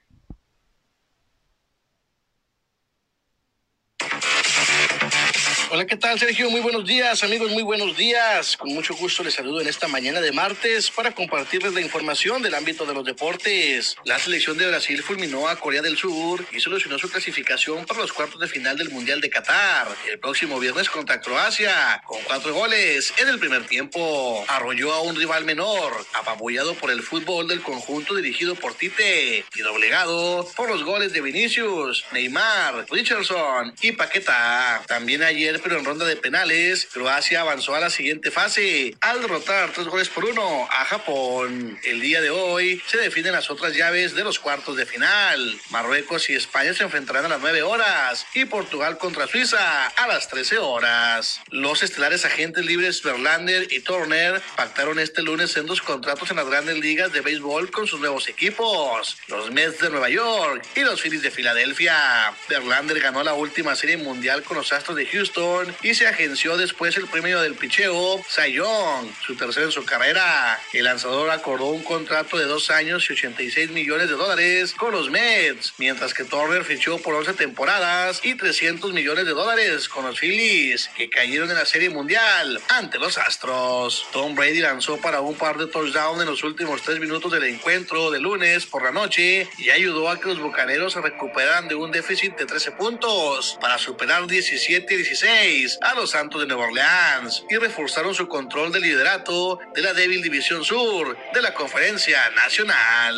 Hola, 5.71 5.85
¿qué 5.85 5.97
tal, 5.97 6.17
Sergio? 6.17 6.49
Muy 6.49 6.61
buenos 6.61 6.83
días, 6.83 7.23
amigos, 7.23 7.51
muy 7.51 7.61
buenos 7.61 7.95
días. 7.95 8.57
Con 8.57 8.73
mucho 8.73 8.95
gusto 8.95 9.23
les 9.23 9.35
saludo 9.35 9.61
en 9.61 9.67
esta 9.67 9.87
mañana 9.87 10.19
de 10.19 10.31
martes 10.31 10.89
para 10.89 11.11
compartirles 11.11 11.75
la 11.75 11.81
información 11.81 12.41
del 12.41 12.55
ámbito 12.55 12.87
de 12.87 12.95
los 12.95 13.05
deportes. 13.05 13.95
La 14.03 14.17
selección 14.17 14.57
de 14.57 14.67
Brasil 14.67 15.03
fulminó 15.03 15.47
a 15.47 15.57
Corea 15.57 15.83
del 15.83 15.95
Sur 15.95 16.43
y 16.51 16.59
solucionó 16.59 16.97
su 16.97 17.07
clasificación 17.07 17.85
para 17.85 17.99
los 17.99 18.11
cuartos 18.11 18.41
de 18.41 18.47
final 18.47 18.79
del 18.79 18.89
Mundial 18.89 19.21
de 19.21 19.29
Qatar 19.29 19.87
el 20.09 20.17
próximo 20.17 20.59
viernes 20.59 20.89
contra 20.89 21.21
Croacia, 21.21 22.01
con 22.03 22.19
cuatro 22.23 22.51
goles 22.51 23.13
en 23.19 23.27
el 23.27 23.37
primer 23.37 23.67
tiempo. 23.67 24.43
Arrolló 24.47 24.91
a 24.91 25.03
un 25.03 25.15
rival 25.15 25.45
menor, 25.45 25.93
apabullado 26.13 26.73
por 26.73 26.89
el 26.89 27.03
fútbol 27.03 27.47
del 27.47 27.61
conjunto 27.61 28.15
dirigido 28.15 28.55
por 28.55 28.73
Tite 28.73 29.45
y 29.53 29.61
doblegado 29.61 30.49
por 30.55 30.67
los 30.67 30.83
goles 30.83 31.13
de 31.13 31.21
Vinicius, 31.21 32.05
Neymar, 32.11 32.87
Richardson 32.89 33.75
y 33.81 33.91
Paqueta. 33.91 34.81
También 34.87 35.21
ayer 35.21 35.58
pero 35.63 35.77
en 35.77 35.85
ronda 35.85 36.05
de 36.05 36.15
penales, 36.15 36.87
Croacia 36.91 37.41
avanzó 37.41 37.75
a 37.75 37.79
la 37.79 37.89
siguiente 37.89 38.31
fase 38.31 38.95
al 39.01 39.21
derrotar 39.21 39.71
tres 39.71 39.87
goles 39.87 40.09
por 40.09 40.25
uno 40.25 40.67
a 40.71 40.85
Japón. 40.85 41.79
El 41.83 42.01
día 42.01 42.21
de 42.21 42.29
hoy 42.29 42.81
se 42.87 42.97
definen 42.97 43.33
las 43.33 43.49
otras 43.49 43.75
llaves 43.75 44.15
de 44.15 44.23
los 44.23 44.39
cuartos 44.39 44.77
de 44.77 44.85
final. 44.85 45.59
Marruecos 45.69 46.29
y 46.29 46.35
España 46.35 46.73
se 46.73 46.83
enfrentarán 46.83 47.25
a 47.25 47.29
las 47.29 47.41
9 47.41 47.63
horas 47.63 48.25
y 48.33 48.45
Portugal 48.45 48.97
contra 48.97 49.27
Suiza 49.27 49.87
a 49.87 50.07
las 50.07 50.27
13 50.29 50.59
horas. 50.59 51.41
Los 51.49 51.83
estelares 51.83 52.25
agentes 52.25 52.65
libres 52.65 53.01
Verlander 53.01 53.71
y 53.71 53.81
Turner 53.81 54.41
pactaron 54.55 54.99
este 54.99 55.21
lunes 55.21 55.55
en 55.57 55.65
dos 55.65 55.81
contratos 55.81 56.31
en 56.31 56.37
las 56.37 56.47
grandes 56.47 56.79
ligas 56.79 57.11
de 57.11 57.21
béisbol 57.21 57.71
con 57.71 57.87
sus 57.87 57.99
nuevos 57.99 58.27
equipos, 58.27 59.17
los 59.27 59.51
Mets 59.51 59.79
de 59.79 59.89
Nueva 59.89 60.09
York 60.09 60.65
y 60.75 60.81
los 60.81 61.01
Phillies 61.01 61.21
de 61.21 61.31
Filadelfia. 61.31 62.33
Verlander 62.47 62.99
ganó 62.99 63.23
la 63.23 63.33
última 63.33 63.75
serie 63.75 63.97
mundial 63.97 64.43
con 64.43 64.57
los 64.57 64.71
Astros 64.71 64.97
de 64.97 65.05
Houston 65.05 65.48
y 65.81 65.93
se 65.93 66.07
agenció 66.07 66.57
después 66.57 66.95
el 66.97 67.07
premio 67.07 67.41
del 67.41 67.55
picheo 67.55 68.23
Sayón, 68.27 69.11
su 69.25 69.35
tercero 69.35 69.65
en 69.65 69.71
su 69.71 69.83
carrera. 69.83 70.59
El 70.73 70.85
lanzador 70.85 71.29
acordó 71.31 71.67
un 71.67 71.83
contrato 71.83 72.37
de 72.37 72.45
dos 72.45 72.69
años 72.69 73.09
y 73.09 73.13
86 73.13 73.71
millones 73.71 74.09
de 74.09 74.15
dólares 74.15 74.73
con 74.73 74.91
los 74.91 75.09
Mets, 75.09 75.73
mientras 75.77 76.13
que 76.13 76.23
Turner 76.23 76.63
fichó 76.63 76.97
por 76.99 77.15
11 77.15 77.33
temporadas 77.33 78.21
y 78.23 78.35
300 78.35 78.93
millones 78.93 79.25
de 79.25 79.31
dólares 79.31 79.89
con 79.89 80.05
los 80.05 80.19
Phillies, 80.19 80.89
que 80.95 81.09
cayeron 81.09 81.49
en 81.49 81.55
la 81.55 81.65
Serie 81.65 81.89
Mundial 81.89 82.61
ante 82.69 82.99
los 82.99 83.17
Astros. 83.17 84.05
Tom 84.11 84.35
Brady 84.35 84.59
lanzó 84.59 84.97
para 84.97 85.21
un 85.21 85.35
par 85.35 85.57
de 85.57 85.67
touchdowns 85.67 86.21
en 86.21 86.27
los 86.27 86.43
últimos 86.43 86.81
tres 86.81 86.99
minutos 86.99 87.31
del 87.31 87.45
encuentro 87.45 88.11
de 88.11 88.19
lunes 88.19 88.65
por 88.65 88.83
la 88.83 88.91
noche 88.91 89.47
y 89.57 89.69
ayudó 89.69 90.09
a 90.09 90.19
que 90.19 90.27
los 90.27 90.39
Bucaneros 90.39 90.93
se 90.93 91.01
recuperaran 91.01 91.67
de 91.67 91.75
un 91.75 91.91
déficit 91.91 92.37
de 92.37 92.45
13 92.45 92.73
puntos 92.73 93.57
para 93.59 93.77
superar 93.77 94.23
17-16 94.23 95.38
a 95.39 95.95
los 95.95 96.11
Santos 96.11 96.41
de 96.41 96.47
Nueva 96.47 96.65
Orleans 96.65 97.45
y 97.49 97.55
reforzaron 97.55 98.13
su 98.13 98.27
control 98.27 98.73
del 98.73 98.81
liderato 98.81 99.57
de 99.73 99.81
la 99.81 99.93
débil 99.93 100.21
División 100.21 100.65
Sur 100.65 101.17
de 101.33 101.41
la 101.41 101.53
Conferencia 101.53 102.29
Nacional. 102.31 103.15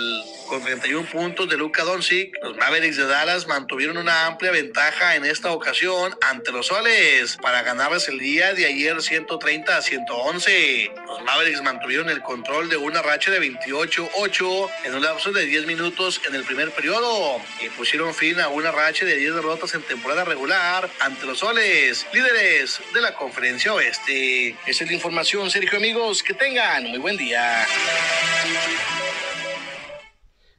Con 0.52 0.62
31 0.62 1.08
puntos 1.10 1.48
de 1.48 1.56
Luka 1.56 1.86
Doncic. 1.86 2.38
Los 2.44 2.58
Mavericks 2.58 2.98
de 2.98 3.06
Dallas 3.06 3.48
mantuvieron 3.48 3.96
una 3.96 4.26
amplia 4.26 4.52
ventaja 4.52 5.16
en 5.16 5.24
esta 5.24 5.50
ocasión 5.54 6.14
ante 6.30 6.52
los 6.52 6.68
soles 6.68 7.38
para 7.42 7.64
ganarles 7.64 8.10
el 8.10 8.20
día 8.20 8.54
de 8.54 8.66
ayer 8.66 9.02
130 9.02 9.78
a 9.78 9.82
111. 9.82 10.92
Los 11.08 11.24
Mavericks 11.24 11.62
mantuvieron 11.62 12.10
el 12.10 12.22
control 12.22 12.68
de 12.68 12.76
una 12.76 13.02
racha 13.02 13.32
de 13.32 13.40
28-8 13.40 14.70
en 14.84 14.96
un 14.96 15.02
lapso 15.02 15.32
de 15.32 15.46
10 15.46 15.68
minutos 15.68 16.20
en 16.28 16.36
el 16.36 16.44
primer 16.44 16.72
periodo 16.72 17.40
y 17.62 17.70
pusieron 17.70 18.14
fin 18.14 18.42
a 18.42 18.50
una 18.50 18.72
racha 18.72 19.06
de 19.06 19.16
10 19.16 19.36
derrotas 19.36 19.74
en 19.74 19.84
temporada 19.84 20.26
regular 20.26 20.90
ante 21.00 21.28
los 21.28 21.40
soles, 21.40 22.06
líderes 22.12 22.82
de 22.94 23.00
la 23.00 23.14
conferencia 23.14 23.74
oeste. 23.74 24.58
Esa 24.66 24.84
es 24.84 24.90
la 24.90 24.96
información, 24.96 25.50
Sergio 25.50 25.78
amigos, 25.78 26.22
que 26.22 26.34
tengan 26.34 26.84
muy 26.90 27.00
buen 27.00 27.16
día. 27.16 27.66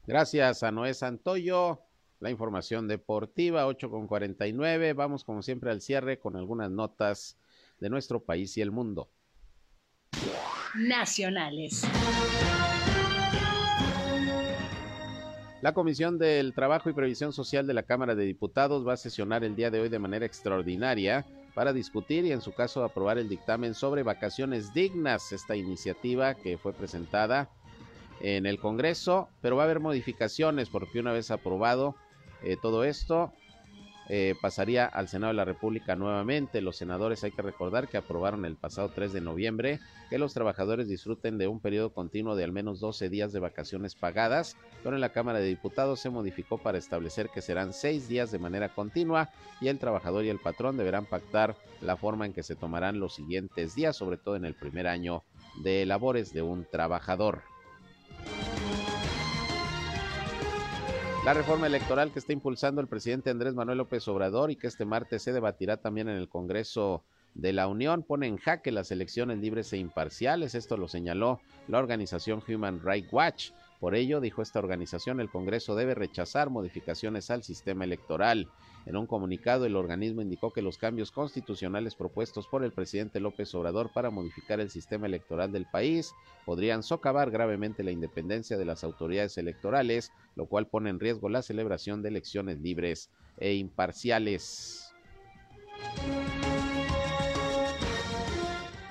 Gracias 0.05 0.65
a 0.65 0.73
Noé 0.73 0.95
Santoyo. 0.95 1.81
La 2.19 2.31
información 2.31 2.89
deportiva, 2.89 3.67
8 3.67 3.89
con 3.89 4.09
49. 4.09 4.95
Vamos 4.95 5.23
como 5.23 5.43
siempre 5.43 5.71
al 5.71 5.81
cierre 5.81 6.19
con 6.19 6.37
algunas 6.37 6.71
notas 6.71 7.39
de 7.79 7.89
nuestro 7.89 8.25
país 8.25 8.57
y 8.57 8.63
el 8.63 8.73
mundo. 8.73 9.11
Nacionales. 10.75 11.83
La 15.61 15.73
Comisión 15.73 16.19
del 16.19 16.53
Trabajo 16.53 16.91
y 16.91 16.93
Previsión 16.93 17.33
Social 17.33 17.69
de 17.69 17.75
la 17.75 17.85
Cámara 17.85 18.17
de 18.17 18.25
Diputados 18.25 18.87
va 18.87 18.95
a 18.95 18.97
sesionar 18.97 19.45
el 19.45 19.55
día 19.55 19.71
de 19.71 19.81
hoy 19.81 19.89
de 19.89 20.01
manera 20.01 20.27
extraordinaria 20.27 21.25
para 21.55 21.73
discutir 21.73 22.25
y 22.25 22.33
en 22.33 22.41
su 22.41 22.53
caso 22.53 22.83
aprobar 22.83 23.19
el 23.19 23.29
dictamen 23.29 23.75
sobre 23.75 24.03
vacaciones 24.03 24.75
dignas, 24.75 25.31
esta 25.31 25.55
iniciativa 25.55 26.35
que 26.35 26.59
fue 26.59 26.73
presentada 26.73 27.51
en 28.23 28.47
el 28.47 28.59
Congreso, 28.59 29.29
pero 29.41 29.57
va 29.57 29.65
a 29.65 29.67
haber 29.67 29.81
modificaciones 29.81 30.69
porque 30.69 31.01
una 31.01 31.13
vez 31.13 31.31
aprobado 31.31 31.97
eh, 32.43 32.57
todo 32.61 32.85
esto, 32.85 33.33
eh, 34.09 34.35
pasaría 34.41 34.87
al 34.87 35.09
Senado 35.09 35.33
de 35.33 35.37
la 35.37 35.45
República 35.45 35.97
nuevamente. 35.97 36.61
Los 36.61 36.77
senadores 36.77 37.23
hay 37.25 37.31
que 37.31 37.43
recordar 37.43 37.89
que 37.89 37.97
aprobaron 37.97 38.45
el 38.45 38.57
pasado 38.57 38.91
3 38.91 39.13
de 39.13 39.21
noviembre 39.21 39.81
que 40.11 40.19
los 40.19 40.35
trabajadores 40.35 40.89
disfruten 40.89 41.39
de 41.39 41.49
un 41.49 41.61
periodo 41.61 41.91
continuo 41.91 42.37
de 42.37 42.45
al 42.45 42.53
menos 42.53 42.81
12 42.81 43.09
días 43.09 43.33
de 43.33 43.41
vacaciones 43.41 43.95
pagadas, 43.95 44.57
pero 44.83 44.97
en 44.97 45.01
la 45.01 45.13
Cámara 45.13 45.39
de 45.39 45.47
Diputados 45.47 46.01
se 46.01 46.11
modificó 46.11 46.59
para 46.59 46.79
establecer 46.79 47.31
que 47.31 47.43
serán 47.43 47.73
6 47.73 48.09
días 48.09 48.31
de 48.31 48.39
manera 48.39 48.69
continua 48.69 49.31
y 49.61 49.69
el 49.69 49.79
trabajador 49.79 50.25
y 50.25 50.29
el 50.29 50.39
patrón 50.39 50.77
deberán 50.77 51.07
pactar 51.07 51.57
la 51.81 51.97
forma 51.97 52.27
en 52.27 52.35
que 52.35 52.43
se 52.43 52.57
tomarán 52.57 53.01
los 53.01 53.15
siguientes 53.15 53.75
días, 53.75 53.97
sobre 53.97 54.19
todo 54.19 54.37
en 54.37 54.45
el 54.45 54.55
primer 54.55 54.87
año 54.87 55.23
de 55.63 55.87
labores 55.87 56.33
de 56.33 56.43
un 56.43 56.67
trabajador. 56.71 57.52
La 61.25 61.35
reforma 61.35 61.69
electoral 61.69 62.11
que 62.11 62.19
está 62.19 62.33
impulsando 62.33 62.81
el 62.81 62.89
presidente 62.89 63.31
Andrés 63.31 63.55
Manuel 63.55 63.79
López 63.79 64.09
Obrador 64.09 64.51
y 64.51 64.57
que 64.57 64.67
este 64.67 64.85
martes 64.85 65.23
se 65.23 65.33
debatirá 65.33 65.77
también 65.77 66.09
en 66.09 66.17
el 66.17 66.29
Congreso 66.29 67.05
de 67.35 67.53
la 67.53 67.69
Unión 67.69 68.03
pone 68.03 68.27
en 68.27 68.39
jaque 68.39 68.73
las 68.73 68.91
elecciones 68.91 69.39
libres 69.39 69.73
e 69.73 69.79
imparciales. 69.79 70.57
Esto 70.57 70.77
lo 70.77 70.89
señaló 70.89 71.41
la 71.69 71.79
organización 71.79 72.43
Human 72.49 72.81
Rights 72.85 73.13
Watch. 73.13 73.51
Por 73.79 73.95
ello, 73.95 74.21
dijo 74.21 74.43
esta 74.43 74.59
organización, 74.59 75.21
el 75.21 75.31
Congreso 75.31 75.77
debe 75.77 75.95
rechazar 75.95 76.51
modificaciones 76.51 77.31
al 77.31 77.45
sistema 77.45 77.85
electoral. 77.85 78.49
En 78.85 78.97
un 78.97 79.07
comunicado, 79.07 79.65
el 79.65 79.77
organismo 79.77 80.23
indicó 80.23 80.53
que 80.53 80.63
los 80.63 80.77
cambios 80.77 81.13
constitucionales 81.13 81.95
propuestos 81.95 82.49
por 82.49 82.65
el 82.65 82.73
presidente 82.73 83.21
López 83.21 83.55
Obrador 83.55 83.93
para 83.93 84.11
modificar 84.11 84.61
el 84.61 84.71
sistema 84.71 85.07
electoral 85.07 85.53
del 85.53 85.67
país 85.67 86.13
podrían 86.45 86.83
socavar 86.83 87.31
gravemente 87.31 87.85
la 87.85 87.93
independencia 87.93 88.59
de 88.59 88.65
las 88.65 88.83
autoridades 88.83 89.39
electorales, 89.39 90.11
lo 90.35 90.47
cual 90.47 90.67
pone 90.67 90.91
en 90.91 90.99
riesgo 90.99 91.29
la 91.29 91.43
celebración 91.43 92.03
de 92.03 92.09
elecciones 92.09 92.59
libres 92.61 93.11
e 93.39 93.55
imparciales. 93.55 94.93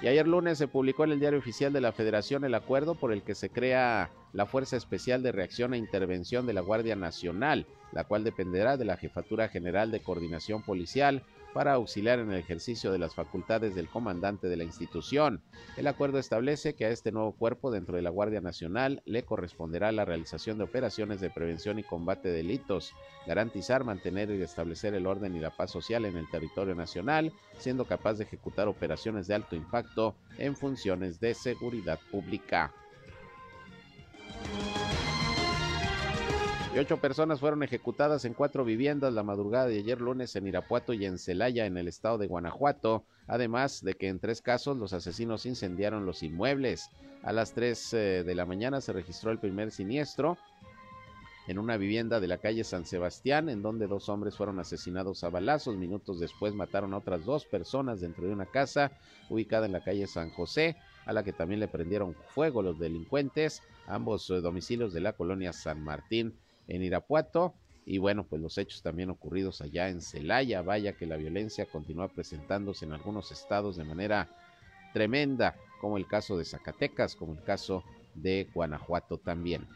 Y 0.02 0.08
ayer 0.08 0.28
lunes 0.28 0.58
se 0.58 0.68
publicó 0.68 1.04
en 1.04 1.12
el 1.12 1.20
diario 1.20 1.38
oficial 1.38 1.72
de 1.72 1.82
la 1.82 1.92
Federación 1.92 2.44
el 2.44 2.56
acuerdo 2.56 2.96
por 2.96 3.14
el 3.14 3.22
que 3.22 3.36
se 3.36 3.52
crea 3.52 4.10
la 4.34 4.48
Fuerza 4.48 4.76
Especial 4.76 5.22
de 5.22 5.32
Reacción 5.32 5.76
e 5.76 5.78
Intervención 5.78 6.48
de 6.48 6.54
la 6.54 6.62
Guardia 6.62 6.96
Nacional, 6.96 7.68
la 7.92 8.06
cual 8.06 8.24
dependerá 8.24 8.78
de 8.78 8.86
la 8.86 8.98
Jefatura 8.98 9.48
General 9.50 9.92
de 9.92 10.02
Coordinación 10.02 10.64
Policial 10.64 11.22
para 11.54 11.74
auxiliar 11.74 12.20
en 12.20 12.32
el 12.32 12.40
ejercicio 12.40 12.92
de 12.92 13.00
las 13.00 13.16
facultades 13.16 13.76
del 13.76 13.90
comandante 13.90 14.48
de 14.48 14.58
la 14.58 14.64
institución. 14.64 15.42
El 15.78 15.88
acuerdo 15.88 16.20
establece 16.20 16.76
que 16.76 16.86
a 16.86 16.90
este 16.90 17.12
nuevo 17.12 17.34
cuerpo 17.34 17.72
dentro 17.72 17.96
de 17.96 18.02
la 18.02 18.10
Guardia 18.10 18.42
Nacional 18.42 19.02
le 19.06 19.24
corresponderá 19.24 19.92
la 19.92 20.06
realización 20.06 20.58
de 20.58 20.64
operaciones 20.64 21.22
de 21.22 21.30
prevención 21.30 21.80
y 21.80 21.84
combate 21.84 22.30
de 22.30 22.38
delitos, 22.38 22.94
garantizar, 23.28 23.84
mantener 23.84 24.32
y 24.32 24.42
establecer 24.42 24.94
el 24.94 25.08
orden 25.08 25.36
y 25.36 25.40
la 25.40 25.52
paz 25.52 25.72
social 25.72 26.06
en 26.06 26.18
el 26.18 26.30
territorio 26.30 26.76
nacional, 26.76 27.32
siendo 27.58 27.86
capaz 27.86 28.16
de 28.16 28.24
ejecutar 28.24 28.68
operaciones 28.68 29.28
de 29.28 29.36
alto 29.36 29.56
impacto 29.56 30.16
en 30.38 30.56
funciones 30.56 31.20
de 31.20 31.34
seguridad 31.34 32.00
pública. 32.12 32.74
Y 36.74 36.80
ocho 36.80 37.02
personas 37.02 37.42
fueron 37.42 37.64
ejecutadas 37.64 38.24
en 38.24 38.34
cuatro 38.34 38.64
viviendas 38.64 39.12
la 39.12 39.24
madrugada 39.24 39.68
de 39.68 39.80
ayer 39.80 40.00
lunes 40.00 40.38
en 40.38 40.48
Irapuato 40.48 40.94
y 40.94 41.06
en 41.06 41.18
Celaya, 41.18 41.66
en 41.66 41.76
el 41.76 41.90
estado 41.90 42.18
de 42.18 42.28
Guanajuato, 42.28 43.04
además 43.28 43.84
de 43.84 43.96
que 43.96 44.08
en 44.08 44.20
tres 44.20 44.42
casos 44.42 44.78
los 44.78 44.94
asesinos 44.94 45.46
incendiaron 45.46 46.06
los 46.06 46.24
inmuebles. 46.24 46.90
A 47.24 47.34
las 47.34 47.54
tres 47.54 47.94
eh, 47.94 48.24
de 48.24 48.36
la 48.36 48.46
mañana 48.46 48.80
se 48.80 48.94
registró 48.94 49.32
el 49.32 49.40
primer 49.40 49.72
siniestro 49.72 50.38
en 51.48 51.60
una 51.60 51.76
vivienda 51.76 52.22
de 52.22 52.30
la 52.30 52.38
calle 52.38 52.64
San 52.64 52.86
Sebastián, 52.86 53.50
en 53.50 53.62
donde 53.62 53.88
dos 53.88 54.08
hombres 54.08 54.38
fueron 54.38 54.58
asesinados 54.60 55.26
a 55.26 55.30
balazos. 55.30 55.76
Minutos 55.76 56.22
después 56.22 56.54
mataron 56.54 56.94
a 56.94 57.00
otras 57.00 57.26
dos 57.26 57.46
personas 57.46 58.00
dentro 58.00 58.26
de 58.26 58.32
una 58.32 58.46
casa 58.46 58.94
ubicada 59.30 59.66
en 59.66 59.74
la 59.74 59.84
calle 59.84 60.08
San 60.08 60.30
José, 60.30 60.78
a 61.06 61.12
la 61.12 61.24
que 61.24 61.34
también 61.34 61.60
le 61.60 61.68
prendieron 61.68 62.16
fuego 62.30 62.62
los 62.62 62.80
delincuentes, 62.80 63.62
ambos 63.88 64.30
eh, 64.30 64.40
domicilios 64.40 64.94
de 64.94 65.02
la 65.02 65.12
colonia 65.12 65.52
San 65.52 65.84
Martín 65.84 66.34
en 66.72 66.84
Irapuato. 66.84 67.54
Y 67.86 67.98
bueno, 67.98 68.26
pues 68.26 68.42
los 68.42 68.58
hechos 68.58 68.82
también 68.82 69.10
ocurridos 69.10 69.62
allá 69.62 69.90
en 69.90 70.02
Celaya. 70.02 70.62
Vaya 70.62 70.94
que 70.94 71.06
la 71.06 71.18
violencia 71.18 71.66
continúa 71.66 72.08
presentándose 72.08 72.86
en 72.86 72.94
algunos 72.94 73.32
estados 73.32 73.76
de 73.76 73.84
manera 73.84 74.30
tremenda, 74.94 75.56
como 75.80 75.98
el 75.98 76.08
caso 76.08 76.38
de 76.38 76.46
Zacatecas, 76.46 77.16
como 77.16 77.34
el 77.34 77.44
caso 77.44 77.84
de 78.16 78.48
Guanajuato 78.54 79.18
también. 79.18 79.68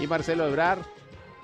Y 0.00 0.06
Marcelo 0.06 0.48
Ebrar, 0.48 0.78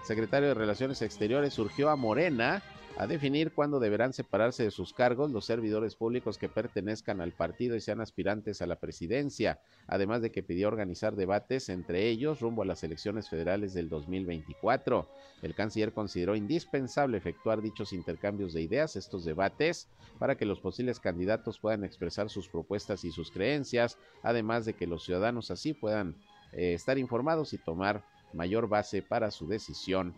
secretario 0.02 0.48
de 0.48 0.54
Relaciones 0.54 1.02
Exteriores, 1.02 1.54
surgió 1.54 1.90
a 1.90 1.96
Morena 1.96 2.62
a 2.98 3.06
definir 3.06 3.52
cuándo 3.52 3.78
deberán 3.78 4.14
separarse 4.14 4.64
de 4.64 4.70
sus 4.70 4.94
cargos 4.94 5.30
los 5.30 5.44
servidores 5.44 5.94
públicos 5.94 6.38
que 6.38 6.48
pertenezcan 6.48 7.20
al 7.20 7.32
partido 7.32 7.76
y 7.76 7.80
sean 7.80 8.00
aspirantes 8.00 8.62
a 8.62 8.66
la 8.66 8.76
presidencia, 8.76 9.60
además 9.86 10.22
de 10.22 10.32
que 10.32 10.42
pidió 10.42 10.68
organizar 10.68 11.14
debates 11.14 11.68
entre 11.68 12.08
ellos 12.08 12.40
rumbo 12.40 12.62
a 12.62 12.66
las 12.66 12.82
elecciones 12.84 13.28
federales 13.28 13.74
del 13.74 13.90
2024. 13.90 15.10
El 15.42 15.54
canciller 15.54 15.92
consideró 15.92 16.36
indispensable 16.36 17.18
efectuar 17.18 17.60
dichos 17.60 17.92
intercambios 17.92 18.54
de 18.54 18.62
ideas, 18.62 18.96
estos 18.96 19.26
debates, 19.26 19.88
para 20.18 20.36
que 20.36 20.46
los 20.46 20.60
posibles 20.60 20.98
candidatos 20.98 21.58
puedan 21.58 21.84
expresar 21.84 22.30
sus 22.30 22.48
propuestas 22.48 23.04
y 23.04 23.12
sus 23.12 23.30
creencias, 23.30 23.98
además 24.22 24.64
de 24.64 24.72
que 24.72 24.86
los 24.86 25.04
ciudadanos 25.04 25.50
así 25.50 25.74
puedan 25.74 26.16
eh, 26.52 26.72
estar 26.72 26.96
informados 26.96 27.52
y 27.52 27.58
tomar 27.58 28.02
mayor 28.32 28.68
base 28.68 29.02
para 29.02 29.30
su 29.30 29.46
decisión 29.46 30.14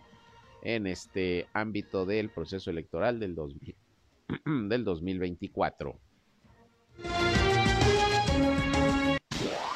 en 0.62 0.86
este 0.86 1.46
ámbito 1.52 2.06
del 2.06 2.30
proceso 2.30 2.70
electoral 2.70 3.20
del, 3.20 3.36
del 4.68 4.84
2024. 4.84 5.98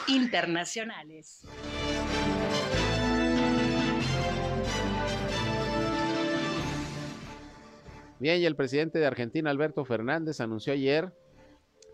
Internacionales. 0.08 1.46
Bien, 8.22 8.40
y 8.40 8.44
el 8.44 8.54
presidente 8.54 9.00
de 9.00 9.06
Argentina, 9.06 9.50
Alberto 9.50 9.84
Fernández, 9.84 10.40
anunció 10.40 10.72
ayer 10.72 11.12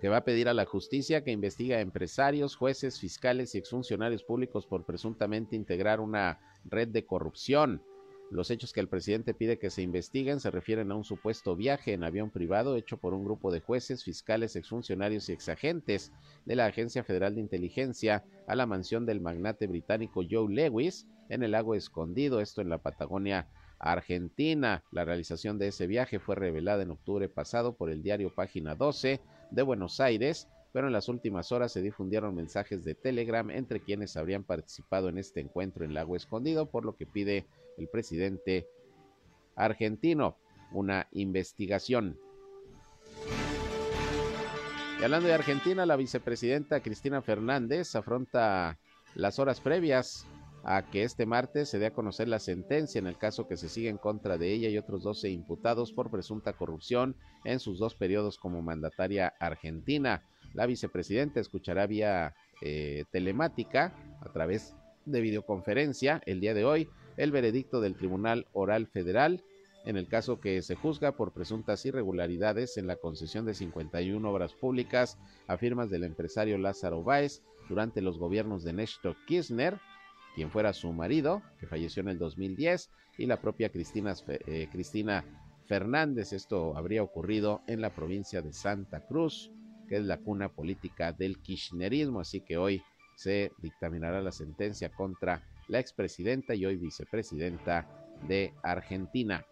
que 0.00 0.08
va 0.08 0.18
a 0.18 0.24
pedir 0.24 0.48
a 0.48 0.54
la 0.54 0.66
justicia 0.66 1.24
que 1.24 1.30
investigue 1.30 1.74
a 1.74 1.80
empresarios, 1.80 2.54
jueces, 2.54 3.00
fiscales 3.00 3.54
y 3.54 3.58
exfuncionarios 3.58 4.22
públicos 4.22 4.66
por 4.66 4.84
presuntamente 4.84 5.56
integrar 5.56 6.00
una 6.00 6.38
red 6.64 6.88
de 6.88 7.04
corrupción. 7.04 7.82
Los 8.30 8.50
hechos 8.50 8.74
que 8.74 8.80
el 8.80 8.88
presidente 8.88 9.32
pide 9.32 9.58
que 9.58 9.70
se 9.70 9.80
investiguen 9.80 10.38
se 10.38 10.50
refieren 10.50 10.92
a 10.92 10.96
un 10.96 11.04
supuesto 11.04 11.56
viaje 11.56 11.94
en 11.94 12.04
avión 12.04 12.30
privado 12.30 12.76
hecho 12.76 12.98
por 12.98 13.14
un 13.14 13.24
grupo 13.24 13.50
de 13.50 13.60
jueces, 13.60 14.04
fiscales, 14.04 14.54
exfuncionarios 14.54 15.28
y 15.28 15.32
exagentes 15.32 16.12
de 16.44 16.54
la 16.54 16.66
Agencia 16.66 17.04
Federal 17.04 17.34
de 17.34 17.40
Inteligencia 17.40 18.24
a 18.46 18.54
la 18.54 18.66
mansión 18.66 19.06
del 19.06 19.22
magnate 19.22 19.66
británico 19.66 20.22
Joe 20.28 20.52
Lewis 20.52 21.06
en 21.30 21.42
el 21.42 21.52
lago 21.52 21.74
escondido, 21.74 22.40
esto 22.40 22.60
en 22.60 22.68
la 22.68 22.78
Patagonia 22.78 23.48
Argentina. 23.78 24.84
La 24.92 25.06
realización 25.06 25.58
de 25.58 25.68
ese 25.68 25.86
viaje 25.86 26.18
fue 26.18 26.36
revelada 26.36 26.82
en 26.82 26.90
octubre 26.90 27.30
pasado 27.30 27.76
por 27.76 27.88
el 27.90 28.02
diario 28.02 28.34
Página 28.34 28.74
12 28.74 29.20
de 29.50 29.62
Buenos 29.62 30.00
Aires 30.00 30.48
pero 30.72 30.86
en 30.86 30.92
las 30.92 31.08
últimas 31.08 31.50
horas 31.50 31.72
se 31.72 31.82
difundieron 31.82 32.34
mensajes 32.34 32.84
de 32.84 32.94
Telegram 32.94 33.50
entre 33.50 33.80
quienes 33.80 34.16
habrían 34.16 34.44
participado 34.44 35.08
en 35.08 35.18
este 35.18 35.40
encuentro 35.40 35.84
en 35.84 35.94
Lago 35.94 36.14
Escondido, 36.14 36.70
por 36.70 36.84
lo 36.84 36.94
que 36.96 37.06
pide 37.06 37.46
el 37.78 37.88
presidente 37.88 38.66
argentino 39.56 40.36
una 40.72 41.08
investigación. 41.12 42.18
Y 45.00 45.04
hablando 45.04 45.28
de 45.28 45.34
Argentina, 45.34 45.86
la 45.86 45.96
vicepresidenta 45.96 46.80
Cristina 46.80 47.22
Fernández 47.22 47.94
afronta 47.94 48.78
las 49.14 49.38
horas 49.38 49.60
previas 49.60 50.26
a 50.64 50.82
que 50.90 51.04
este 51.04 51.24
martes 51.24 51.68
se 51.68 51.78
dé 51.78 51.86
a 51.86 51.92
conocer 51.92 52.28
la 52.28 52.40
sentencia 52.40 52.98
en 52.98 53.06
el 53.06 53.16
caso 53.16 53.46
que 53.46 53.56
se 53.56 53.68
sigue 53.68 53.88
en 53.88 53.96
contra 53.96 54.38
de 54.38 54.52
ella 54.52 54.68
y 54.68 54.76
otros 54.76 55.04
12 55.04 55.30
imputados 55.30 55.92
por 55.92 56.10
presunta 56.10 56.52
corrupción 56.52 57.16
en 57.44 57.60
sus 57.60 57.78
dos 57.78 57.94
periodos 57.94 58.38
como 58.38 58.60
mandataria 58.60 59.34
argentina. 59.38 60.24
La 60.52 60.66
vicepresidenta 60.66 61.40
escuchará 61.40 61.86
vía 61.86 62.34
eh, 62.60 63.04
telemática 63.12 63.94
a 64.20 64.32
través 64.32 64.74
de 65.06 65.20
videoconferencia 65.20 66.20
el 66.26 66.40
día 66.40 66.54
de 66.54 66.64
hoy 66.64 66.88
el 67.18 67.30
veredicto 67.30 67.82
del 67.82 67.96
Tribunal 67.96 68.46
Oral 68.52 68.86
Federal 68.86 69.44
en 69.84 69.96
el 69.96 70.06
caso 70.06 70.40
que 70.40 70.60
se 70.62 70.74
juzga 70.74 71.12
por 71.12 71.32
presuntas 71.32 71.84
irregularidades 71.86 72.76
en 72.76 72.86
la 72.86 72.96
concesión 72.96 73.46
de 73.46 73.54
51 73.54 74.30
obras 74.30 74.52
públicas 74.52 75.18
a 75.46 75.56
firmas 75.56 75.88
del 75.88 76.04
empresario 76.04 76.58
Lázaro 76.58 77.02
Báez 77.02 77.42
durante 77.68 78.02
los 78.02 78.18
gobiernos 78.18 78.64
de 78.64 78.72
Néstor 78.72 79.16
Kirchner, 79.26 79.78
quien 80.34 80.50
fuera 80.50 80.72
su 80.72 80.92
marido, 80.92 81.42
que 81.58 81.66
falleció 81.66 82.02
en 82.02 82.08
el 82.08 82.18
2010, 82.18 82.90
y 83.18 83.26
la 83.26 83.40
propia 83.40 83.70
Cristina, 83.70 84.14
eh, 84.28 84.68
Cristina 84.70 85.24
Fernández. 85.66 86.32
Esto 86.32 86.76
habría 86.76 87.02
ocurrido 87.02 87.62
en 87.66 87.80
la 87.80 87.90
provincia 87.90 88.42
de 88.42 88.52
Santa 88.52 89.00
Cruz, 89.06 89.50
que 89.88 89.96
es 89.96 90.04
la 90.04 90.18
cuna 90.18 90.50
política 90.50 91.12
del 91.12 91.38
kirchnerismo, 91.38 92.20
así 92.20 92.40
que 92.40 92.58
hoy 92.58 92.82
se 93.16 93.52
dictaminará 93.62 94.20
la 94.20 94.32
sentencia 94.32 94.90
contra 94.90 95.42
la 95.68 95.78
expresidenta 95.78 96.54
y 96.54 96.66
hoy 96.66 96.76
vicepresidenta 96.76 97.86
de 98.26 98.52
Argentina. 98.62 99.46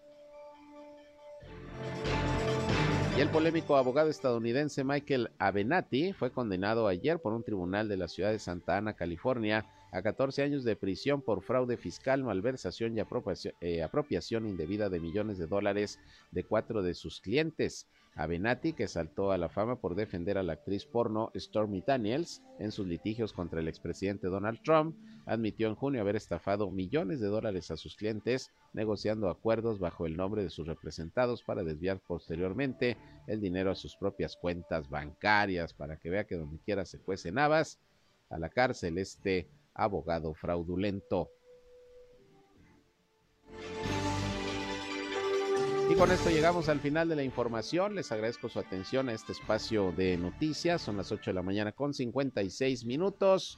Y 3.16 3.20
el 3.20 3.30
polémico 3.30 3.76
abogado 3.76 4.10
estadounidense 4.10 4.84
Michael 4.84 5.30
Avenatti 5.38 6.12
fue 6.12 6.30
condenado 6.30 6.86
ayer 6.86 7.18
por 7.18 7.32
un 7.32 7.42
tribunal 7.42 7.88
de 7.88 7.96
la 7.96 8.08
ciudad 8.08 8.30
de 8.30 8.38
Santa 8.38 8.76
Ana, 8.76 8.92
California, 8.92 9.64
a 9.90 10.02
14 10.02 10.42
años 10.42 10.64
de 10.64 10.76
prisión 10.76 11.22
por 11.22 11.42
fraude 11.42 11.78
fiscal, 11.78 12.22
malversación 12.22 12.94
y 12.94 13.00
apropiación, 13.00 13.54
eh, 13.62 13.82
apropiación 13.82 14.46
indebida 14.46 14.90
de 14.90 15.00
millones 15.00 15.38
de 15.38 15.46
dólares 15.46 15.98
de 16.30 16.44
cuatro 16.44 16.82
de 16.82 16.92
sus 16.92 17.22
clientes. 17.22 17.88
Avenatti, 18.16 18.72
que 18.72 18.88
saltó 18.88 19.30
a 19.30 19.36
la 19.36 19.50
fama 19.50 19.76
por 19.78 19.94
defender 19.94 20.38
a 20.38 20.42
la 20.42 20.54
actriz 20.54 20.86
porno 20.86 21.30
Stormy 21.36 21.84
Daniels 21.86 22.42
en 22.58 22.72
sus 22.72 22.86
litigios 22.86 23.34
contra 23.34 23.60
el 23.60 23.68
expresidente 23.68 24.28
Donald 24.28 24.62
Trump, 24.64 24.96
admitió 25.26 25.68
en 25.68 25.74
junio 25.74 26.00
haber 26.00 26.16
estafado 26.16 26.70
millones 26.70 27.20
de 27.20 27.26
dólares 27.26 27.70
a 27.70 27.76
sus 27.76 27.94
clientes, 27.94 28.50
negociando 28.72 29.28
acuerdos 29.28 29.78
bajo 29.78 30.06
el 30.06 30.16
nombre 30.16 30.42
de 30.42 30.48
sus 30.48 30.66
representados 30.66 31.42
para 31.42 31.62
desviar 31.62 32.00
posteriormente 32.00 32.96
el 33.26 33.40
dinero 33.40 33.70
a 33.70 33.74
sus 33.74 33.96
propias 33.96 34.36
cuentas 34.36 34.88
bancarias, 34.88 35.74
para 35.74 35.98
que 35.98 36.08
vea 36.08 36.24
que 36.24 36.36
donde 36.36 36.58
quiera 36.60 36.86
se 36.86 36.98
cuecen 36.98 37.38
habas, 37.38 37.78
a 38.30 38.38
la 38.38 38.48
cárcel 38.48 38.96
este 38.96 39.50
abogado 39.74 40.32
fraudulento. 40.32 41.30
Y 45.88 45.94
con 45.94 46.10
esto 46.10 46.30
llegamos 46.30 46.68
al 46.68 46.80
final 46.80 47.08
de 47.08 47.14
la 47.14 47.22
información. 47.22 47.94
Les 47.94 48.10
agradezco 48.10 48.48
su 48.48 48.58
atención 48.58 49.08
a 49.08 49.12
este 49.12 49.30
espacio 49.30 49.92
de 49.92 50.16
noticias. 50.16 50.82
Son 50.82 50.96
las 50.96 51.12
8 51.12 51.30
de 51.30 51.34
la 51.34 51.42
mañana 51.42 51.70
con 51.70 51.94
56 51.94 52.84
minutos. 52.86 53.56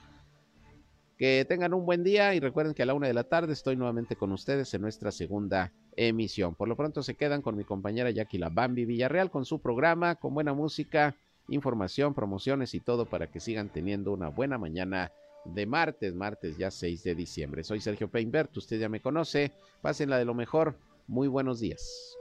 Que 1.16 1.47
tengan 1.49 1.72
un 1.72 1.87
buen 1.87 2.05
día 2.05 2.35
y 2.35 2.41
recuerden 2.41 2.74
que 2.74 2.83
a 2.83 2.87
la 2.87 2.93
una 2.93 3.07
de 3.07 3.14
la 3.14 3.24
tarde 3.24 3.55
estoy 3.55 3.76
nuevamente 3.76 4.14
con 4.14 4.31
ustedes 4.31 4.72
en 4.74 4.83
nuestra 4.83 5.11
segunda 5.11 5.72
emisión. 5.97 6.55
Por 6.55 6.68
lo 6.68 6.76
pronto 6.76 7.03
se 7.03 7.14
quedan 7.14 7.41
con 7.41 7.57
mi 7.57 7.64
compañera 7.64 8.11
Jackie 8.11 8.39
La 8.39 8.51
Bambi 8.51 8.85
Villarreal 8.85 9.31
con 9.31 9.47
su 9.47 9.61
programa, 9.61 10.16
con 10.16 10.35
buena 10.35 10.53
música, 10.53 11.16
información, 11.49 12.12
promociones 12.12 12.74
y 12.74 12.81
todo 12.81 13.07
para 13.07 13.31
que 13.31 13.41
sigan 13.41 13.70
teniendo 13.70 14.12
una 14.12 14.29
buena 14.29 14.59
mañana 14.59 15.12
de 15.47 15.64
martes, 15.64 16.14
martes 16.14 16.59
ya 16.59 16.70
6 16.70 17.05
de 17.05 17.14
diciembre. 17.14 17.64
Soy 17.64 17.81
Sergio 17.81 18.11
Peinbert, 18.11 18.55
usted 18.55 18.79
ya 18.79 18.91
me 18.91 19.01
conoce. 19.01 19.51
Pásenla 19.81 20.18
de 20.18 20.26
lo 20.26 20.35
mejor. 20.35 20.76
Muy 21.09 21.26
buenos 21.26 21.59
días. 21.59 22.18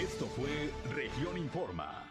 Esto 0.00 0.26
fue 0.26 0.70
Región 0.94 1.38
Informa. 1.38 2.06